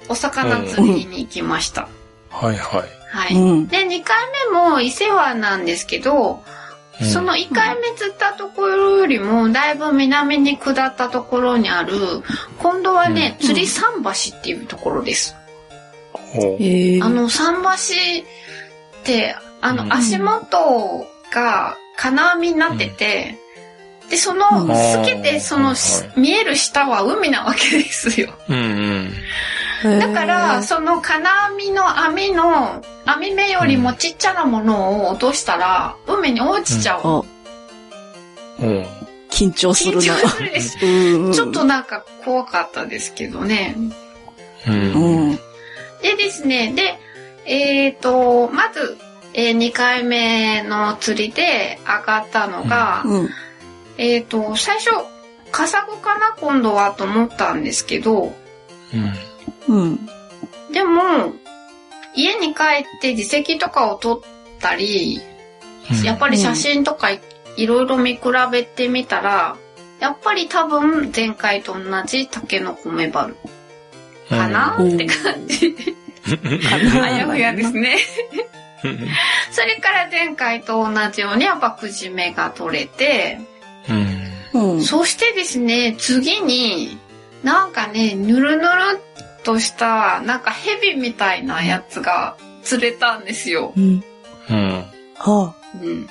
[0.08, 1.88] お魚釣りに行きました。
[2.28, 2.82] はいはい。
[3.12, 3.36] はい。
[3.36, 3.68] うん。
[3.68, 4.16] で、2回
[4.50, 6.63] 目も伊勢湾なんですけど、うん
[7.02, 11.94] その1回目釣ったところよりも、だいぶ南に下ったところにある、
[12.58, 13.46] 今度はね、うん。
[13.46, 15.34] 釣り桟橋っていうところです。
[17.02, 18.24] あの、桟橋
[19.00, 19.76] って、あうん。
[19.76, 23.38] の、足元が金網になってて、
[24.10, 24.68] で、その、うん。
[24.68, 26.20] 透けて、その、はい。
[26.20, 28.34] 見える下は海なわけですよ。
[28.48, 29.12] うんうん。
[29.84, 37.00] だから、その金網の網の、網目よりもちっちゃなものを落としたら、海に落ちちゃう。
[37.04, 37.22] あ、
[38.60, 38.86] うん。
[39.30, 40.20] 緊張する緊な。
[40.22, 43.76] 張するでしうんちょっとなんか怖かったですけどね。
[44.66, 44.72] う。
[44.72, 45.38] うんん。
[46.00, 46.98] でですね、で、
[47.44, 48.96] えっ、と、まず、
[49.34, 53.28] え2回目の釣りで上がったのが、うん。
[53.98, 54.90] えっ、と、最初、
[55.50, 56.34] カサゴかな？
[56.40, 58.32] 今度はと思ったんですけど、
[58.94, 59.12] うん。
[59.68, 60.08] うん。
[60.72, 61.32] でも、
[62.14, 64.20] 家に帰って自席とかを撮っ
[64.60, 65.20] たり、
[66.02, 67.20] やっぱり写真とかい
[67.56, 69.56] いろいろ見比べてみたら、
[70.00, 73.36] やっぱり多分前回と同じタケノコメバル
[74.28, 75.74] かな、うんって感じ。
[77.02, 77.98] あやふやですね。
[79.50, 83.40] それから前回と同じようにやっぱくじめが取れて。
[84.80, 86.98] そしてですね、次に、
[87.42, 88.68] なんかね、ぬるぬる
[89.13, 89.13] っ
[89.44, 93.72] とした、なんか蛇みたいなやつが釣れたんですよ。
[93.76, 94.04] うん。
[94.50, 94.84] うん。
[95.16, 96.08] はうん。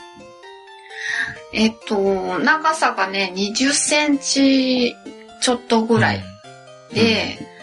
[1.53, 4.95] えっと、長さがね、20センチ
[5.41, 6.23] ちょっとぐらい
[6.93, 7.43] で、あ。
[7.43, 7.53] うん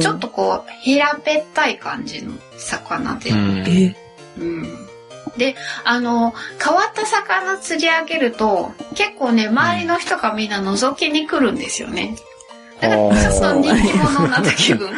[0.00, 3.30] ちょっとこう、平べったい感じの魚で。
[3.30, 3.64] うん。
[3.68, 3.96] え、
[4.38, 4.82] うん
[5.36, 12.16] で、あの、変わった魚釣り上げると、結構ね、周りの人がみんな覗きに来るんですよね。
[12.82, 14.90] だから、ちょっと人気者になった気分。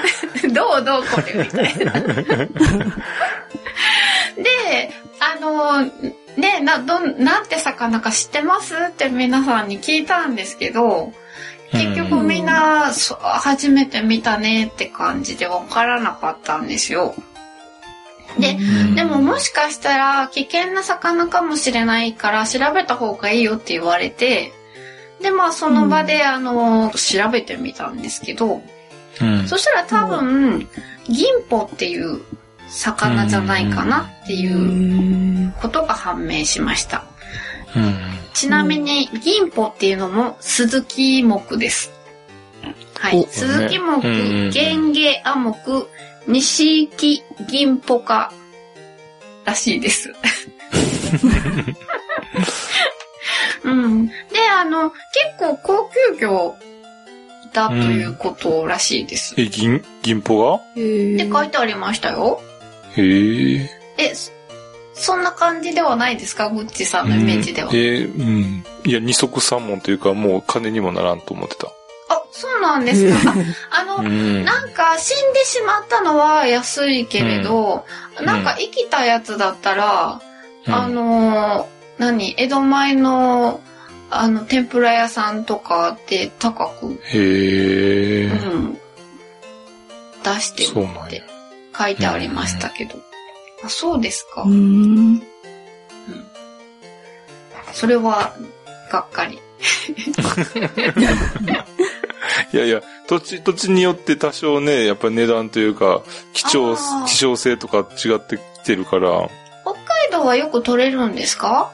[0.53, 1.93] どうどうこれみたいな。
[4.37, 5.83] で、あの、
[6.37, 11.13] ね、な、どん、なんて魚か知ってますって皆さんに聞いたんですけど、
[11.73, 17.15] 結局みんな、そ初めて見たねって感じでわからなかったんですよ。
[18.39, 18.57] で、
[18.95, 24.53] でももしかしたら危険な魚かもしれないから調べた方がいいよって言われて、
[25.25, 28.61] で、まあその場で、あの、調べてみたんですけど、
[29.23, 29.49] うん。
[29.49, 30.69] そしたら多分、
[31.09, 32.21] 銀ポっていう
[32.69, 37.07] 魚じゃないかなっていうことが判明しました。
[37.75, 37.97] うん。
[38.35, 41.91] ちなみに、銀ポっていうのも鈴木目です。
[42.97, 43.27] はいお。
[43.27, 45.55] 鈴木目、うんゲンゲア目、
[46.27, 48.31] 西木銀ポ科
[49.47, 50.13] らしいです。
[53.65, 54.07] うん。
[54.07, 54.13] で、
[54.51, 54.99] あの、結
[55.39, 56.57] 構高級魚
[57.53, 59.35] だということらしいです。
[59.39, 60.61] え、銀、銀ポが？
[60.77, 62.41] へって書いてありましたよ。
[62.97, 63.71] へえ。
[63.99, 64.33] え、そ
[64.97, 66.51] そんな感じではないですか？
[66.51, 67.69] グッチさんのイメージでは。
[67.69, 68.65] うんえーうん。
[68.85, 71.67] いや、二足三門というか、もう金にもならんと思ってた。
[72.11, 73.33] あ、そうなんですか。
[73.71, 74.45] ああの、うん。
[74.45, 77.85] なんか死んでしまったのは安いけれど、
[78.19, 80.21] うんなんか生きたやつだったら、
[80.69, 81.74] うんあのー、
[82.05, 83.61] 何、江戸前の、
[84.11, 88.27] あの、天ぷら屋さんとかで高く、へえ。
[88.27, 88.79] うん、
[90.23, 91.23] 出してるって。
[91.77, 92.95] 書いてありましたけど。
[93.65, 94.43] あ、そうですか。
[94.43, 95.23] うん。
[97.73, 98.35] それは、
[98.93, 99.41] がっかり。
[102.53, 106.03] いやいや、土地、土地によって多少ね、やっぱ値段というか、
[106.33, 106.77] 貴重
[107.07, 109.29] 希少性とか違ってきてるから、
[109.65, 111.73] 北海道はよく取れるんですか？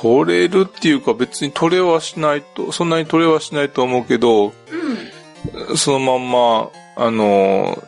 [0.00, 5.76] 取れるっていうか別に取れはしないと、そんなに取れはしないと思うけど、うん。
[5.76, 7.82] そのまんま、あの、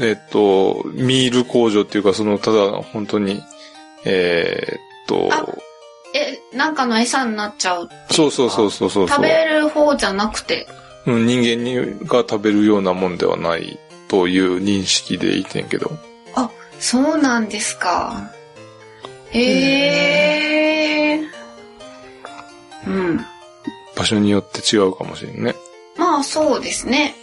[0.00, 3.40] えっと、ミール工場っていうか、その、ただ本当に、
[4.04, 5.46] えーっと、あ
[6.14, 7.88] え、なんかの餌になっちゃう。
[8.10, 9.08] そうそうそうそうそう。
[9.08, 10.66] 食べる方じゃなくて？
[11.06, 11.76] うん人間に
[12.06, 13.78] が食べるようなもんではない
[14.08, 15.90] という認識でいてんけど。
[16.34, 18.32] あ、そうなんですか。
[19.32, 21.20] へえ。
[22.86, 23.20] うん。
[23.96, 25.54] 場所によって違うかもしれんね。
[25.96, 27.14] まあそうですね。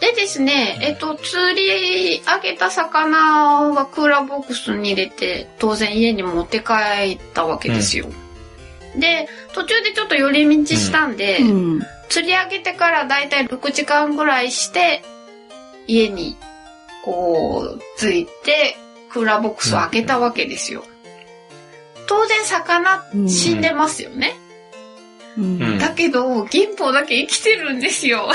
[0.00, 8.06] でですね、えっと、釣り上げた魚はクーラーボックスに入れて、当然家に持って帰ったわけですよ。
[8.98, 11.80] で、途中でちょっと寄り道したんで、うん。
[12.08, 15.02] 釣り上げてからだいたい6時間ぐらいして、
[15.86, 16.36] 家に、
[17.04, 18.76] こう、着いて、
[19.12, 20.84] クーラーボックスを開けたわけですよ。
[22.06, 24.34] 当然魚死んでますよね。
[25.38, 28.30] うんうんだけど、銀宝だけ生きてるんですよ。
[28.30, 28.34] あ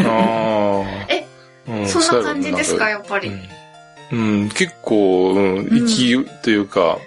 [0.00, 1.06] あ。
[1.08, 1.26] え
[1.68, 3.30] うんそんな感じですか、やっぱり。
[4.12, 6.98] うん、うん結構、うん、生きというか、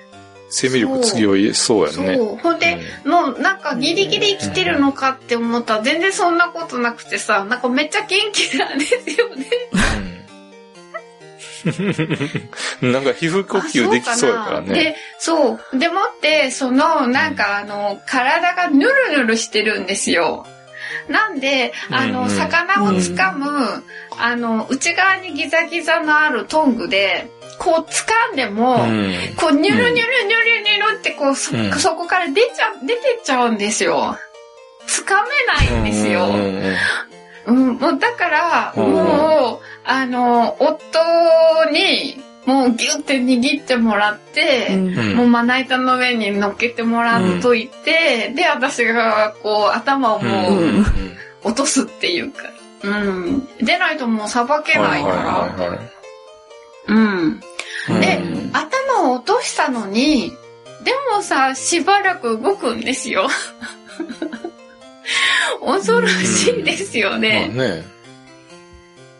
[0.49, 2.05] 生命力強いそうやそう。
[2.05, 2.17] ね。
[2.41, 9.45] ほんで、もうなんかギリギリ生きてるのかって思ったら全然そんなことなくてさ、なんかめっちゃ元気なんですよね。
[12.81, 14.67] う んなんか皮膚呼吸できそうやからね。
[14.69, 15.77] あで、そう。
[15.77, 20.45] でもって、その、なんかあの、体がヌルヌルしてるんですよ。
[21.09, 23.83] なんで、あの、うんうん魚を掴む、
[24.17, 27.29] あの、内側にギザギザのあるトングで、
[27.59, 34.17] こう掴んでも、うんこう、ニュルニュルニュルニュルってこう、そ,、うんそこから出ちゃ、出てっちゃうんですよ。
[34.87, 35.15] 掴
[35.69, 36.25] めないんですよ。
[36.25, 36.75] うんうんうん
[37.45, 40.99] うん、もうだから、うんもう、あの、夫
[41.71, 50.85] に、もうギュって握ってもらって、うんもうまな板の上に乗っけてもらっといて、で、私がこう頭をもう、うん
[51.43, 52.43] 落とすっていうか。
[52.83, 53.47] うん。
[53.57, 55.79] でないともうさばけないから。
[56.87, 57.39] うん。
[57.99, 60.31] でうん頭を落としたのに、
[60.83, 63.27] でもさ、しばらく動くんですよ。
[65.65, 67.83] 恐ろしいですよまあね。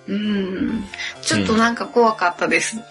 [0.08, 0.16] ね。
[0.16, 0.84] うん。
[1.22, 2.78] ちょっとなんか怖かったです。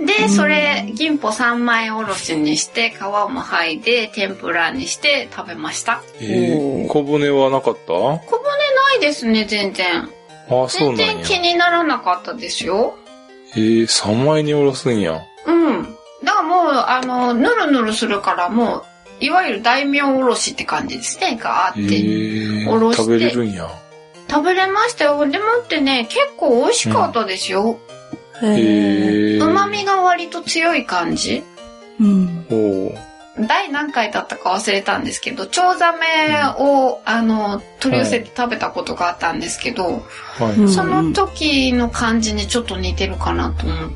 [0.00, 6.02] で、それ、銀歩3枚おろしにして、皮も剥いで、天ぷらにして食べました。
[6.20, 7.92] えー、小骨はなかった？
[7.92, 10.08] 小骨ないですね、全然。
[10.50, 11.24] ああ、そう全なんや。
[11.24, 12.96] 然気にならなかったですよ。
[13.54, 15.22] えー、3枚におろすんや。
[15.46, 15.82] うん。
[16.24, 21.94] だからもう、あの、ぬるぬるするからもう、いわゆる大名おろしって感じですね、ガーえって。
[22.68, 23.70] ー、おろして食べれるんや。
[24.34, 25.30] 食べれましたよ。
[25.30, 27.78] でもってね、結構美味しかったですよ。
[28.42, 29.38] えへえ。
[29.38, 29.44] ー。
[29.44, 31.44] 旨味が割と強い感じ。
[32.00, 32.46] うん。
[32.50, 32.98] おー
[33.46, 35.98] 第何回だったか忘れたんですけど、チョウザメ
[36.58, 40.04] を、あの、取り寄せて食べたことがあったんですけど、
[40.38, 40.52] はい。
[40.54, 43.90] うんその時の感じにちょっと似てるかなと思っ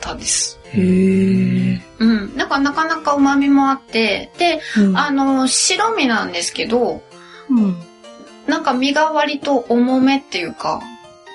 [0.00, 0.58] たです。
[0.72, 1.80] へえ。
[1.98, 2.36] うん。
[2.36, 7.02] なんかなかなか旨味もあって、で、うんあの、白身なんですけど、
[7.48, 7.76] うん。
[8.46, 10.80] なんか身が割と重めっていうか、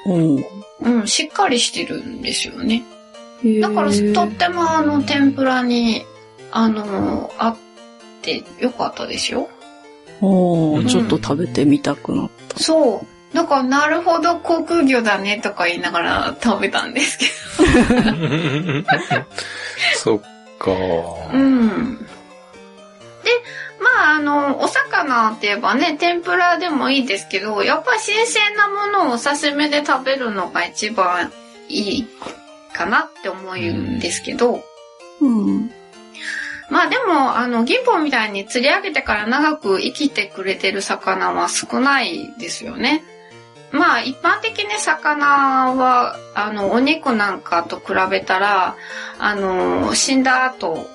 [0.06, 0.46] おう
[0.82, 2.84] うん、しっかりしてるんですよね。
[3.60, 6.06] だからとってもあの天ぷらに、
[6.52, 7.58] あの、あっ
[8.22, 9.50] てよかったですよ。
[10.22, 12.60] おうんーちょっと食べてみたくなった。
[12.60, 13.36] そう。
[13.36, 17.26] だからなるほど航空魚だねとか言いながら食べたんですけ
[19.96, 20.20] そっ
[20.60, 20.66] か。
[20.66, 21.30] ど。
[21.34, 21.98] うん。
[21.98, 22.06] で、
[23.82, 31.32] まああの、お魚って言えばね、天ぷらでもいいですけど、やっぱり新鮮なものをお刺身で食べるのが一番
[31.68, 32.08] いい
[32.74, 34.64] かなって思うんですけど、
[35.20, 35.72] うん。
[36.70, 43.03] まあでも、あの、銀本みたいに釣り上げてから長く生きてくれてる魚は少ないですよね。
[43.72, 48.76] まあ一般的に魚は、あの、お肉なんかと比べたら、
[49.18, 50.88] あの、死んだ後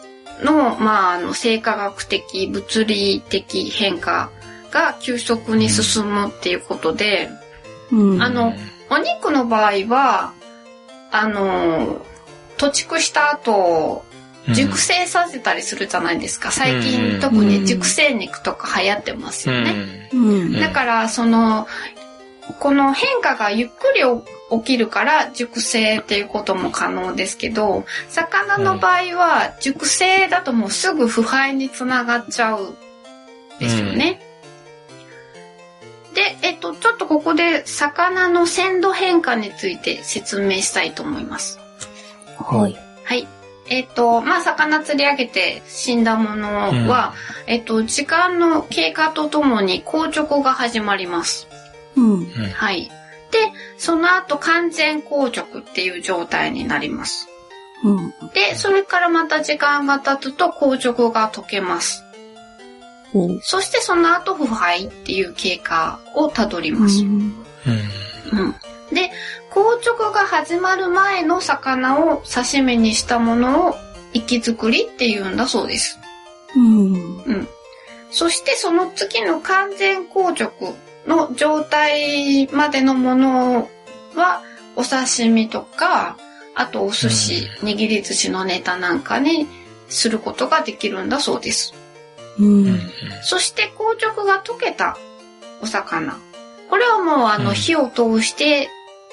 [0.43, 4.31] の、まあ、あの、生化学的、物理的変化
[4.71, 7.31] が急速に進むっていうことで、
[7.93, 8.23] うん。
[8.23, 8.55] あの、
[8.91, 10.33] お肉の場合は、
[11.11, 12.05] あの、
[12.59, 14.05] 土畜した後、
[14.55, 16.53] 熟成させたりするじゃないですか。
[16.53, 20.09] 最うん近特に熟成肉とか流行ってますよね。
[20.13, 20.53] うん。
[20.53, 21.67] だから、その、
[22.61, 24.05] この変化がゆっくり
[24.51, 32.77] 起きるから熟成っていうことも可能ですけど、魚の場合は熟成だともうすぐ腐敗につながっちゃう
[33.59, 34.21] ですよね。
[36.15, 41.59] で、えっと、ちょっとここで魚の鮮度変化について説明したいと思います。
[42.39, 42.77] はい。
[43.05, 43.29] はい。
[43.69, 46.55] えっ、と、まあ、魚釣り上げて死んだもの
[46.89, 47.15] は、
[47.47, 51.49] えっ、と、時間の経過とともに硬直が始まります。
[51.97, 52.27] うん。
[52.27, 52.91] はい。
[53.53, 57.29] で、その後完全硬直っていう状態になります。
[57.85, 58.15] うん。
[58.33, 62.03] で、それからまた時間が経つと硬直が解けます。
[63.15, 67.03] おうそしてその後腐敗っていう経過をたどります。
[67.03, 67.35] うん
[68.33, 68.55] うん。
[68.95, 69.11] で、
[69.51, 73.75] 硬直が始まる前の魚を刺身にしたものを
[74.13, 75.99] 生き作りっていうんだそうです。
[76.55, 76.93] うん。
[76.93, 77.49] うん。
[78.11, 80.75] そしてその次の完全硬直
[81.07, 83.69] の状態までのもの
[84.15, 84.43] は、
[84.77, 86.17] お刺身とか、
[86.55, 89.47] あとお寿司、握り寿司のネタなんかに
[89.89, 91.75] することができるんだそうです。
[92.39, 92.81] うん。
[93.23, 94.97] そして硬直が溶けた
[95.63, 96.19] お魚。
[96.69, 98.69] これはもうあのうん火を通して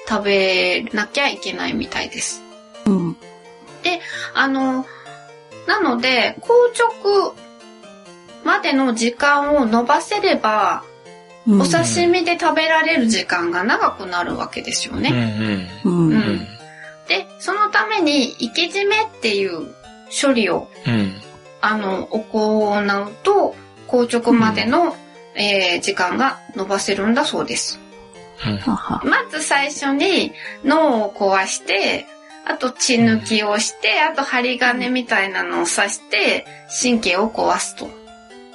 [0.07, 2.41] 食べなきゃいけないみたいです。
[2.85, 3.17] うん。
[4.33, 4.85] あの、
[5.67, 7.35] なので、硬直
[8.43, 10.83] までの時間を伸ばせれば、
[11.47, 11.61] うん。
[11.61, 15.69] お刺身で食べられる時間が長くなるわけですようんね。
[15.83, 16.47] うん。
[17.07, 19.73] で、そのために、生け締めっていう
[20.09, 21.13] 処理を、うん
[21.65, 23.55] あの、行うと、
[23.89, 24.95] 硬直までの、
[25.35, 27.79] えー時間が伸ばせるんだそうです。
[28.37, 29.01] はは。
[29.05, 30.33] まず最初に
[30.65, 32.05] 脳を壊して、
[32.45, 36.45] あと血抜きをして、あと針金みたいなのを刺して、
[36.81, 37.89] 神経を壊すと。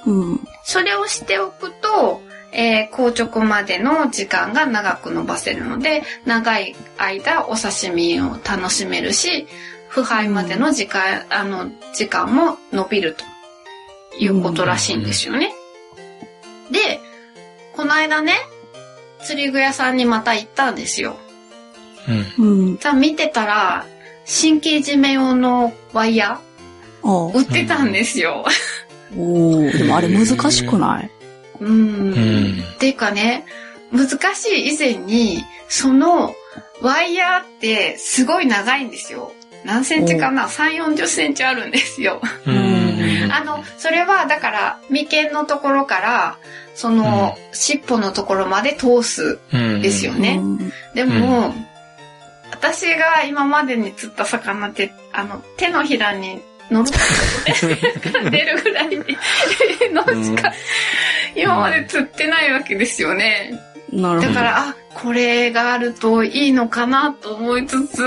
[0.05, 0.39] うん。
[0.63, 2.21] それをしておくと、
[2.51, 9.47] えー硬直までの時間が長く伸ばせるので、長い間お刺身を楽しめるし、
[9.87, 13.23] 腐敗までの時間、あの、時間も伸びると
[14.19, 15.51] いうことらしいんですよね。
[16.71, 16.99] で、
[17.75, 18.33] この間ね、
[19.23, 21.17] 釣り具屋さんにまた行ったんですよ。
[22.37, 22.77] うんうん。
[22.77, 23.85] さあ見てたら、
[24.25, 26.39] 神経締め用のワイヤ
[27.03, 28.45] あー売ってたんですよ。
[29.17, 31.09] おーでもあれ難しくない？
[31.59, 31.69] うん。
[31.69, 33.45] うんっていうかね、
[33.91, 36.35] 難しい以前に、その
[36.81, 39.33] ワイヤーってすごい長いんですよ。
[39.65, 42.21] 何センチかな ?3、40センチあるんですよ。
[42.45, 43.29] うん。
[43.31, 46.37] あの、それはだから、眉間のところから、
[46.75, 49.81] その、尻尾のところまで通すうん。
[49.81, 50.39] ですよね。
[50.41, 51.53] うんでも、
[52.51, 56.97] 私が今までに釣った魚って、あの、手のひらに乗るこ
[58.11, 58.89] とで出るぐらい。
[59.91, 60.53] のしか、
[61.35, 63.59] 今まで釣ってないわけですよね。
[63.91, 64.33] なるほど。
[64.33, 68.03] だから、あ、これがあるといいのかなと思いつつ、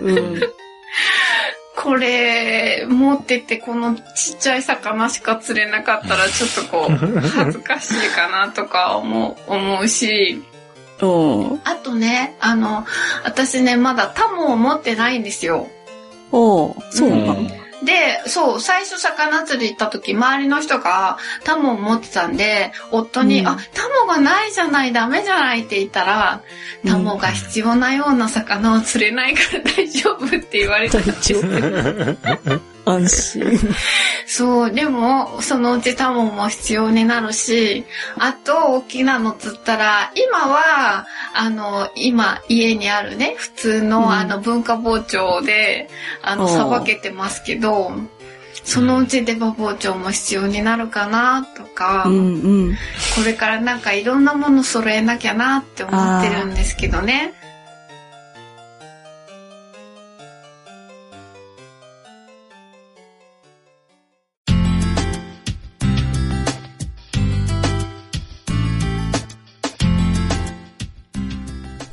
[0.00, 0.40] うん。
[1.76, 10.42] これ持っててこのちっちゃい魚しか釣れなかったらちょっとこう 恥ずかしいかなとか思う思うし、
[11.02, 12.86] おあとね、あの、
[13.24, 15.68] 私ね、まだタモを持ってないんですよ。
[16.32, 17.34] おそうなの？
[17.34, 23.48] うんで、そう、最初魚釣り行った時、周りの人がタモを持ってたんで、夫に、うん。
[23.48, 26.42] あ、タモがないじゃない、ダメじゃないって言ったら、
[26.84, 32.60] タモが必要なような魚を釣れないから大丈夫って言われて大丈夫。
[32.86, 33.58] 安心。
[34.26, 37.84] そう、でも、そのうちタモも必要になるし、
[38.16, 45.90] あと、大きなの釣ったら、今は、あの、今、家にあるね、普通の、うんあの、文化包丁で、
[46.22, 47.92] あの、さばけてますけど、
[48.64, 52.74] そのうち出刃包丁も必要になるかな、とか、うんうん。
[53.16, 57.34] これからなんかいろんなもの揃えなきゃなって思ってるんですけどね。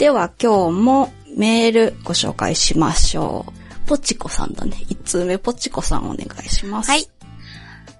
[0.03, 3.87] では今日もメールご紹介しましょう。
[3.87, 4.75] ポチコさんだね。
[4.89, 6.91] 一通目ポチコさんお願いします。
[6.91, 7.07] はい。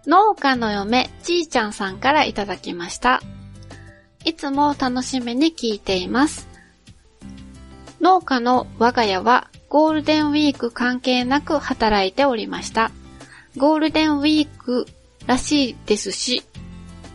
[0.05, 3.21] 農家の嫁、ちーちゃんさんからいただきました。
[4.25, 6.49] いつも楽しみに聞いています。
[8.01, 12.91] 農家の我が家はゴールデンウィーク関係なく働いておりました。
[13.55, 14.87] ゴールデンウィーク
[15.25, 16.43] らしいですし、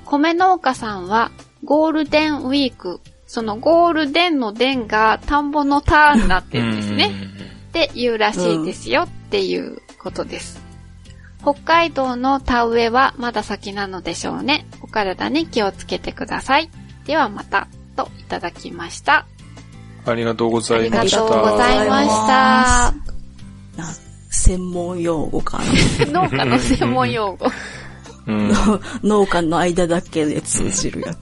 [0.06, 1.30] 米農家さんは
[1.62, 7.12] ゴールデンウィーク、そのゴールデンの電が田んぼのターンになってるんですね。
[7.68, 10.58] って言うらしいですよっていうことです。
[11.42, 14.66] 北海道の田植えはまだ先なのでしょうね。
[14.80, 16.70] お体に気をつけてください。
[17.04, 19.26] ではまた、といただきました。
[20.06, 21.18] ありがとうござありがいました。
[21.18, 22.94] とうございました。
[23.76, 23.92] な
[24.30, 25.60] 専門用語か
[25.98, 27.46] 農家の専門用語。
[28.26, 28.48] うん。
[28.48, 28.80] な。
[29.02, 31.18] 農家の間だけで通じるやつ。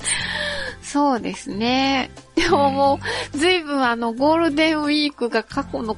[0.86, 2.10] そうですね。
[2.36, 3.00] でもも
[3.34, 5.96] う、ずいぶんあの、ゴールデンウィークが過去の、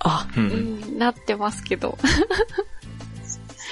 [0.00, 0.40] あ、う。
[0.40, 0.48] うん
[0.96, 1.96] ん、なってますけど。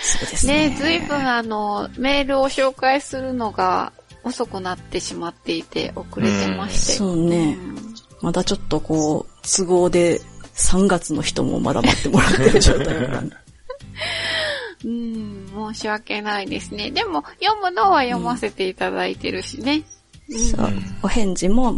[0.02, 0.68] そうですね。
[0.68, 3.92] ね、ずいぶんあの、メールを紹介するのが
[4.22, 6.92] 遅くなってしまっていて、遅れてまして。
[6.92, 7.54] そうね。
[7.54, 7.76] ん
[8.22, 10.20] まだちょっとこう、都合で
[10.54, 13.36] 3月の人もまだ待ってもらってる状態なんで。
[14.84, 16.92] うん、申し訳ないですね。
[16.92, 19.82] でも、読むのは読ませていただいてるしね。
[20.30, 20.72] そう。
[21.02, 21.74] お返事も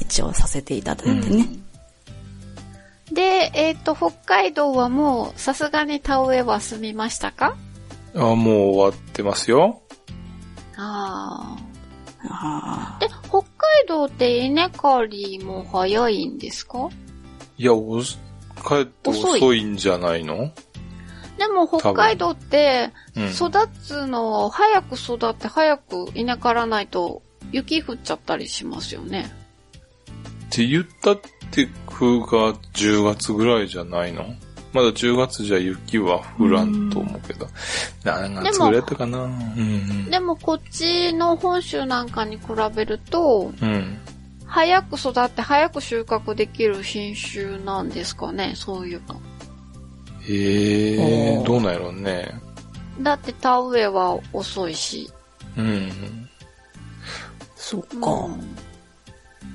[0.00, 1.48] 一応させていただいてね。
[3.12, 7.56] で、えっ、と、北海道はもう、さすがに田植えは済みましたか？
[8.14, 9.80] あ、もう終わってますよ。
[10.76, 11.56] あ
[12.28, 12.98] ああ。
[13.00, 13.46] で、北海
[13.88, 16.88] 道って稲刈りも早いんですか？
[17.56, 18.18] いや、おし
[18.66, 20.50] 帰って遅いんじゃないの？
[21.38, 23.24] でも北海道って、うん。
[23.30, 23.50] 育
[23.82, 27.22] つの、早く育って早く稲刈らないと
[27.52, 29.30] 雪降っちゃったりしますよね。
[30.46, 31.20] って言ったっ
[31.50, 34.24] て9が10月ぐらいじゃないの？
[34.72, 37.46] まだ10月じゃ雪は降らんと思うけど。
[38.04, 39.24] 何月ぐらいやったかな？
[39.24, 42.42] うんでもこっちの本州なんかに比
[42.74, 43.68] べると、うん。
[43.68, 43.98] うん。
[44.44, 49.20] 早く育って早く収穫できる品種なんですかね、そういうの。
[50.28, 52.40] へえおーどうなんやろうね。
[53.00, 55.10] だって田植えは遅いし。
[55.56, 56.25] うん。
[57.66, 58.10] そっか。
[58.10, 58.56] うん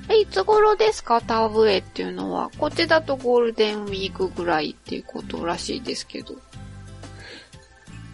[0.08, 1.22] え、いつ頃ですか？
[1.22, 2.50] 田植えっていうのは。
[2.58, 6.34] こっちだとゴールデンウィークぐらいっていうことらしいですけど。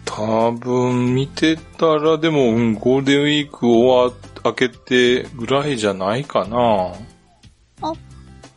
[0.05, 4.15] 多分見てたら、でも、うん、ゴールデンウィーク終わ、
[4.45, 6.93] 明けてぐらいじゃないかな。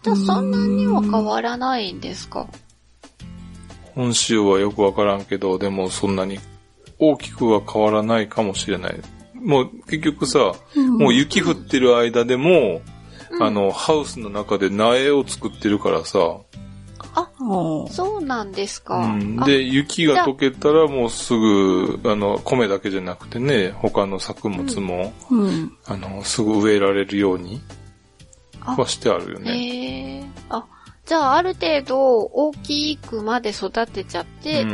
[0.03, 2.47] じゃあそんなには変わらないんですか？
[3.95, 6.39] 本州はよくわからんけど、でもそんなに
[6.99, 9.01] 大きくは変わらないかもしれない。
[9.43, 12.83] もう結局さ、もう雪降ってる間でも、
[13.31, 13.43] うん。
[13.43, 16.19] あの、ハウスの中で苗を作ってるからさ、
[17.15, 17.29] あ、
[17.91, 19.03] そうなんですか。
[19.03, 19.37] あうん。
[19.41, 22.15] で、雪が溶けたらもうすぐ、あ。
[22.15, 25.77] の、米だけじゃなくてね、他の作物も、うん。
[25.87, 27.61] あの、すぐ植えられるように
[28.65, 30.31] あはしてあるよね。
[30.49, 30.65] あ、
[31.05, 34.67] じゃあある程度大きくまで育てちゃって、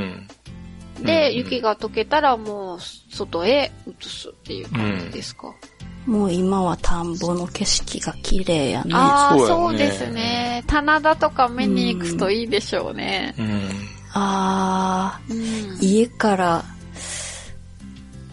[0.99, 1.05] うん。
[1.05, 2.79] で、うん雪が溶けたらもう
[3.15, 5.53] 外へ移すっていう感じですか？
[6.07, 8.93] もう今は田んぼの景色が綺麗やね。
[8.95, 10.65] ああ、そうやねそうですね。
[10.66, 13.35] 棚田とか見に行くといいでしょうね。
[13.39, 13.70] うん。
[14.15, 16.65] あうんー、家から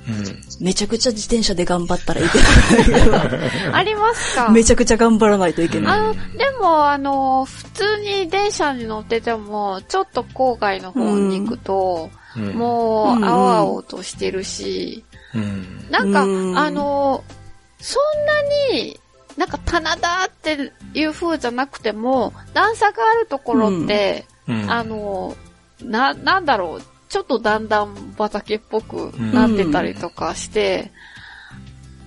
[0.07, 0.41] うん。
[0.61, 3.29] めちゃくちゃ自転車で頑張ったらいけない
[3.73, 4.49] ありますか？
[4.51, 5.99] めちゃくちゃ頑張らないといけない。
[5.99, 6.19] あの、で
[6.61, 15.03] も、あの、普通に電車に乗ってても、ちょっと郊外の方に行くと、うん、もう、うん青々としてるし、
[15.33, 15.87] うん。
[15.89, 16.57] なんか、うん。
[16.57, 17.23] あの、
[17.79, 18.99] そんなに、
[19.37, 24.71] なんか棚田っていう風じゃなくても、段差があるところって、うん。
[24.71, 25.35] あの、
[25.81, 30.91] な、なんだろう、ちょっとだんだん畑っぽくなってたりとかして、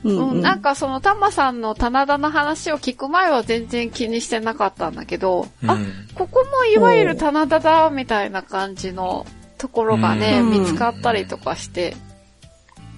[0.05, 5.77] ううん、なんかそのタマさんの棚田の話を聞く前は全然気にしてなかったんだけど、うん、あ、
[6.15, 9.27] ここもいわゆる棚田だ、みたいな感じの
[9.59, 11.97] ところがね、うん見つかったりとかして、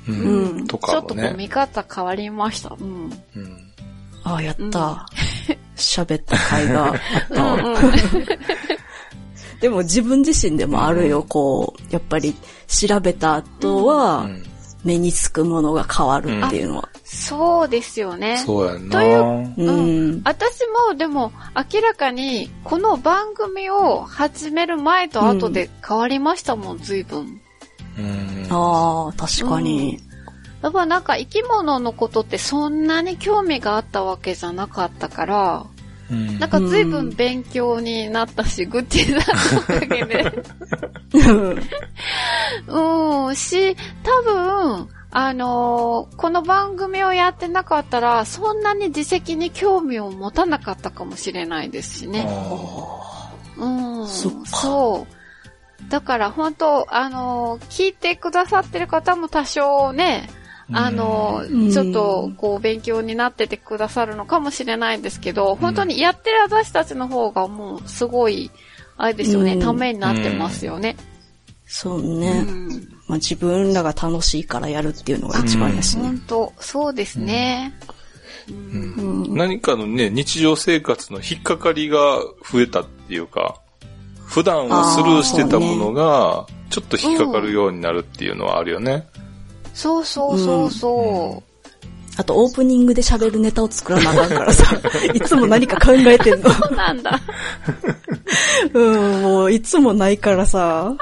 [0.09, 0.15] うん。
[0.15, 1.37] うんとちょっとこう。
[1.37, 2.77] 見方変わりました。
[2.79, 3.11] うん。
[3.37, 3.73] うん。
[4.23, 5.07] ああ、やった。
[5.77, 6.95] 喋った甲斐があっ
[7.33, 7.59] たわ。
[9.61, 12.35] でも自分自身でもあるよ、こう、やっぱり
[12.67, 14.50] 調べた後は、うん
[14.85, 16.89] 目につくものが変わるっていうのは。
[17.05, 18.39] そうですよね。
[18.39, 19.01] そうやんな。
[19.01, 20.23] といううん。
[20.25, 21.33] 私もでも
[21.73, 27.41] 明らかにこの番組を始める前と後で変わりましたもん、随分。
[27.99, 28.47] うん。
[28.51, 30.01] ああ、確かに。
[30.63, 35.67] やっぱなんか生き物のことってそんなに興味があったわけじゃなかったから、
[36.11, 40.43] うんなんか随分勉強になったし、グッチーさんのおかげで。
[42.67, 52.29] うん、し、多分、あのーこの番組をやってなかったら、そんなに自責に興味を持たなかったかもしれないですしね。
[53.57, 55.91] うん、そそう。
[55.91, 60.29] だから本当、あのー聞いてくださってる方も多少ね、
[60.73, 61.43] あの
[61.73, 68.51] ちょっと、こう、勉強になっててくださるのかもしれないんですけど、本当にやってる私たちの方がもう、すごい、
[68.97, 70.97] あれですよね、うんためになってますよね。
[71.67, 72.45] そうね。
[72.47, 76.05] うんまあ自分らが楽しいからやるっていうのが一番やしね。
[76.05, 77.75] 本当、そうですね。
[79.29, 82.19] 何かのね、日常生活の引っかかりが
[82.51, 83.61] 増えたっていうか、
[84.27, 89.09] 普段はスルーしてたものが、ちょっと引っかかるようになるっていうのはあるよね。
[89.75, 91.43] そうそうそうそ
[92.17, 94.77] あとオープニングで喋るネタを作らなあかんからさ、
[95.15, 96.51] いつも何か考えてんの。
[96.51, 96.53] う。
[96.53, 97.19] そうなんだ。
[98.75, 100.95] うん、もういつもないからさ。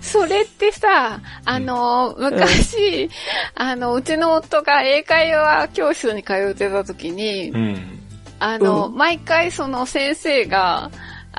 [0.00, 3.08] それってさ、あの、昔、
[3.54, 8.00] あの、うちの夫が英会話教室に通ってた時に、うん。
[8.40, 10.90] あの、う毎回その先生が、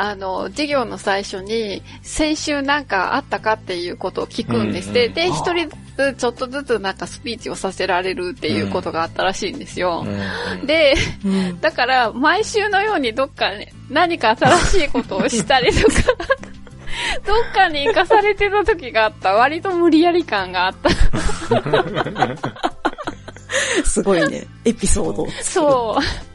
[0.02, 5.08] あの、授業の最初に、先週なんかあったかっていうことを聞くんですって。
[5.08, 10.06] うんで、一人ずつちょっとずつなんかスピーチをさせられるっていうことがあったらしいんですよ。
[10.08, 10.94] うんで、
[11.26, 11.60] うん。
[11.60, 15.94] だから、毎週のようにどっかに何か新しいことをしたりとか、
[17.28, 19.34] どっかに行かされてた時があった。
[19.34, 20.90] 割と無理やり感があった。
[23.84, 24.48] すごいね。
[24.64, 25.28] エピソード。
[25.42, 26.29] そう。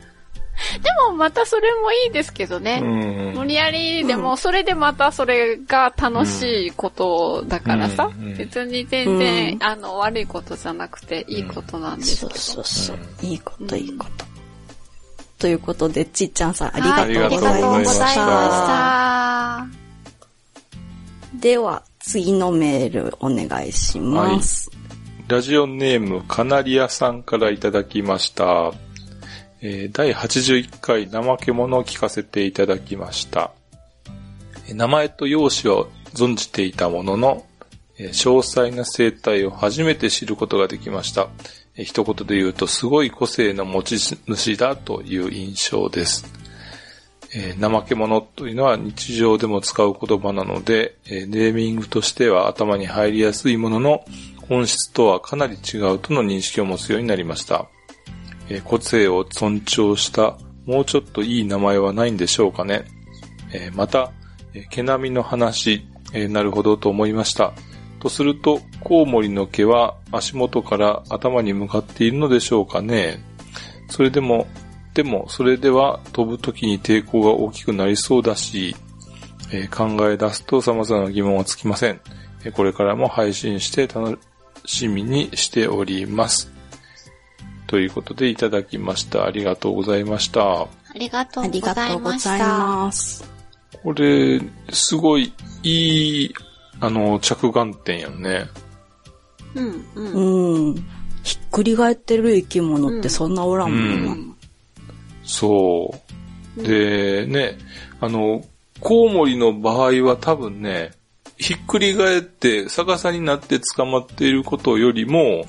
[0.83, 2.81] でもまたそれもいいですけどね。
[2.83, 12.41] うん無理やりでも、それでまたそれが楽しいことだからさ、別に全然、うんあの、悪いことじゃなくていいことなんですそうけど。
[12.41, 12.99] そうそう。
[13.23, 14.25] いいこと、うんいいこと。
[15.39, 18.39] ということで、ちっちゃんさんありはいがとうございましありがとうございま
[19.59, 19.67] た。
[19.67, 19.77] し
[21.33, 21.39] た。
[21.41, 24.71] では、次のメールお願いします。
[25.27, 28.73] ラジオネームカナリアさんからいただきました。
[29.67, 33.51] えー第81回怠け者を聞かせていただきました。
[34.75, 37.47] 名前と容姿を存じていたものの、
[37.99, 41.29] 詳細な生態を初めて知ることができました。
[41.77, 46.27] 一言で言うと、すごい個性の持ち主だという印象です。
[47.35, 54.05] えー怠け者というのは日常でも使う言葉なので、えネーミングとしては頭に入りやすいものの、
[54.47, 57.67] 本質とはかなり違うとの認識を持つようになりました。
[58.49, 62.85] えー個性を尊重した、もうちょっといい名前はないんでしょうかね。
[63.53, 64.13] えーまた、
[64.55, 67.53] えー毛並みの話、えーなるほどと思いました。
[68.01, 73.25] とすると、コウモリの毛は足元から頭に向かっているのでしょうかね。
[73.89, 74.47] それでも、
[74.93, 78.77] でも、それでは飛ぶ時に抵抗が大きくなりそうだし、
[79.53, 82.01] えー考え出すと様々な疑問はつきません。
[82.53, 84.19] これからも配信して楽
[84.67, 86.54] しみにしております。
[87.67, 89.25] ということでいただきました。
[89.25, 90.63] ありがとうございました。
[90.63, 92.59] ありがとうありがございとうございました。
[92.59, 93.31] ます。
[93.83, 95.33] これ、すごい
[95.63, 96.35] いい、
[96.81, 98.47] あの、着眼点やんね。
[99.55, 100.13] うん、うん。
[100.13, 100.75] うん。
[101.23, 104.13] ひっくり返ってる生き物ってそんなおらんもんな。
[104.13, 104.35] うん
[105.25, 105.95] そ
[106.57, 106.63] う。
[106.63, 107.59] で、ね、
[108.01, 108.45] あの、
[108.81, 110.93] コウモリの場合は多分ね、
[111.37, 115.47] ひっくり返って逆さになって捕まっていることよりも、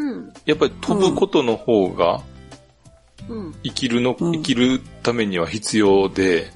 [0.00, 2.22] うん、やっぱり飛ぶことの方が
[3.28, 3.54] うん。
[3.62, 6.52] 生きるの、うん生きるためには必要で、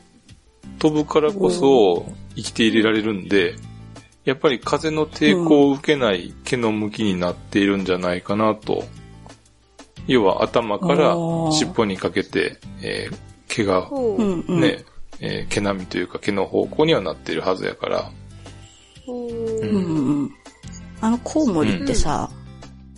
[0.79, 3.55] 飛ぶからこそ生きていれられるんで、
[4.25, 8.85] やっぱり風の抵抗を受けない毛の向きになっているんじゃないかなと。
[10.07, 11.17] 要は頭から
[11.53, 13.17] 尻尾にかけて、えー
[13.49, 13.89] 毛が。
[14.49, 14.85] ね、
[15.21, 18.11] えー毛並みというか毛の方向にはなっているはずやから。
[19.07, 20.35] ほううんうん。
[21.01, 22.31] あのコウモリってさ、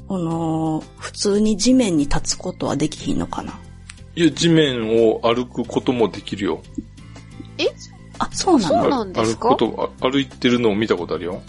[0.09, 3.59] あのー普通に地面に立つことはできひんのかな？
[4.15, 6.63] いや、地面を歩くこともできるよ。
[8.19, 9.49] あ、そうなそうのなんですか？
[9.51, 11.43] 歩くこと、あ歩いてるのを見たことあるよ。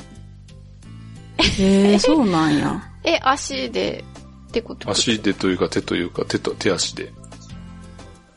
[1.37, 2.81] へえ、そうなんや。
[3.05, 4.03] え、足で、
[4.49, 4.89] ってこと？
[4.89, 7.11] 足でというか手というか手と手足で。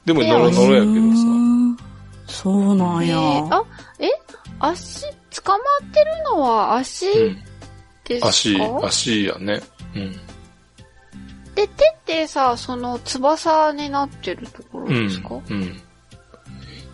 [0.04, 1.00] でも手ノロノロやけうどさ。
[1.00, 1.76] ーん
[2.26, 3.16] そうなんや。
[3.16, 3.64] えーあ、
[3.98, 4.08] え？
[4.60, 5.02] 足、
[5.42, 5.56] 捕ま
[5.88, 7.38] ってるのは足うん。
[8.04, 9.60] ですか、足、足やね。
[9.94, 10.12] うん。
[11.54, 11.68] で、手っ
[12.04, 15.34] てさ、その翼になってるところうんですか、。
[15.34, 15.80] うん。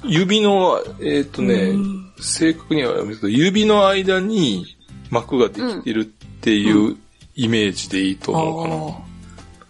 [0.04, 4.76] 指の、えっ、とね、うん正確には言わないけど、指の間に
[5.10, 6.04] 膜ができてるっ
[6.40, 6.96] ていう
[7.34, 9.06] イメージでいいと思うかな。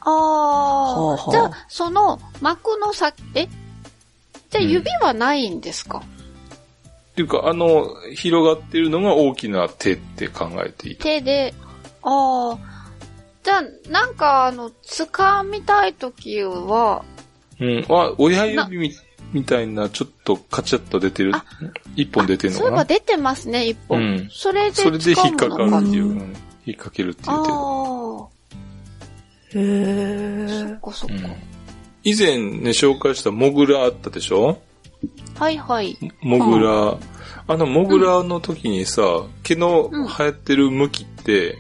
[0.08, 3.48] ああ、じゃあ、その膜の先、え？
[4.50, 6.02] じゃあうん指はないんですか、
[7.12, 11.02] っていうか、あの、広がってるのが大きな手って考えていいと。
[11.02, 11.54] 手で、
[12.02, 12.58] ああ、
[13.46, 13.62] じゃあ、
[13.92, 17.04] なんかあの、掴みたいときは、
[17.60, 17.86] うん。
[17.88, 18.90] あ、親指み
[19.32, 21.44] みたいな、ちょっとカチャッと出てるあ。
[21.94, 24.00] 一本出てるのそういえばかな出てますね、一本。
[24.00, 26.06] うんそれでそれで引っかかるっていう。
[26.06, 26.20] ううんん
[26.66, 28.24] 引っ掛けるっていう程度。
[28.24, 30.80] あへあ、そえっ。
[30.80, 31.14] かそっか。
[31.14, 31.36] うん
[32.02, 34.60] 以前ね、紹介したモグラあったでしょ？
[35.38, 35.96] はいはい。
[36.20, 36.98] モグラ。
[37.48, 39.02] あのモグラの時にさ、
[39.44, 41.58] 毛の生えてる向きって、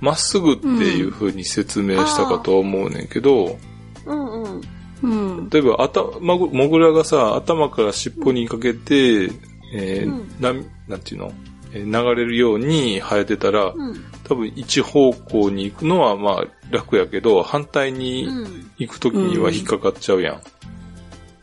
[0.00, 3.58] まっすぐっていう風に説明したかと思うねんけど、
[4.06, 4.60] うんうん。
[5.02, 5.06] う
[5.42, 5.50] ん。
[5.50, 9.30] 例えば、あた、まぐモグラがさ、頭から尻尾にかけて、
[9.74, 10.52] えーうんな、
[10.88, 11.32] なんていうの？
[11.72, 14.04] えー流れるように生えてたら、うん。
[14.24, 18.70] 多分一方向に行くのはまあ楽やけど、反対にうん。
[18.78, 20.42] 行く時には引っかかっちゃうやん。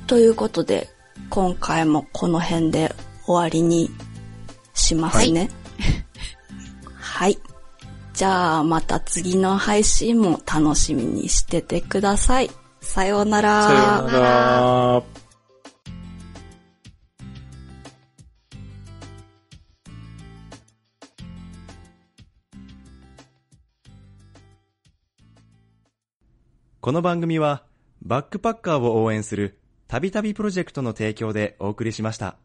[0.07, 0.89] ということで、
[1.29, 2.95] 今回もこの辺で
[3.25, 3.91] 終わりに
[4.73, 5.49] しますね。
[6.93, 7.37] はい。
[8.14, 12.52] じゃあ、また次の配信も楽しみにしててください。
[12.80, 13.64] さようなら。
[13.64, 15.03] さようなら。
[26.81, 27.64] この番組は
[28.02, 29.57] バックパッカーを応援する
[29.88, 32.42] たびたびプロジェクトの提供でお送りしました。